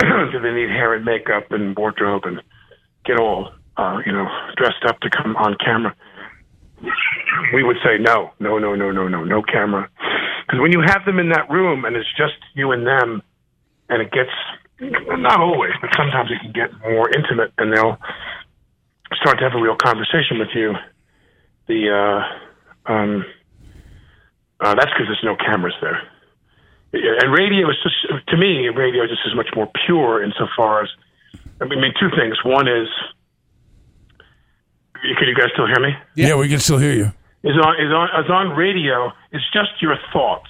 do 0.32 0.40
they 0.40 0.52
need 0.52 0.70
hair 0.70 0.94
and 0.94 1.04
makeup 1.04 1.50
and 1.50 1.76
wardrobe 1.76 2.24
and 2.24 2.40
get 3.04 3.18
all 3.18 3.52
uh, 3.76 3.98
you 4.04 4.12
know 4.12 4.26
dressed 4.56 4.84
up 4.86 4.98
to 5.00 5.10
come 5.10 5.36
on 5.36 5.56
camera? 5.64 5.94
We 7.52 7.62
would 7.62 7.76
say 7.84 7.98
no, 8.00 8.30
no, 8.40 8.58
no, 8.58 8.74
no, 8.74 8.90
no, 8.90 9.06
no, 9.06 9.24
no 9.24 9.42
camera. 9.42 9.88
Because 10.46 10.60
when 10.60 10.72
you 10.72 10.80
have 10.80 11.04
them 11.04 11.18
in 11.18 11.28
that 11.28 11.50
room 11.50 11.84
and 11.84 11.94
it's 11.94 12.08
just 12.16 12.34
you 12.54 12.72
and 12.72 12.86
them, 12.86 13.22
and 13.90 14.00
it 14.00 14.10
gets 14.10 14.30
not 14.80 15.40
always, 15.40 15.72
but 15.80 15.90
sometimes 15.96 16.30
it 16.30 16.40
can 16.40 16.52
get 16.52 16.70
more 16.80 17.10
intimate, 17.10 17.52
and 17.58 17.72
they'll 17.72 17.98
start 19.14 19.38
to 19.38 19.44
have 19.44 19.58
a 19.58 19.62
real 19.62 19.76
conversation 19.76 20.38
with 20.38 20.48
you. 20.54 20.74
The 21.66 21.90
uh, 21.90 22.92
um, 22.92 23.24
uh, 24.60 24.74
that's 24.74 24.90
because 24.90 25.06
there's 25.06 25.24
no 25.24 25.36
cameras 25.36 25.74
there, 25.80 26.02
and 26.92 27.32
radio 27.32 27.70
is 27.70 27.76
just 27.82 28.28
to 28.28 28.36
me, 28.36 28.68
radio 28.68 29.04
is 29.04 29.10
just 29.10 29.22
is 29.26 29.34
much 29.34 29.48
more 29.54 29.70
pure 29.86 30.22
insofar 30.22 30.82
as 30.82 30.88
I 31.60 31.66
mean, 31.66 31.92
two 32.00 32.08
things. 32.16 32.36
One 32.44 32.66
is, 32.66 32.88
can 34.94 35.28
you 35.28 35.34
guys 35.34 35.50
still 35.52 35.66
hear 35.66 35.80
me? 35.80 35.94
Yeah, 36.16 36.36
we 36.36 36.48
can 36.48 36.58
still 36.58 36.78
hear 36.78 36.92
you. 36.92 37.12
is 37.44 37.56
on 37.56 37.74
is 37.76 37.92
on 37.92 38.24
is 38.24 38.30
on 38.30 38.56
radio. 38.56 39.12
It's 39.30 39.44
just 39.52 39.80
your 39.80 39.96
thoughts. 40.12 40.48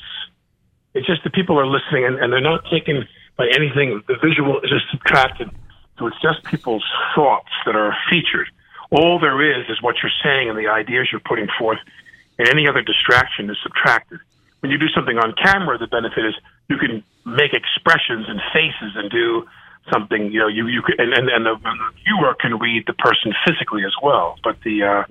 It's 0.95 1.07
just 1.07 1.23
the 1.25 1.31
people 1.31 1.59
are 1.59 1.67
listening 1.67 2.05
and, 2.05 2.19
and 2.19 2.33
they're 2.33 2.41
not 2.41 2.65
taken 2.71 3.07
by 3.37 3.47
anything. 3.55 4.03
The 4.09 4.17
visual 4.23 4.61
is 4.61 4.71
just 4.71 4.91
subtracted 4.91 5.51
So 6.01 6.07
it's 6.07 6.21
just 6.23 6.43
people's 6.45 6.85
thoughts 7.15 7.51
that 7.67 7.77
are 7.77 7.95
featured. 8.09 8.49
All 8.91 9.21
there 9.21 9.39
is 9.45 9.69
is 9.69 9.83
what 9.83 9.97
you're 10.03 10.11
saying 10.25 10.49
and 10.49 10.59
the 10.59 10.67
ideas 10.67 11.09
you're 11.13 11.21
putting 11.21 11.47
forth, 11.59 11.79
and 12.39 12.49
any 12.49 12.67
other 12.67 12.81
distraction 12.81 13.51
is 13.51 13.59
subtracted. 13.63 14.19
When 14.61 14.73
you 14.73 14.79
do 14.79 14.89
something 14.89 15.19
on 15.19 15.35
camera, 15.35 15.77
the 15.77 15.87
benefit 15.87 16.25
is 16.25 16.35
you 16.69 16.79
can 16.79 17.05
make 17.27 17.53
expressions 17.53 18.27
and 18.29 18.41
faces 18.53 18.97
and 18.97 19.11
do 19.11 19.47
something. 19.93 20.33
You 20.33 20.41
know, 20.41 20.49
you 20.49 20.67
you 20.69 20.81
can, 20.81 20.99
and 20.99 21.13
and, 21.13 21.29
and 21.29 21.47
the, 21.47 21.55
viewer 22.03 22.35
can 22.41 22.59
read 22.59 22.85
the 22.87 22.95
person 22.95 23.33
physically 23.47 23.85
as 23.85 23.93
well. 24.03 24.37
But 24.43 24.57
the 24.65 24.83
uh, 24.83 25.05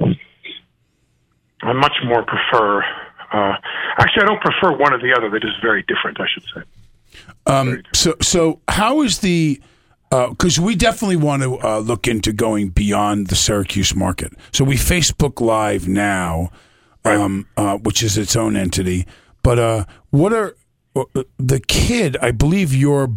I 1.62 1.73
much 1.73 1.97
more 2.04 2.23
prefer. 2.23 2.84
Uh, 3.32 3.54
actually, 3.99 4.23
I 4.23 4.25
don't 4.25 4.41
prefer 4.41 4.75
one 4.75 4.93
or 4.93 4.99
the 4.99 5.13
other. 5.15 5.30
They're 5.30 5.39
just 5.39 5.62
very 5.62 5.84
different. 5.84 6.19
I 6.19 6.25
should 6.34 6.43
say. 6.43 6.62
Um, 7.45 7.84
so, 7.93 8.15
so 8.21 8.62
how 8.67 9.02
is 9.02 9.19
the? 9.19 9.62
Because 10.10 10.60
we 10.60 10.76
definitely 10.76 11.17
want 11.17 11.43
to 11.43 11.60
uh, 11.60 11.80
look 11.80 12.08
into 12.08 12.34
going 12.34 12.69
beyond 12.69 13.28
the 13.28 13.36
Syracuse 13.36 13.95
market. 13.95 14.34
So 14.52 14.63
we 14.63 14.76
Facebook 14.76 15.39
Live 15.39 15.88
now, 15.88 16.50
um, 17.06 17.45
uh, 17.56 17.78
which 17.78 18.02
is 18.02 18.17
its 18.17 18.36
own 18.36 18.56
entity. 18.56 19.06
But 19.43 19.60
uh, 19.60 19.86
what 20.10 20.34
are 20.34 20.56
uh, 20.95 21.04
the 21.38 21.60
kid? 21.60 22.17
I 22.22 22.32
believe 22.32 22.74
your 22.74 23.10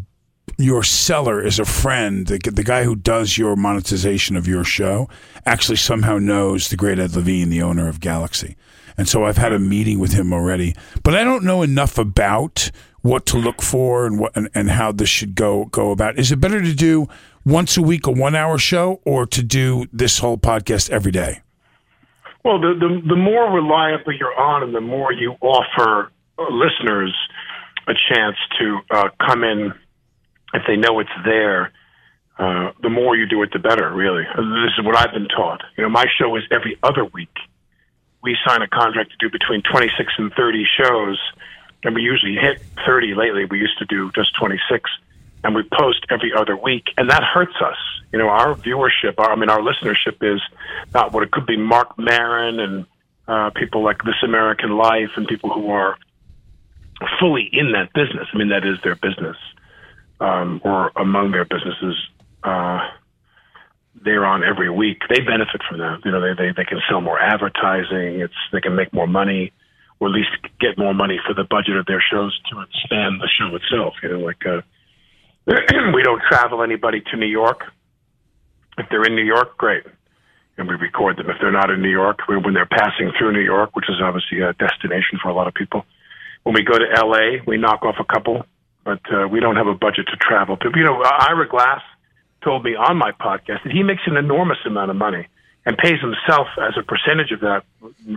your 0.59 0.83
seller 0.83 1.43
is 1.43 1.59
a 1.59 1.65
friend. 1.65 2.27
The, 2.27 2.39
the 2.39 2.65
guy 2.65 2.85
who 2.85 2.95
does 2.95 3.39
your 3.39 3.57
monetization 3.57 4.37
of 4.37 4.47
your 4.47 4.65
show 4.65 5.09
actually 5.47 5.77
somehow 5.77 6.19
knows 6.19 6.69
the 6.69 6.77
great 6.77 6.99
Ed 6.99 7.15
Levine, 7.17 7.49
the 7.49 7.63
owner 7.63 7.89
of 7.89 8.01
Galaxy. 8.01 8.57
And 8.99 9.09
so 9.09 9.25
I've 9.25 9.39
had 9.39 9.53
a 9.53 9.59
meeting 9.59 9.99
with 9.99 10.13
him 10.13 10.33
already, 10.33 10.75
but 11.03 11.15
I 11.15 11.25
don't 11.25 11.45
know 11.45 11.63
enough 11.63 11.97
about 11.97 12.71
what 13.03 13.27
to 13.27 13.37
look 13.37 13.61
for 13.61 14.07
and 14.07 14.19
what 14.19 14.35
and, 14.37 14.49
and 14.55 14.71
how 14.71 14.93
this 14.93 15.09
should 15.09 15.35
go 15.35 15.67
go 15.67 15.91
about. 15.91 16.19
Is 16.19 16.33
it 16.33 16.37
better 16.37 16.63
to 16.63 16.75
do 16.75 17.09
once 17.45 17.77
a 17.77 17.83
week 17.83 18.07
a 18.07 18.11
one 18.11 18.35
hour 18.35 18.59
show 18.59 19.01
or 19.05 19.27
to 19.27 19.43
do 19.43 19.87
this 19.93 20.19
whole 20.19 20.39
podcast 20.39 20.91
every 20.91 21.13
day? 21.13 21.41
Well, 22.45 22.61
the, 22.61 22.75
the 22.75 23.09
the 23.09 23.17
more 23.17 23.53
reliable 23.53 24.13
you're 24.13 24.39
on, 24.39 24.63
and 24.63 24.75
the 24.75 24.81
more 24.81 25.13
you 25.13 25.33
offer 25.41 26.11
uh, 26.39 26.45
listeners 26.51 27.15
a 27.87 27.95
chance 28.13 28.37
to 28.59 28.79
uh, 28.91 29.09
come 29.25 29.45
in 29.45 29.73
if 30.55 30.63
they 30.67 30.77
know 30.77 31.01
it's 31.01 31.11
there. 31.25 31.73
Uh, 32.39 32.73
the 32.83 32.89
more 32.89 33.15
you 33.17 33.27
do 33.27 33.43
it, 33.43 33.51
the 33.53 33.59
better. 33.59 33.93
Really, 33.93 34.25
this 34.25 34.73
is 34.79 34.85
what 34.85 34.97
I've 34.97 35.13
been 35.13 35.29
taught. 35.29 35.63
You 35.77 35.85
know, 35.85 35.91
my 35.91 36.07
show 36.19 36.35
is 36.37 36.43
every 36.51 36.79
other 36.83 37.05
week. 37.05 37.35
We 38.23 38.37
sign 38.47 38.63
a 38.63 38.69
contract 38.69 39.11
to 39.11 39.17
do 39.19 39.31
between 39.31 39.63
26 39.71 40.13
and 40.19 40.33
30 40.33 40.65
shows, 40.81 41.19
and 41.85 41.95
we 41.95 42.03
usually 42.03 42.35
hit 42.35 42.63
30 42.87 43.15
lately. 43.15 43.45
We 43.45 43.59
used 43.59 43.79
to 43.79 43.85
do 43.85 44.11
just 44.15 44.35
26, 44.39 44.91
and 45.45 45.55
we 45.55 45.63
post 45.63 46.07
every 46.11 46.33
other 46.37 46.57
week, 46.57 46.85
and 46.97 47.11
that 47.11 47.23
hurts 47.23 47.57
us. 47.65 47.77
You 48.13 48.19
know, 48.19 48.29
our 48.29 48.55
viewership, 48.55 49.19
our, 49.19 49.33
I 49.33 49.37
mean, 49.37 49.51
our 49.51 49.61
listenership 49.61 50.23
is 50.23 50.41
not 50.95 51.13
what 51.13 51.23
it 51.23 51.31
could 51.31 51.47
be. 51.47 51.57
Marc 51.57 51.99
Maron 51.99 52.61
and 52.61 52.87
uh, 53.27 53.51
people 53.51 53.83
like 53.83 54.03
This 54.05 54.23
American 54.23 54.77
Life, 54.77 55.11
and 55.17 55.27
people 55.27 55.51
who 55.51 55.71
are 55.71 55.97
fully 57.19 57.49
in 57.53 57.73
that 57.73 57.93
business. 57.93 58.29
I 58.33 58.37
mean, 58.37 58.49
that 58.49 58.65
is 58.65 58.81
their 58.83 58.97
business, 58.97 59.37
um, 60.21 60.61
or 60.65 60.93
among 60.97 61.33
their 61.33 61.45
businesses. 61.45 61.97
Uh, 62.43 62.81
they're 64.05 64.25
on 64.25 64.43
every 64.43 64.71
week. 64.71 65.03
They 65.09 65.21
benefit 65.21 65.63
from 65.69 65.79
that. 65.79 66.01
You 66.05 66.11
know, 66.11 66.21
they, 66.21 66.35
they 66.35 66.53
they 66.57 66.65
can 66.65 66.81
sell 66.89 67.01
more 67.01 67.21
advertising. 67.21 68.21
It's 68.21 68.35
they 68.53 68.61
can 68.61 68.75
make 68.75 68.93
more 68.93 69.07
money, 69.07 69.53
or 70.03 70.09
at 70.09 70.15
least 70.15 70.35
get 70.59 70.77
more 70.77 70.93
money 70.93 71.21
for 71.25 71.33
the 71.33 71.45
budget 71.45 71.77
of 71.77 71.87
their 71.87 72.03
shows 72.03 72.37
to 72.51 72.59
expand 72.59 73.23
the 73.23 73.31
show 73.39 73.55
itself. 73.55 73.95
You 74.03 74.09
know, 74.09 74.19
like 74.19 74.43
uh, 74.45 74.63
we 75.95 76.03
don't 76.03 76.21
travel 76.29 76.65
anybody 76.65 77.03
to 77.13 77.17
New 77.17 77.31
York. 77.31 77.63
If 78.79 78.87
they're 78.91 79.05
in 79.05 79.15
New 79.15 79.23
York, 79.23 79.57
great, 79.57 79.85
and 80.59 80.67
we 80.67 80.75
record 80.75 81.19
them. 81.19 81.31
If 81.31 81.37
they're 81.41 81.53
not 81.53 81.71
in 81.71 81.83
New 81.83 81.91
York, 81.91 82.27
we, 82.29 82.37
when 82.37 82.53
they're 82.53 82.67
passing 82.67 83.13
through 83.17 83.31
New 83.31 83.47
York, 83.47 83.77
which 83.77 83.89
is 83.89 84.03
obviously 84.03 84.41
a 84.41 84.53
destination 84.55 85.23
for 85.23 85.29
a 85.29 85.35
lot 85.35 85.47
of 85.47 85.55
people, 85.55 85.87
when 86.43 86.57
we 86.57 86.65
go 86.65 86.77
to 86.77 86.87
L.A., 86.97 87.39
we 87.47 87.57
knock 87.57 87.85
off 87.85 87.95
a 88.01 88.05
couple, 88.05 88.45
but 88.83 88.99
uh, 89.15 89.29
we 89.29 89.39
don't 89.39 89.55
have 89.55 89.69
a 89.69 89.75
budget 89.75 90.07
to 90.11 90.17
travel 90.17 90.57
to. 90.57 90.71
You 90.75 90.83
know, 90.83 91.01
Ira 91.01 91.47
Glass 91.47 91.83
told 92.43 92.65
me 92.65 92.75
on 92.75 92.97
my 92.97 93.13
podcast 93.13 93.63
that 93.63 93.71
he 93.73 93.85
makes 93.85 94.03
an 94.07 94.17
enormous 94.17 94.59
amount 94.67 94.91
of 94.91 94.97
money 94.97 95.29
and 95.65 95.79
pays 95.79 96.01
himself 96.01 96.49
as 96.59 96.75
a 96.77 96.83
percentage 96.83 97.31
of 97.31 97.39
that 97.41 97.63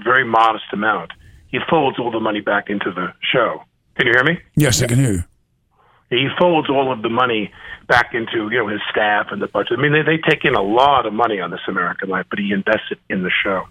very 0.03 0.25
modest 0.25 0.65
amount. 0.73 1.11
He 1.55 1.61
folds 1.69 1.97
all 1.99 2.11
the 2.11 2.19
money 2.19 2.41
back 2.41 2.69
into 2.69 2.91
the 2.91 3.13
show. 3.31 3.63
Can 3.95 4.07
you 4.07 4.13
hear 4.13 4.25
me? 4.25 4.41
Yes, 4.57 4.81
I 4.81 4.87
can 4.87 4.99
hear 4.99 5.13
you. 5.13 5.23
He 6.09 6.27
folds 6.37 6.69
all 6.69 6.91
of 6.91 7.01
the 7.01 7.09
money 7.09 7.49
back 7.87 8.13
into 8.13 8.49
you 8.49 8.57
know 8.57 8.67
his 8.67 8.81
staff 8.91 9.27
and 9.31 9.41
the 9.41 9.47
budget. 9.47 9.79
I 9.79 9.81
mean, 9.81 9.93
they 9.93 10.01
they 10.01 10.17
take 10.17 10.43
in 10.43 10.53
a 10.53 10.61
lot 10.61 11.05
of 11.05 11.13
money 11.13 11.39
on 11.39 11.51
this 11.51 11.61
American 11.69 12.09
Life, 12.09 12.25
but 12.29 12.39
he 12.39 12.51
invests 12.51 12.87
it 12.91 12.99
in 13.09 13.23
the 13.23 13.31
show. 13.43 13.63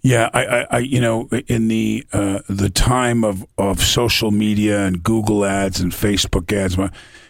Yeah, 0.00 0.30
I, 0.32 0.44
I, 0.44 0.66
I 0.70 0.78
you 0.78 1.02
know, 1.02 1.28
in 1.48 1.68
the 1.68 2.06
uh, 2.14 2.40
the 2.48 2.70
time 2.70 3.24
of, 3.24 3.46
of 3.58 3.80
social 3.80 4.30
media 4.30 4.86
and 4.86 5.02
Google 5.02 5.44
ads 5.44 5.80
and 5.80 5.92
Facebook 5.92 6.50
ads, 6.50 6.76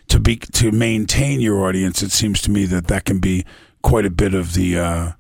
to 0.09 0.21
be 0.21 0.37
to 0.37 0.71
maintain 0.71 1.41
your 1.41 1.67
audience, 1.67 2.03
it 2.03 2.13
seems 2.13 2.41
to 2.43 2.53
me 2.53 2.67
that 2.67 2.87
that 2.87 3.05
can 3.05 3.19
be 3.19 3.45
quite 3.83 4.07
a 4.07 4.11
bit 4.11 4.33
of 4.33 4.55
the 4.55 4.79
uh, 4.79 5.13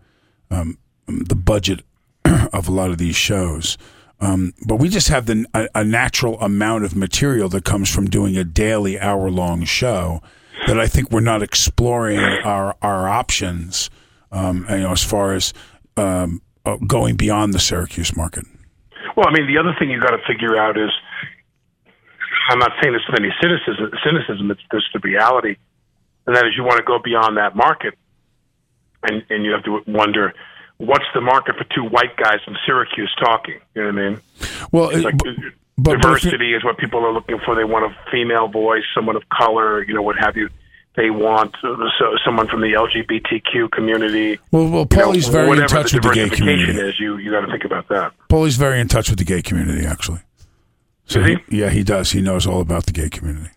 um, 0.50 0.78
the 1.06 1.34
budget 1.34 1.82
of 2.52 2.68
a 2.68 2.72
lot 2.72 2.90
of 2.90 2.98
these 2.98 3.16
shows. 3.16 3.78
Um, 4.20 4.54
but 4.66 4.76
we 4.76 4.88
just 4.88 5.08
have 5.08 5.26
the, 5.26 5.46
a, 5.52 5.68
a, 5.74 5.84
natural 5.84 6.40
amount 6.40 6.84
of 6.84 6.94
material 6.94 7.48
that 7.48 7.64
comes 7.64 7.92
from 7.92 8.08
doing 8.08 8.36
a 8.36 8.44
daily 8.44 8.98
hour 9.00 9.28
long 9.28 9.64
show 9.64 10.22
that 10.68 10.78
I 10.78 10.86
think 10.86 11.10
we're 11.10 11.20
not 11.20 11.42
exploring 11.42 12.20
our 12.20 12.76
our 12.82 13.08
options. 13.08 13.90
Um, 14.30 14.64
you 14.70 14.78
know, 14.78 14.92
as 14.92 15.02
far 15.02 15.34
as 15.34 15.52
um, 15.96 16.40
uh, 16.64 16.76
going 16.86 17.16
beyond 17.16 17.52
the 17.52 17.58
Syracuse 17.58 18.16
market. 18.16 18.44
Well, 19.16 19.26
I 19.28 19.32
mean, 19.32 19.46
the 19.46 19.58
other 19.58 19.74
thing 19.78 19.90
you 19.90 20.00
got 20.00 20.12
to 20.12 20.22
figure 20.26 20.56
out 20.56 20.78
is 20.78 20.90
I'm 22.48 22.58
not 22.58 22.70
saying 22.80 22.94
this 22.94 23.02
with 23.10 23.20
any 23.20 23.32
cynicism, 23.40 23.90
cynicism 24.04 24.50
it's 24.50 24.60
just 24.72 24.86
the 24.94 25.00
reality, 25.02 25.56
and 26.26 26.36
that 26.36 26.46
is 26.46 26.52
you 26.56 26.62
want 26.62 26.78
to 26.78 26.84
go 26.84 26.98
beyond 27.02 27.36
that 27.36 27.56
market, 27.56 27.94
and 29.02 29.22
and 29.28 29.44
you 29.44 29.50
have 29.52 29.64
to 29.64 29.80
wonder 29.86 30.32
what's 30.82 31.04
the 31.14 31.20
market 31.20 31.56
for 31.56 31.64
two 31.74 31.84
white 31.84 32.16
guys 32.16 32.40
from 32.44 32.56
Syracuse 32.66 33.14
talking. 33.18 33.60
You 33.74 33.82
know 33.82 33.92
what 33.92 33.98
I 33.98 34.08
mean? 34.10 34.20
Well, 34.72 34.90
it's 34.90 35.04
like, 35.04 35.18
but, 35.78 36.00
diversity 36.00 36.54
is 36.54 36.64
what 36.64 36.76
people 36.78 37.04
are 37.04 37.12
looking 37.12 37.38
for. 37.44 37.54
They 37.54 37.64
want 37.64 37.90
a 37.90 38.10
female 38.10 38.48
voice, 38.48 38.82
someone 38.94 39.16
of 39.16 39.22
color, 39.28 39.84
you 39.84 39.94
know, 39.94 40.02
what 40.02 40.16
have 40.18 40.36
you. 40.36 40.48
They 40.94 41.08
want 41.08 41.54
uh, 41.64 41.76
so, 41.98 42.16
someone 42.22 42.48
from 42.48 42.60
the 42.60 42.72
LGBTQ 42.72 43.70
community. 43.70 44.38
Well, 44.50 44.68
well, 44.68 44.84
Paulie's 44.84 45.26
you 45.26 45.32
know, 45.32 45.46
very 45.46 45.62
in 45.62 45.66
touch 45.66 45.92
the 45.92 45.96
with 45.98 46.04
the 46.04 46.10
gay 46.14 46.28
community. 46.28 46.78
Is 46.78 47.00
you 47.00 47.16
you 47.16 47.30
got 47.30 47.40
to 47.40 47.50
think 47.50 47.64
about 47.64 47.88
that. 47.88 48.12
Paulie's 48.28 48.56
very 48.56 48.78
in 48.78 48.88
touch 48.88 49.08
with 49.08 49.18
the 49.18 49.24
gay 49.24 49.40
community, 49.40 49.86
actually. 49.86 50.20
So 51.06 51.22
he? 51.22 51.36
he? 51.48 51.60
Yeah, 51.60 51.70
he 51.70 51.82
does. 51.82 52.10
He 52.10 52.20
knows 52.20 52.46
all 52.46 52.60
about 52.60 52.84
the 52.84 52.92
gay 52.92 53.08
community. 53.08 53.50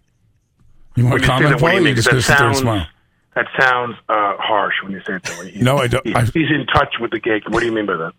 You 0.96 1.08
want 1.08 1.22
to 1.22 1.28
comment, 1.28 1.60
that, 1.60 1.74
you 1.74 1.80
Paulie? 1.82 1.96
Just 1.96 2.10
That 2.10 2.22
sit 2.22 2.38
there 2.38 2.48
and 2.48 2.56
sounds- 2.56 2.60
smile. 2.60 2.88
That 3.36 3.48
sounds 3.60 3.96
uh, 4.08 4.38
harsh 4.38 4.76
when 4.84 4.94
you 4.94 5.02
say 5.06 5.14
it 5.16 5.24
that 5.24 5.38
way. 5.40 5.52
He's, 5.52 5.62
No, 5.64 5.78
I 5.78 5.88
don't- 5.88 6.06
he- 6.08 6.16
I- 6.16 6.24
he's 6.26 6.50
in 6.50 6.66
touch 6.74 6.96
with 7.02 7.12
the 7.12 7.20
gay. 7.20 7.42
What 7.48 7.60
do 7.60 7.66
you 7.66 7.72
mean 7.74 7.86
by 7.86 7.98
that? 7.98 8.14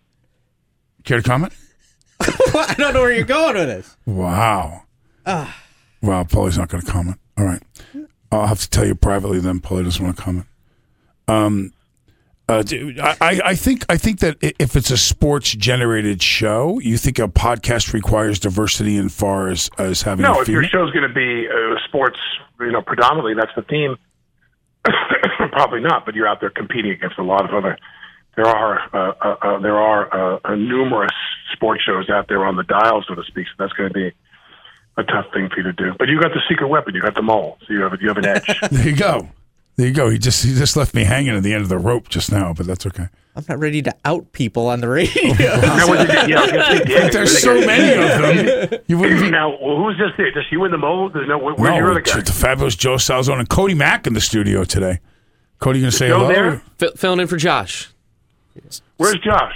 Care 1.03 1.17
to 1.21 1.23
comment? 1.27 1.53
I 2.19 2.75
don't 2.77 2.93
know 2.93 3.01
where 3.01 3.11
you're 3.13 3.23
going 3.25 3.55
with 3.55 3.67
this. 3.67 3.97
Wow. 4.05 4.83
Ah. 5.25 5.63
Wow, 6.01 6.23
Paulie's 6.23 6.57
not 6.57 6.69
going 6.69 6.83
to 6.83 6.91
comment. 6.91 7.19
All 7.37 7.45
right. 7.45 7.61
I'll 8.31 8.47
have 8.47 8.59
to 8.59 8.69
tell 8.69 8.85
you 8.85 8.93
privately 8.95 9.39
then. 9.39 9.59
Polly 9.59 9.83
doesn't 9.83 10.03
want 10.03 10.17
to 10.17 10.23
comment. 10.23 10.45
Um, 11.27 11.73
uh, 12.49 12.63
I, 12.71 13.15
I 13.19 13.41
I 13.45 13.55
think 13.55 13.85
I 13.89 13.97
think 13.97 14.19
that 14.19 14.37
if 14.41 14.75
it's 14.77 14.89
a 14.89 14.95
sports 14.97 15.51
generated 15.53 16.21
show, 16.23 16.79
you 16.79 16.97
think 16.97 17.19
a 17.19 17.27
podcast 17.27 17.91
requires 17.93 18.39
diversity 18.39 18.95
in 18.95 19.09
far 19.09 19.49
as 19.49 19.69
as 19.77 20.03
having 20.03 20.23
No, 20.23 20.35
a 20.35 20.41
if 20.43 20.47
your 20.47 20.61
female? 20.63 20.85
show's 20.85 20.91
going 20.93 21.07
to 21.07 21.13
be 21.13 21.47
uh, 21.49 21.75
sports, 21.87 22.19
you 22.61 22.71
know, 22.71 22.81
predominantly 22.81 23.33
that's 23.33 23.51
the 23.55 23.63
theme. 23.63 23.97
Probably 25.51 25.81
not, 25.81 26.05
but 26.05 26.15
you're 26.15 26.27
out 26.27 26.39
there 26.39 26.49
competing 26.49 26.91
against 26.91 27.17
a 27.17 27.23
lot 27.23 27.45
of 27.45 27.53
other. 27.53 27.77
There 28.35 28.45
are 28.45 28.79
uh, 28.93 29.13
uh, 29.19 29.35
uh, 29.41 29.59
there 29.59 29.77
are 29.77 30.35
uh, 30.35 30.39
uh, 30.45 30.55
numerous 30.55 31.13
sports 31.53 31.83
shows 31.83 32.09
out 32.09 32.27
there 32.27 32.45
on 32.45 32.55
the 32.55 32.63
dial, 32.63 33.03
so 33.07 33.15
to 33.15 33.23
speak. 33.23 33.47
So 33.47 33.53
that's 33.57 33.73
going 33.73 33.89
to 33.89 33.93
be 33.93 34.11
a 34.97 35.03
tough 35.03 35.25
thing 35.33 35.49
for 35.49 35.57
you 35.57 35.63
to 35.63 35.73
do. 35.73 35.93
But 35.97 36.07
you 36.07 36.21
got 36.21 36.33
the 36.33 36.41
secret 36.47 36.67
weapon. 36.67 36.93
You 36.93 37.01
got 37.01 37.15
the 37.15 37.23
mole. 37.23 37.57
So 37.67 37.73
you 37.73 37.81
have 37.81 37.99
you 37.99 38.07
have 38.09 38.17
an 38.17 38.25
edge. 38.25 38.59
there 38.71 38.89
you 38.89 38.95
go. 38.95 39.29
There 39.77 39.87
you 39.87 39.93
go. 39.93 40.09
He 40.09 40.17
just 40.17 40.43
he 40.43 40.53
just 40.55 40.75
left 40.75 40.93
me 40.95 41.03
hanging 41.03 41.35
at 41.35 41.43
the 41.43 41.53
end 41.53 41.61
of 41.61 41.69
the 41.69 41.77
rope 41.77 42.09
just 42.09 42.31
now, 42.31 42.51
but 42.53 42.65
that's 42.65 42.85
okay. 42.87 43.07
I'm 43.35 43.45
not 43.47 43.59
ready 43.59 43.83
to 43.83 43.95
out 44.03 44.31
people 44.31 44.67
on 44.67 44.81
the 44.81 44.89
radio. 44.89 45.33
Now, 45.39 45.87
what 45.87 46.07
did 46.07 46.27
you- 46.27 46.33
yeah, 46.35 46.39
I 46.39 46.41
was 46.41 46.51
gonna 46.51 46.77
say, 46.77 46.83
yeah, 46.87 47.09
There's 47.11 47.37
so 47.39 47.53
many 47.53 48.03
of 48.03 48.69
them. 48.71 48.79
You 48.87 48.97
wouldn't 48.97 49.21
be- 49.21 49.29
now, 49.29 49.55
who's 49.57 49.95
just 49.97 50.17
there? 50.17 50.31
Just 50.31 50.51
you 50.51 50.63
and 50.63 50.73
the 50.73 50.79
mole? 50.79 51.09
There's 51.09 51.27
no. 51.27 51.37
Where, 51.37 51.53
where's 51.53 51.69
no, 51.71 51.77
your 51.77 51.91
other 51.91 51.99
it's 51.99 52.11
guy? 52.15 52.21
the 52.21 52.31
fabulous 52.31 52.75
Joe 52.75 52.95
Salzone 52.95 53.37
and 53.37 53.47
Cody 53.49 53.75
Mack 53.75 54.07
in 54.07 54.13
the 54.13 54.21
studio 54.21 54.63
today. 54.63 54.99
Cody, 55.59 55.77
you 55.79 55.85
gonna 55.85 55.91
say 55.91 56.07
Joe 56.07 56.21
hello? 56.21 56.27
there? 56.33 56.61
Fill, 56.79 56.91
filling 56.95 57.19
in 57.19 57.27
for 57.27 57.37
Josh. 57.37 57.91
Where's 58.97 59.19
Josh? 59.19 59.53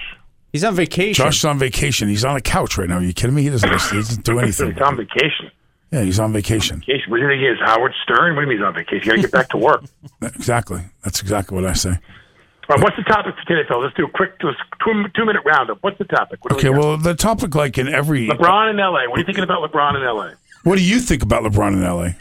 He's 0.54 0.64
on 0.64 0.76
vacation. 0.76 1.14
Josh's 1.26 1.46
on 1.46 1.58
vacation. 1.58 2.10
He's 2.10 2.24
on 2.26 2.36
a 2.36 2.42
couch 2.42 2.78
right 2.78 2.88
now. 2.88 2.98
Are 2.98 3.04
you 3.04 3.14
kidding 3.14 3.36
me? 3.36 3.42
He 3.44 3.50
doesn't, 3.50 3.68
he 3.70 3.96
doesn't 3.96 4.24
do 4.24 4.38
anything. 4.38 4.72
He's 4.74 4.82
on 4.82 4.98
vacation. 4.98 5.50
Yeah, 5.92 6.04
he's 6.04 6.20
on 6.20 6.32
vacation. 6.32 6.80
Vacation. 6.80 7.12
What 7.12 7.18
do 7.18 7.24
you 7.24 7.30
think 7.30 7.42
he 7.42 7.48
is? 7.48 7.58
Howard 7.66 7.94
Stern? 8.04 8.36
What 8.36 8.42
do 8.42 8.46
you 8.46 8.48
mean 8.48 8.58
he's 8.60 8.66
on 8.66 8.74
vacation? 8.74 9.04
You 9.04 9.12
got 9.12 9.16
to 9.16 9.22
get 9.22 9.32
back 9.32 9.50
to 9.50 9.58
work. 9.58 9.84
Exactly. 10.24 10.82
That's 11.04 11.20
exactly 11.22 11.56
what 11.56 11.66
I 11.66 11.74
say. 11.74 11.90
All 11.90 12.76
right, 12.76 12.84
what's 12.84 12.96
the 12.96 13.04
topic 13.04 13.36
for 13.36 13.46
today, 13.48 13.68
fellas? 13.68 13.86
Let's 13.86 13.96
do 13.98 14.06
a 14.06 14.10
quick 14.10 14.40
two, 14.40 14.52
two 14.84 15.26
minute 15.26 15.42
roundup. 15.46 15.80
What's 15.82 15.98
the 15.98 16.06
topic? 16.06 16.44
What 16.44 16.54
Okay, 16.54 16.70
we 16.70 16.78
well, 16.78 16.96
the 16.98 17.16
topic, 17.16 17.56
like 17.56 17.78
in 17.78 17.88
every, 17.90 18.28
LeBron 18.28 18.70
in 18.72 18.80
L.A. 18.80 19.10
What 19.10 19.18
are 19.18 19.20
you 19.20 19.26
thinking 19.26 19.44
about 19.44 19.70
LeBron 19.70 19.96
in 19.98 20.04
L.A.? 20.04 20.36
what 20.64 20.78
do 20.78 20.84
you 20.84 21.00
think 21.00 21.24
about 21.24 21.44
LeBron 21.44 21.74
in 21.74 21.84
L.A.? 21.84 22.16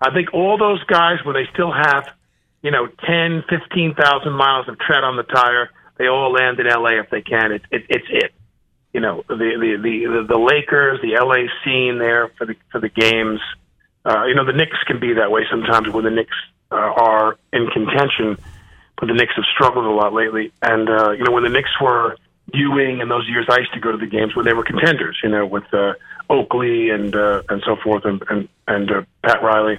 I 0.00 0.12
think 0.12 0.34
all 0.34 0.58
those 0.58 0.82
guys, 0.84 1.18
when 1.24 1.34
they 1.34 1.46
still 1.52 1.72
have, 1.72 2.08
you 2.62 2.70
know, 2.72 2.88
10, 3.06 3.44
15,000 3.48 4.32
miles 4.32 4.68
of 4.68 4.78
tread 4.80 5.04
on 5.04 5.16
the 5.16 5.22
tire, 5.22 5.70
they 5.96 6.08
all 6.08 6.32
land 6.32 6.58
in 6.58 6.66
L.A. 6.66 6.98
if 6.98 7.08
they 7.10 7.22
can. 7.22 7.52
It, 7.52 7.62
it, 7.70 7.84
it's 7.88 8.06
it. 8.10 8.32
You 8.92 9.00
know, 9.00 9.24
the, 9.26 9.34
the, 9.34 9.78
the, 9.82 10.26
the 10.28 10.38
Lakers, 10.38 11.00
the 11.00 11.14
L.A. 11.14 11.48
scene 11.64 11.98
there 11.98 12.28
for 12.36 12.46
the, 12.46 12.54
for 12.70 12.80
the 12.80 12.90
games. 12.90 13.40
Uh, 14.04 14.24
you 14.24 14.34
know, 14.34 14.44
the 14.44 14.52
Knicks 14.52 14.76
can 14.86 15.00
be 15.00 15.14
that 15.14 15.30
way 15.30 15.42
sometimes 15.50 15.88
when 15.94 16.04
the 16.04 16.10
Knicks 16.10 16.36
uh, 16.70 16.76
are 16.76 17.36
in 17.52 17.68
contention, 17.68 18.36
but 18.98 19.06
the 19.06 19.14
Knicks 19.14 19.32
have 19.36 19.44
struggled 19.54 19.86
a 19.86 19.90
lot 19.90 20.12
lately. 20.12 20.52
And, 20.60 20.88
uh, 20.88 21.12
you 21.12 21.24
know, 21.24 21.32
when 21.32 21.44
the 21.44 21.48
Knicks 21.48 21.70
were 21.80 22.16
Ewing 22.52 23.00
and 23.00 23.10
those 23.10 23.26
years, 23.28 23.46
I 23.48 23.58
used 23.58 23.72
to 23.72 23.80
go 23.80 23.92
to 23.92 23.98
the 23.98 24.06
games 24.06 24.36
when 24.36 24.44
they 24.44 24.52
were 24.52 24.64
contenders, 24.64 25.18
you 25.22 25.30
know, 25.30 25.46
with 25.46 25.64
uh, 25.72 25.94
Oakley 26.28 26.90
and 26.90 27.14
uh, 27.14 27.42
and 27.48 27.62
so 27.64 27.76
forth, 27.76 28.04
and 28.04 28.22
and, 28.28 28.48
and 28.68 28.90
uh, 28.90 29.02
Pat 29.24 29.42
Riley. 29.42 29.78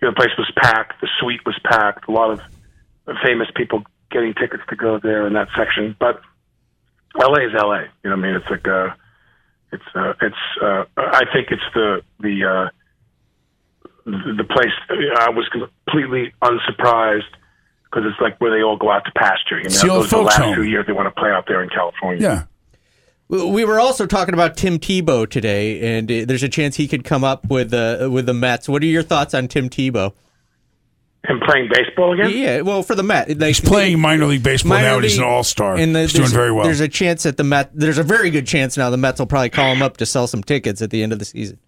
You 0.00 0.08
know, 0.08 0.10
the 0.10 0.16
place 0.16 0.30
was 0.38 0.50
packed. 0.56 1.00
The 1.00 1.08
suite 1.18 1.44
was 1.44 1.58
packed. 1.64 2.06
A 2.08 2.12
lot 2.12 2.30
of 2.30 2.40
famous 3.24 3.48
people 3.56 3.82
getting 4.10 4.34
tickets 4.34 4.62
to 4.68 4.76
go 4.76 5.00
there 5.02 5.26
in 5.26 5.32
that 5.32 5.48
section. 5.56 5.96
But 5.98 6.20
LA 7.18 7.46
is 7.46 7.52
LA. 7.54 7.80
You 8.04 8.10
know, 8.10 8.10
what 8.10 8.12
I 8.12 8.16
mean, 8.16 8.34
it's 8.36 8.50
like 8.50 8.66
uh, 8.68 8.88
it's 9.72 9.84
uh, 9.94 10.12
it's. 10.22 10.36
Uh, 10.62 10.84
I 10.96 11.24
think 11.32 11.48
it's 11.50 11.62
the 11.74 12.02
the 12.20 12.44
uh, 12.44 12.68
the 14.04 14.34
the 14.38 14.44
place. 14.44 14.72
I 15.18 15.30
was 15.30 15.48
completely 15.48 16.32
unsurprised 16.42 17.24
because 17.84 18.04
it's 18.10 18.20
like 18.20 18.40
where 18.40 18.50
they 18.56 18.62
all 18.62 18.76
go 18.76 18.90
out 18.90 19.04
to 19.04 19.12
pasture. 19.12 19.56
You 19.58 19.64
know, 19.64 19.66
It's 19.66 19.82
the 19.82 19.88
old 19.88 20.04
those 20.04 20.12
are 20.12 20.16
the 20.18 20.22
folks' 20.24 20.38
last 20.38 20.44
home. 20.44 20.54
two 20.56 20.64
years 20.64 20.86
they 20.86 20.92
want 20.92 21.06
to 21.14 21.20
play 21.20 21.30
out 21.30 21.46
there 21.48 21.62
in 21.62 21.68
California. 21.70 22.22
Yeah. 22.22 22.42
We 23.28 23.44
we 23.50 23.64
were 23.64 23.80
also 23.80 24.06
talking 24.06 24.34
about 24.34 24.56
Tim 24.56 24.78
Tebow 24.78 25.28
today, 25.28 25.96
and 25.96 26.10
uh, 26.10 26.24
there's 26.26 26.44
a 26.44 26.48
chance 26.48 26.76
he 26.76 26.86
could 26.86 27.02
come 27.04 27.24
up 27.24 27.46
with 27.48 27.74
uh, 27.74 28.08
with 28.12 28.26
the 28.26 28.34
Mets. 28.34 28.68
What 28.68 28.82
are 28.82 28.86
your 28.86 29.02
thoughts 29.02 29.34
on 29.34 29.48
Tim 29.48 29.68
Tebow? 29.68 30.12
Him 31.28 31.40
playing 31.40 31.68
baseball 31.72 32.12
again? 32.12 32.30
Yeah, 32.30 32.60
well, 32.60 32.82
for 32.82 32.94
the 32.94 33.02
Met, 33.02 33.28
like, 33.30 33.40
He's 33.48 33.60
playing 33.60 33.98
minor 34.00 34.26
league 34.26 34.42
baseball 34.42 34.78
now, 34.78 34.94
and 34.96 35.04
he's 35.04 35.18
an 35.18 35.24
all-star. 35.24 35.76
and 35.76 35.94
the- 35.94 36.02
He's 36.02 36.12
doing 36.12 36.28
very 36.28 36.52
well. 36.52 36.64
There's 36.64 36.80
a 36.80 36.88
chance 36.88 37.24
that 37.24 37.36
the 37.36 37.44
Met, 37.44 37.70
there's 37.74 37.98
a 37.98 38.02
very 38.02 38.30
good 38.30 38.46
chance 38.46 38.76
now 38.76 38.90
the 38.90 38.96
Mets 38.96 39.18
will 39.18 39.26
probably 39.26 39.50
call 39.50 39.72
him 39.72 39.82
up 39.82 39.96
to 39.98 40.06
sell 40.06 40.26
some 40.26 40.42
tickets 40.42 40.80
at 40.82 40.90
the 40.90 41.02
end 41.02 41.12
of 41.12 41.18
the 41.18 41.24
season. 41.24 41.58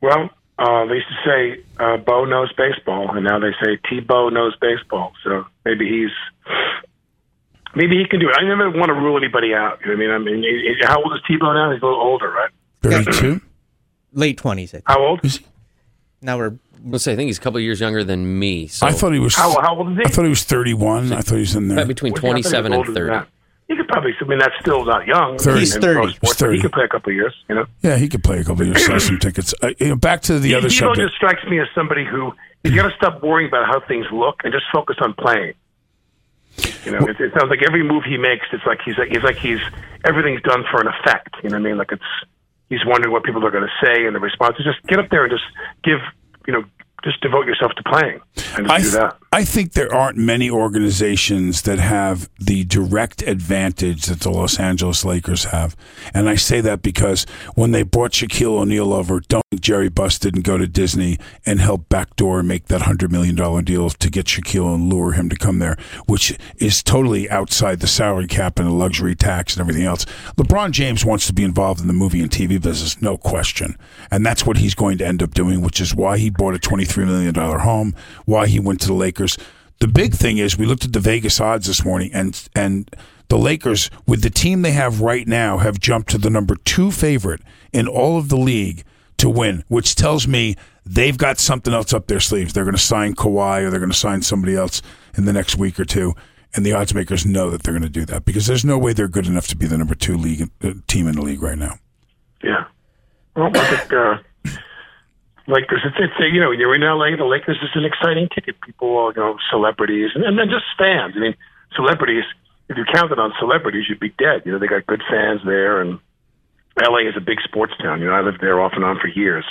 Well, 0.00 0.30
uh, 0.58 0.86
they 0.86 0.94
used 0.94 1.08
to 1.08 1.30
say 1.30 1.62
uh, 1.78 1.96
Bo 1.98 2.24
knows 2.24 2.52
baseball, 2.54 3.14
and 3.14 3.24
now 3.24 3.38
they 3.38 3.52
say 3.62 3.78
T 3.88 4.00
Bo 4.00 4.28
knows 4.30 4.54
baseball. 4.60 5.12
So 5.24 5.44
maybe 5.64 5.88
he's 5.88 6.10
maybe 7.74 7.98
he 7.98 8.06
can 8.08 8.20
do 8.20 8.28
it. 8.30 8.36
I 8.38 8.44
never 8.46 8.70
want 8.70 8.88
to 8.88 8.94
rule 8.94 9.16
anybody 9.16 9.54
out. 9.54 9.80
You 9.84 9.94
know 9.94 10.04
what 10.06 10.14
I 10.14 10.18
mean? 10.18 10.36
I 10.36 10.40
mean, 10.40 10.42
he- 10.42 10.74
he- 10.80 10.86
how 10.86 11.02
old 11.02 11.12
is 11.14 11.20
T 11.28 11.36
Bo 11.36 11.52
now? 11.52 11.72
He's 11.72 11.82
a 11.82 11.84
little 11.84 12.00
older, 12.00 12.30
right? 12.30 12.50
Thirty-two. 12.82 13.40
Late 14.12 14.38
twenties. 14.38 14.74
How 14.86 15.00
old? 15.04 15.24
is 15.24 15.38
he? 15.38 15.46
Now 16.22 16.36
we're. 16.38 16.54
Let's 16.84 17.04
say 17.04 17.12
I 17.12 17.16
think 17.16 17.28
he's 17.28 17.38
a 17.38 17.40
couple 17.40 17.58
of 17.58 17.62
years 17.62 17.80
younger 17.80 18.02
than 18.04 18.38
me. 18.38 18.66
So 18.68 18.86
I 18.86 18.92
thought 18.92 19.12
he 19.12 19.18
was. 19.18 19.34
How, 19.34 19.60
how 19.60 19.76
old 19.76 19.92
is 19.92 19.98
he? 19.98 20.04
I 20.04 20.08
thought 20.08 20.22
he 20.24 20.28
was 20.30 20.44
thirty-one. 20.44 21.12
I 21.12 21.20
thought 21.20 21.34
he 21.34 21.40
was 21.40 21.54
in 21.54 21.68
there. 21.68 21.78
About 21.78 21.88
between 21.88 22.12
Well, 22.12 22.18
I 22.18 22.22
thought 22.22 22.36
he 22.38 22.42
27 22.42 22.66
and 22.72 22.74
older 22.74 22.92
than 22.92 23.02
30. 23.08 23.10
that. 23.18 23.28
He 23.68 23.76
could 23.76 23.88
probably. 23.88 24.12
I 24.20 24.24
mean, 24.24 24.38
that's 24.38 24.54
still 24.60 24.84
not 24.84 25.06
young. 25.06 25.38
Thirty. 25.38 25.52
in 25.52 25.60
He's 25.60 25.72
pro 25.78 25.80
30. 25.94 26.12
sports, 26.14 26.18
He's 26.32 26.36
30. 26.40 26.56
He 26.56 26.62
could 26.62 26.72
play 26.72 26.84
a 26.84 26.88
couple 26.88 27.10
of 27.10 27.14
years. 27.16 27.34
You 27.48 27.54
know. 27.54 27.66
Yeah, 27.82 27.96
he 27.96 28.08
could 28.08 28.24
play 28.24 28.38
a 28.40 28.44
couple 28.44 28.62
of 28.62 28.68
years, 28.68 28.84
sell 28.84 28.98
some 29.00 29.18
tickets. 29.18 29.54
Uh, 29.62 29.70
you 29.78 29.88
know, 29.88 29.96
back 29.96 30.22
to 30.22 30.38
the 30.38 30.54
other 30.54 30.68
Tebow 30.68 30.78
subject. 30.96 31.06
just 31.08 31.14
strikes 31.16 31.44
me 31.48 31.60
as 31.60 31.68
somebody 31.74 32.04
who 32.04 32.32
he's 32.64 32.74
got 32.74 32.88
to 32.90 32.96
stop 32.96 33.22
worrying 33.22 33.48
about 33.48 33.66
how 33.66 33.80
things 33.86 34.06
look 34.12 34.40
and 34.44 34.52
just 34.52 34.64
focus 34.72 34.96
on 35.00 35.14
playing. 35.14 35.54
You 36.84 36.92
know, 36.92 37.06
it, 37.06 37.20
it 37.20 37.32
sounds 37.38 37.48
like 37.48 37.62
every 37.64 37.82
move 37.84 38.02
he 38.04 38.16
makes, 38.18 38.46
it's 38.52 38.64
like 38.66 38.80
he's 38.84 38.98
like 38.98 39.08
he's 39.10 39.22
like 39.22 39.36
he's 39.36 39.60
everything's 40.04 40.42
done 40.42 40.64
for 40.70 40.80
an 40.80 40.88
effect. 40.88 41.36
You 41.42 41.50
know 41.50 41.56
what 41.58 41.66
I 41.66 41.68
mean? 41.70 41.78
Like 41.78 41.92
it's 41.92 42.02
he's 42.68 42.84
wondering 42.84 43.12
what 43.12 43.22
people 43.24 43.44
are 43.46 43.50
going 43.50 43.64
to 43.68 43.86
say 43.86 44.04
and 44.06 44.14
the 44.16 44.20
response 44.20 44.56
is 44.58 44.64
just 44.64 44.82
get 44.86 44.98
up 44.98 45.08
there 45.10 45.24
and 45.24 45.32
just 45.32 45.44
give 45.84 45.98
you 46.46 46.52
know 46.52 46.64
just 47.04 47.20
devote 47.20 47.46
yourself 47.46 47.72
to 47.76 47.82
playing 47.84 48.20
and 48.56 48.70
I, 48.70 48.80
do 48.80 48.90
that. 48.90 49.16
I 49.32 49.44
think 49.44 49.72
there 49.72 49.94
aren't 49.94 50.16
many 50.16 50.50
organizations 50.50 51.62
that 51.62 51.78
have 51.78 52.28
the 52.38 52.64
direct 52.64 53.22
advantage 53.22 54.06
that 54.06 54.20
the 54.20 54.30
Los 54.30 54.58
Angeles 54.58 55.04
Lakers 55.04 55.44
have. 55.44 55.76
And 56.12 56.28
I 56.28 56.34
say 56.34 56.60
that 56.60 56.82
because 56.82 57.24
when 57.54 57.70
they 57.70 57.82
brought 57.82 58.10
Shaquille 58.10 58.58
O'Neal 58.58 58.92
over, 58.92 59.20
don't 59.20 59.44
think 59.50 59.62
Jerry 59.62 59.88
Buss 59.88 60.18
didn't 60.18 60.42
go 60.42 60.58
to 60.58 60.66
Disney 60.66 61.18
and 61.46 61.60
help 61.60 61.88
backdoor 61.88 62.42
make 62.42 62.66
that 62.66 62.82
$100 62.82 63.10
million 63.10 63.36
deal 63.64 63.90
to 63.90 64.10
get 64.10 64.26
Shaquille 64.26 64.74
and 64.74 64.92
lure 64.92 65.12
him 65.12 65.28
to 65.28 65.36
come 65.36 65.60
there, 65.60 65.76
which 66.06 66.36
is 66.56 66.82
totally 66.82 67.30
outside 67.30 67.80
the 67.80 67.86
salary 67.86 68.26
cap 68.26 68.58
and 68.58 68.66
the 68.68 68.72
luxury 68.72 69.14
tax 69.14 69.54
and 69.54 69.60
everything 69.60 69.84
else. 69.84 70.04
LeBron 70.36 70.72
James 70.72 71.04
wants 71.04 71.26
to 71.28 71.32
be 71.32 71.44
involved 71.44 71.80
in 71.80 71.86
the 71.86 71.92
movie 71.92 72.20
and 72.20 72.30
TV 72.30 72.60
business, 72.60 73.00
no 73.00 73.16
question. 73.16 73.76
And 74.10 74.26
that's 74.26 74.44
what 74.44 74.56
he's 74.56 74.74
going 74.74 74.98
to 74.98 75.06
end 75.06 75.22
up 75.22 75.34
doing, 75.34 75.60
which 75.60 75.80
is 75.80 75.94
why 75.94 76.18
he 76.18 76.30
bought 76.30 76.54
a 76.56 76.58
$23 76.58 76.89
million 76.96 77.34
home, 77.34 77.94
why 78.24 78.46
he 78.46 78.60
went 78.60 78.80
to 78.82 78.88
the 78.88 78.94
Lakers. 78.94 79.38
The 79.80 79.88
big 79.88 80.14
thing 80.14 80.38
is 80.38 80.58
we 80.58 80.66
looked 80.66 80.84
at 80.84 80.92
the 80.92 81.00
Vegas 81.00 81.40
odds 81.40 81.66
this 81.66 81.84
morning, 81.84 82.10
and 82.12 82.48
and 82.54 82.90
the 83.28 83.38
Lakers, 83.38 83.90
with 84.06 84.22
the 84.22 84.30
team 84.30 84.62
they 84.62 84.72
have 84.72 85.00
right 85.00 85.26
now, 85.26 85.58
have 85.58 85.78
jumped 85.78 86.10
to 86.10 86.18
the 86.18 86.30
number 86.30 86.56
two 86.56 86.90
favorite 86.90 87.40
in 87.72 87.86
all 87.86 88.18
of 88.18 88.28
the 88.28 88.36
league 88.36 88.84
to 89.18 89.30
win, 89.30 89.64
which 89.68 89.94
tells 89.94 90.26
me 90.26 90.56
they've 90.84 91.16
got 91.16 91.38
something 91.38 91.72
else 91.72 91.92
up 91.92 92.08
their 92.08 92.20
sleeves. 92.20 92.52
They're 92.52 92.64
going 92.64 92.74
to 92.74 92.80
sign 92.80 93.14
Kawhi 93.14 93.62
or 93.62 93.70
they're 93.70 93.78
going 93.78 93.92
to 93.92 93.96
sign 93.96 94.22
somebody 94.22 94.56
else 94.56 94.82
in 95.16 95.26
the 95.26 95.32
next 95.32 95.56
week 95.56 95.78
or 95.78 95.84
two. 95.84 96.14
And 96.54 96.66
the 96.66 96.72
odds 96.72 96.92
makers 96.92 97.24
know 97.24 97.50
that 97.50 97.62
they're 97.62 97.72
going 97.72 97.82
to 97.82 97.88
do 97.88 98.04
that 98.06 98.24
because 98.24 98.46
there's 98.48 98.64
no 98.64 98.76
way 98.76 98.92
they're 98.92 99.06
good 99.06 99.28
enough 99.28 99.46
to 99.48 99.56
be 99.56 99.66
the 99.66 99.78
number 99.78 99.94
two 99.94 100.16
league 100.16 100.50
uh, 100.64 100.72
team 100.88 101.06
in 101.06 101.14
the 101.14 101.22
league 101.22 101.42
right 101.42 101.58
now. 101.58 101.76
Yeah. 102.42 102.64
Well, 103.36 103.50
I 103.54 103.76
think 103.76 103.92
uh, 103.92 104.16
Lakers. 105.46 105.82
It's, 105.84 105.96
it's 105.98 106.12
uh, 106.20 106.24
you 106.24 106.40
know 106.40 106.50
you're 106.50 106.74
in 106.74 106.82
LA. 106.82 107.16
The 107.16 107.24
Lakers 107.24 107.58
is 107.62 107.70
an 107.74 107.84
exciting 107.84 108.28
ticket. 108.34 108.60
People, 108.60 109.12
you 109.14 109.20
know, 109.20 109.36
celebrities, 109.50 110.10
and, 110.14 110.24
and 110.24 110.38
then 110.38 110.48
just 110.48 110.64
fans. 110.78 111.14
I 111.16 111.20
mean, 111.20 111.34
celebrities. 111.74 112.24
If 112.68 112.76
you 112.76 112.84
counted 112.92 113.18
on 113.18 113.32
celebrities, 113.40 113.86
you'd 113.88 113.98
be 113.98 114.14
dead. 114.16 114.42
You 114.44 114.52
know, 114.52 114.58
they 114.58 114.68
got 114.68 114.86
good 114.86 115.02
fans 115.10 115.40
there, 115.44 115.80
and 115.80 115.98
LA 116.78 117.08
is 117.08 117.16
a 117.16 117.20
big 117.20 117.40
sports 117.42 117.72
town. 117.82 118.00
You 118.00 118.06
know, 118.06 118.14
I 118.14 118.20
lived 118.20 118.40
there 118.40 118.60
off 118.60 118.72
and 118.74 118.84
on 118.84 119.00
for 119.00 119.08
years. 119.08 119.44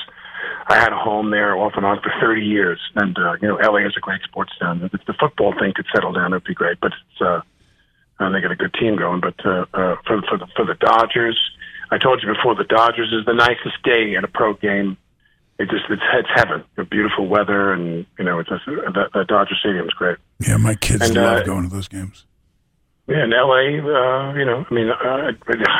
I 0.67 0.75
had 0.77 0.93
a 0.93 0.97
home 0.97 1.31
there 1.31 1.57
off 1.57 1.73
and 1.75 1.85
on 1.85 1.99
for 2.01 2.13
30 2.21 2.41
years, 2.41 2.79
and 2.95 3.17
uh, 3.17 3.33
you 3.41 3.47
know, 3.47 3.55
LA 3.55 3.87
is 3.87 3.97
a 3.97 3.99
great 3.99 4.21
sports 4.23 4.53
town. 4.59 4.89
If 4.93 5.05
the 5.05 5.13
football 5.19 5.53
thing 5.59 5.73
could 5.75 5.87
settle 5.93 6.13
down, 6.13 6.31
it'd 6.31 6.45
be 6.45 6.53
great. 6.53 6.79
But 6.79 6.93
it's 6.93 7.21
uh, 7.21 7.41
and 8.19 8.35
they 8.35 8.41
got 8.41 8.51
a 8.51 8.55
good 8.55 8.73
team 8.73 8.95
going. 8.97 9.21
But 9.21 9.45
uh, 9.45 9.65
uh, 9.73 9.95
for 10.05 10.21
for 10.29 10.37
the 10.37 10.47
for 10.55 10.65
the 10.65 10.75
Dodgers, 10.75 11.39
I 11.91 11.97
told 11.97 12.21
you 12.21 12.33
before, 12.33 12.55
the 12.55 12.63
Dodgers 12.63 13.11
is 13.11 13.25
the 13.25 13.33
nicest 13.33 13.81
day 13.83 14.15
at 14.15 14.23
a 14.23 14.27
pro 14.27 14.53
game. 14.53 14.97
It 15.59 15.69
just 15.69 15.83
it's, 15.89 16.01
it's 16.13 16.29
heaven. 16.33 16.63
The 16.77 16.85
beautiful 16.85 17.27
weather, 17.27 17.73
and 17.73 18.05
you 18.17 18.23
know, 18.23 18.39
it's 18.39 18.47
just, 18.47 18.65
the, 18.65 19.09
the 19.13 19.25
Dodger 19.27 19.55
Stadium's 19.59 19.91
great. 19.91 20.17
Yeah, 20.39 20.55
my 20.55 20.75
kids 20.75 21.01
And, 21.01 21.15
love 21.15 21.41
uh, 21.41 21.43
going 21.43 21.63
to 21.63 21.69
those 21.69 21.89
games. 21.89 22.25
Yeah, 23.07 23.25
in 23.25 23.33
L.A., 23.33 23.81
uh, 23.83 24.33
you 24.35 24.45
know, 24.45 24.65
I 24.69 24.73
mean, 24.73 24.87
uh, 24.89 25.31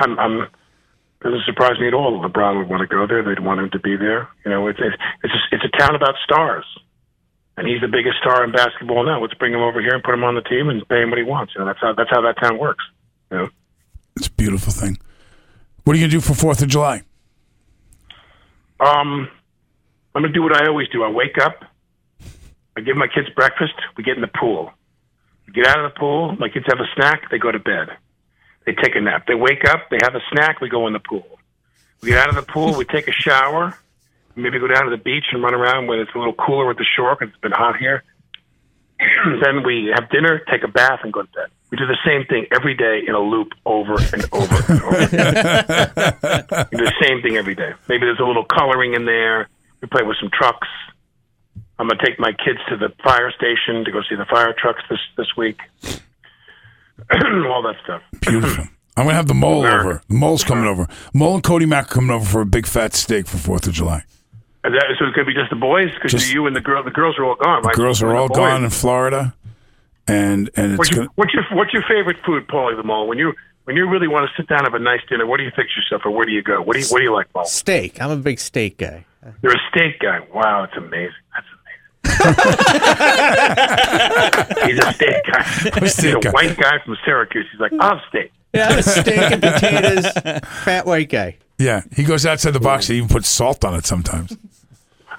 I'm, 0.01 0.19
I'm, 0.19 0.41
it 0.41 1.23
doesn't 1.23 1.45
surprise 1.45 1.79
me 1.79 1.87
at 1.87 1.93
all. 1.93 2.19
LeBron 2.19 2.57
would 2.57 2.67
want 2.67 2.81
to 2.81 2.87
go 2.87 3.07
there. 3.07 3.23
They'd 3.23 3.39
want 3.39 3.61
him 3.61 3.69
to 3.71 3.79
be 3.79 3.95
there. 3.95 4.27
You 4.43 4.51
know, 4.51 4.67
it's 4.67 4.79
it's 4.79 4.95
it's 5.23 5.33
a, 5.33 5.55
it's 5.55 5.63
a 5.63 5.77
town 5.77 5.95
about 5.95 6.15
stars, 6.25 6.65
and 7.55 7.65
he's 7.65 7.79
the 7.79 7.87
biggest 7.87 8.17
star 8.19 8.43
in 8.43 8.51
basketball 8.51 9.05
now. 9.05 9.21
Let's 9.21 9.35
bring 9.35 9.53
him 9.53 9.61
over 9.61 9.79
here 9.79 9.93
and 9.95 10.03
put 10.03 10.13
him 10.13 10.25
on 10.25 10.35
the 10.35 10.41
team 10.41 10.69
and 10.69 10.85
pay 10.89 11.03
him 11.03 11.09
what 11.11 11.19
he 11.19 11.23
wants. 11.23 11.53
You 11.55 11.61
know, 11.61 11.67
that's 11.67 11.79
how 11.79 11.93
that's 11.93 12.09
how 12.09 12.21
that 12.21 12.35
town 12.41 12.57
works. 12.57 12.83
You 13.31 13.37
know. 13.37 13.49
It's 14.17 14.27
a 14.27 14.31
beautiful 14.31 14.73
thing. 14.73 14.97
What 15.85 15.95
are 15.95 15.99
you 15.99 16.03
going 16.03 16.11
to 16.11 16.17
do 16.17 16.21
for 16.21 16.33
Fourth 16.33 16.61
of 16.61 16.67
July? 16.67 17.03
Um, 18.79 19.29
I'm 20.15 20.21
gonna 20.21 20.33
do 20.33 20.43
what 20.43 20.55
I 20.55 20.67
always 20.67 20.87
do. 20.89 21.03
I 21.03 21.09
wake 21.09 21.37
up, 21.37 21.63
I 22.79 22.81
give 22.81 22.95
my 22.95 23.07
kids 23.07 23.27
breakfast. 23.35 23.73
We 23.97 24.03
get 24.05 24.15
in 24.15 24.21
the 24.21 24.31
pool. 24.39 24.71
We 25.45 25.53
get 25.53 25.67
out 25.67 25.83
of 25.83 25.93
the 25.93 25.99
pool. 25.99 26.35
My 26.39 26.47
kids 26.47 26.65
have 26.69 26.79
a 26.79 26.87
snack. 26.95 27.29
They 27.29 27.37
go 27.37 27.51
to 27.51 27.59
bed. 27.59 27.89
They 28.65 28.73
take 28.73 28.95
a 28.95 29.01
nap. 29.01 29.25
They 29.27 29.35
wake 29.35 29.65
up. 29.67 29.89
They 29.89 29.97
have 30.01 30.15
a 30.15 30.21
snack. 30.31 30.61
We 30.61 30.69
go 30.69 30.87
in 30.87 30.93
the 30.93 30.99
pool. 30.99 31.27
We 32.01 32.09
get 32.09 32.19
out 32.19 32.29
of 32.29 32.35
the 32.35 32.49
pool. 32.49 32.77
We 32.77 32.85
take 32.85 33.07
a 33.09 33.11
shower. 33.11 33.77
Maybe 34.35 34.59
go 34.59 34.67
down 34.67 34.85
to 34.85 34.91
the 34.91 35.03
beach 35.03 35.25
and 35.33 35.43
run 35.43 35.53
around 35.53 35.87
when 35.87 35.99
it's 35.99 36.11
a 36.15 36.17
little 36.17 36.33
cooler 36.33 36.69
at 36.71 36.77
the 36.77 36.85
shore 36.95 37.15
because 37.15 37.33
it's 37.33 37.41
been 37.41 37.51
hot 37.51 37.75
here. 37.77 38.03
then 39.43 39.63
we 39.65 39.91
have 39.93 40.09
dinner, 40.09 40.39
take 40.49 40.63
a 40.63 40.67
bath, 40.69 40.99
and 41.03 41.11
go 41.11 41.23
to 41.23 41.27
bed. 41.31 41.47
We 41.71 41.77
do 41.77 41.85
the 41.85 41.97
same 42.05 42.25
thing 42.25 42.45
every 42.51 42.75
day 42.75 43.01
in 43.05 43.13
a 43.13 43.19
loop 43.19 43.49
over 43.65 43.95
and 43.95 44.25
over 44.31 44.55
and 44.69 44.81
over. 44.81 44.97
we 46.71 46.77
do 46.77 46.85
the 46.85 46.93
same 47.01 47.21
thing 47.21 47.35
every 47.35 47.55
day. 47.55 47.73
Maybe 47.89 48.05
there's 48.05 48.19
a 48.19 48.25
little 48.25 48.45
coloring 48.45 48.93
in 48.93 49.05
there. 49.05 49.49
We 49.81 49.87
play 49.87 50.03
with 50.03 50.17
some 50.19 50.29
trucks. 50.33 50.67
I'm 51.77 51.87
gonna 51.87 52.01
take 52.03 52.19
my 52.19 52.31
kids 52.33 52.59
to 52.69 52.77
the 52.77 52.89
fire 53.03 53.31
station 53.31 53.85
to 53.85 53.91
go 53.91 54.01
see 54.09 54.15
the 54.15 54.25
fire 54.25 54.53
trucks 54.57 54.81
this 54.89 54.99
this 55.17 55.27
week. 55.37 55.59
All 57.11 57.61
that 57.63 57.75
stuff. 57.83 58.01
Beautiful. 58.21 58.65
I'm 58.97 59.05
gonna 59.05 59.15
have 59.15 59.27
the 59.27 59.33
mole 59.33 59.65
over. 59.65 60.01
The 60.09 60.13
mole's 60.15 60.43
coming 60.43 60.65
over. 60.65 60.87
Mole 61.13 61.35
and 61.35 61.43
Cody 61.43 61.65
Mack 61.65 61.85
are 61.85 61.93
coming 61.93 62.11
over 62.11 62.25
for 62.25 62.41
a 62.41 62.45
big 62.45 62.67
fat 62.67 62.93
steak 62.93 63.27
for 63.27 63.37
Fourth 63.37 63.65
of 63.67 63.73
July. 63.73 64.03
That, 64.63 64.73
so 64.99 65.05
it's 65.05 65.15
going 65.15 65.25
to 65.25 65.25
be 65.25 65.33
just 65.33 65.49
the 65.49 65.55
boys 65.55 65.87
because 66.03 66.31
you 66.33 66.45
and 66.45 66.53
the 66.53 66.59
girl. 66.59 66.83
The 66.83 66.91
girls 66.91 67.17
are 67.17 67.23
all 67.23 67.35
gone, 67.35 67.61
The 67.61 67.67
right? 67.69 67.75
girls 67.77 68.03
are 68.03 68.13
all 68.13 68.27
gone 68.27 68.65
in 68.65 68.69
Florida, 68.69 69.33
and 70.05 70.49
and 70.57 70.73
it's 70.73 70.77
What's 70.79 70.91
your, 70.91 70.97
gonna. 71.05 71.09
what's 71.15 71.33
your 71.33 71.43
what's 71.53 71.73
your 71.73 71.83
favorite 71.87 72.17
food, 72.25 72.45
Paulie 72.47 72.75
the 72.75 72.83
Mole? 72.83 73.07
When 73.07 73.17
you 73.17 73.33
when 73.65 73.75
you 73.75 73.87
really 73.87 74.07
want 74.07 74.29
to 74.29 74.35
sit 74.41 74.47
down 74.49 74.59
and 74.59 74.67
have 74.67 74.75
a 74.79 74.83
nice 74.83 75.01
dinner, 75.09 75.25
what 75.25 75.37
do 75.37 75.43
you 75.43 75.51
fix 75.55 75.69
yourself, 75.75 76.03
or 76.05 76.11
where 76.11 76.25
do 76.25 76.31
you 76.31 76.41
go? 76.41 76.61
What 76.61 76.73
do 76.75 76.79
you 76.79 76.87
what 76.87 76.99
do 76.99 77.03
you 77.03 77.13
like, 77.13 77.27
Mole? 77.35 77.45
Steak. 77.45 78.01
I'm 78.01 78.11
a 78.11 78.15
big 78.17 78.39
steak 78.39 78.77
guy. 78.77 79.05
You're 79.41 79.53
a 79.53 79.59
steak 79.69 79.99
guy. 79.99 80.19
Wow, 80.33 80.63
it's 80.63 80.77
amazing. 80.77 81.13
That's 81.33 81.45
amazing. 81.51 81.59
He's 84.65 84.79
a 84.79 84.93
steak 84.93 85.23
guy. 85.25 85.43
He's 85.81 85.93
steak 85.93 86.15
a 86.15 86.19
guy. 86.19 86.31
white 86.31 86.57
guy 86.57 86.79
from 86.83 86.97
Syracuse. 87.05 87.45
He's 87.51 87.59
like, 87.59 87.71
I'll 87.79 87.97
have 87.97 88.05
steak. 88.09 88.31
Yeah, 88.53 88.69
I'm 88.69 88.79
a 88.79 88.83
steak 88.83 89.31
and 89.31 89.41
potatoes. 89.41 90.05
Fat 90.63 90.85
white 90.85 91.09
guy. 91.09 91.37
Yeah, 91.59 91.81
he 91.95 92.03
goes 92.03 92.25
outside 92.25 92.51
the 92.51 92.59
box. 92.59 92.87
He 92.87 92.95
even 92.95 93.09
puts 93.09 93.27
salt 93.27 93.63
on 93.65 93.75
it 93.75 93.85
sometimes. 93.85 94.35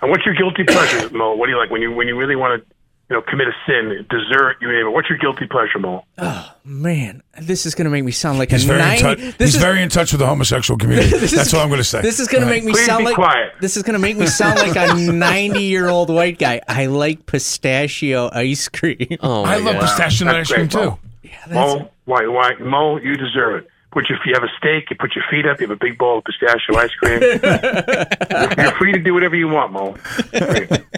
And 0.02 0.10
what's 0.10 0.24
your 0.24 0.34
guilty 0.34 0.64
pleasure, 0.64 1.10
Mo? 1.10 1.34
What 1.34 1.46
do 1.46 1.52
you 1.52 1.58
like 1.58 1.70
when 1.70 1.82
you 1.82 1.92
when 1.92 2.08
you 2.08 2.16
really 2.16 2.36
want 2.36 2.62
to, 2.62 2.66
you 3.10 3.16
know, 3.16 3.22
commit 3.22 3.48
a 3.48 3.52
sin, 3.66 4.06
dessert, 4.08 4.56
you 4.60 4.68
name 4.70 4.86
it? 4.86 4.90
What's 4.90 5.08
your 5.10 5.18
guilty 5.18 5.46
pleasure, 5.46 5.80
Mo? 5.80 6.04
Oh 6.18 6.54
man, 6.64 7.22
this 7.40 7.66
is 7.66 7.74
going 7.74 7.86
to 7.86 7.90
make 7.90 8.04
me 8.04 8.12
sound 8.12 8.38
like 8.38 8.50
He's 8.52 8.64
a 8.64 8.68
very 8.68 8.82
in 8.96 8.98
touch. 9.00 9.18
This 9.18 9.34
He's 9.38 9.54
is 9.56 9.60
very 9.60 9.82
in 9.82 9.88
touch 9.88 10.12
with 10.12 10.20
the 10.20 10.26
homosexual 10.26 10.78
community. 10.78 11.10
That's 11.18 11.32
is- 11.32 11.54
all 11.54 11.60
I'm 11.60 11.68
going 11.68 11.78
to 11.78 11.84
say. 11.84 12.02
This 12.02 12.20
is 12.20 12.28
going 12.28 12.44
to 12.44 12.48
make 12.48 12.62
me 12.64 12.70
Please 12.72 12.86
sound 12.86 13.00
be 13.00 13.06
like 13.06 13.16
quiet. 13.16 13.52
this 13.60 13.76
is 13.76 13.82
going 13.82 13.94
to 13.94 13.98
make 13.98 14.16
me 14.16 14.26
sound 14.26 14.58
like 14.60 14.76
a 14.76 14.94
90 15.12 15.60
year 15.62 15.88
old 15.88 16.08
white 16.08 16.38
guy. 16.38 16.60
I 16.68 16.86
like 16.86 17.26
pistachio 17.26 18.30
ice 18.32 18.68
cream. 18.68 19.16
Oh 19.20 19.42
I 19.44 19.56
love 19.56 19.80
pistachio 19.80 20.26
That's 20.26 20.48
ice 20.50 20.54
cream 20.54 20.68
great, 20.68 20.82
too. 20.84 20.98
Mo. 21.52 21.78
Mo, 21.78 21.90
why, 22.04 22.26
why, 22.26 22.52
Mo? 22.60 22.96
You 22.98 23.16
deserve 23.16 23.62
it. 23.64 23.68
Put 23.92 24.08
your 24.08 24.18
you 24.24 24.34
have 24.34 24.44
a 24.44 24.48
steak. 24.58 24.88
You 24.90 24.96
put 24.96 25.14
your 25.16 25.24
feet 25.30 25.46
up. 25.46 25.60
You 25.60 25.66
have 25.68 25.76
a 25.76 25.78
big 25.78 25.98
bowl 25.98 26.18
of 26.18 26.24
pistachio 26.24 26.76
ice 26.76 26.94
cream. 26.94 27.20
You're- 27.20 27.40
You're 28.58 28.72
free 28.78 28.92
to 28.92 29.00
do 29.00 29.12
whatever 29.14 29.34
you 29.34 29.48
want, 29.48 29.72
Mo. 29.72 29.96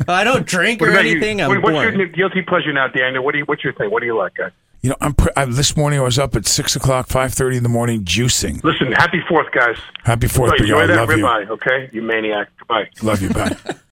I 0.08 0.24
don't 0.24 0.46
drink 0.46 0.80
What 0.80 0.90
or 0.90 0.92
about 0.92 1.04
you? 1.06 1.12
anything. 1.12 1.40
I'm 1.40 1.48
What- 1.48 1.62
what's 1.62 1.74
born. 1.74 1.98
your 1.98 2.06
guilty 2.08 2.42
pleasure 2.42 2.72
now, 2.72 2.88
Daniel? 2.88 3.24
What 3.24 3.32
do 3.32 3.38
you 3.38 3.44
what's 3.44 3.64
your 3.64 3.72
thing? 3.72 3.90
What 3.90 4.00
do 4.00 4.06
you 4.06 4.16
like, 4.16 4.34
guys? 4.34 4.52
You 4.82 4.90
know, 4.90 4.96
I'm, 5.00 5.14
pre- 5.14 5.30
I, 5.36 5.44
this 5.44 5.76
morning 5.76 6.00
I 6.00 6.02
was 6.02 6.18
up 6.18 6.34
at 6.34 6.44
six 6.44 6.74
o'clock, 6.74 7.06
five 7.06 7.32
thirty 7.32 7.56
in 7.56 7.62
the 7.62 7.68
morning, 7.68 8.02
juicing. 8.04 8.62
Listen, 8.64 8.90
happy 8.92 9.22
Fourth, 9.28 9.46
guys. 9.52 9.76
Happy 10.02 10.26
Fourth, 10.26 10.52
Enjoy 10.60 10.64
Big 10.64 10.72
O. 10.72 10.78
I 10.80 10.86
that 10.88 11.08
love 11.08 11.16
you. 11.16 11.52
okay? 11.54 11.88
You 11.92 12.02
maniac. 12.02 12.48
Goodbye. 12.58 12.88
Love 13.00 13.22
you. 13.22 13.30
Bye. 13.30 13.56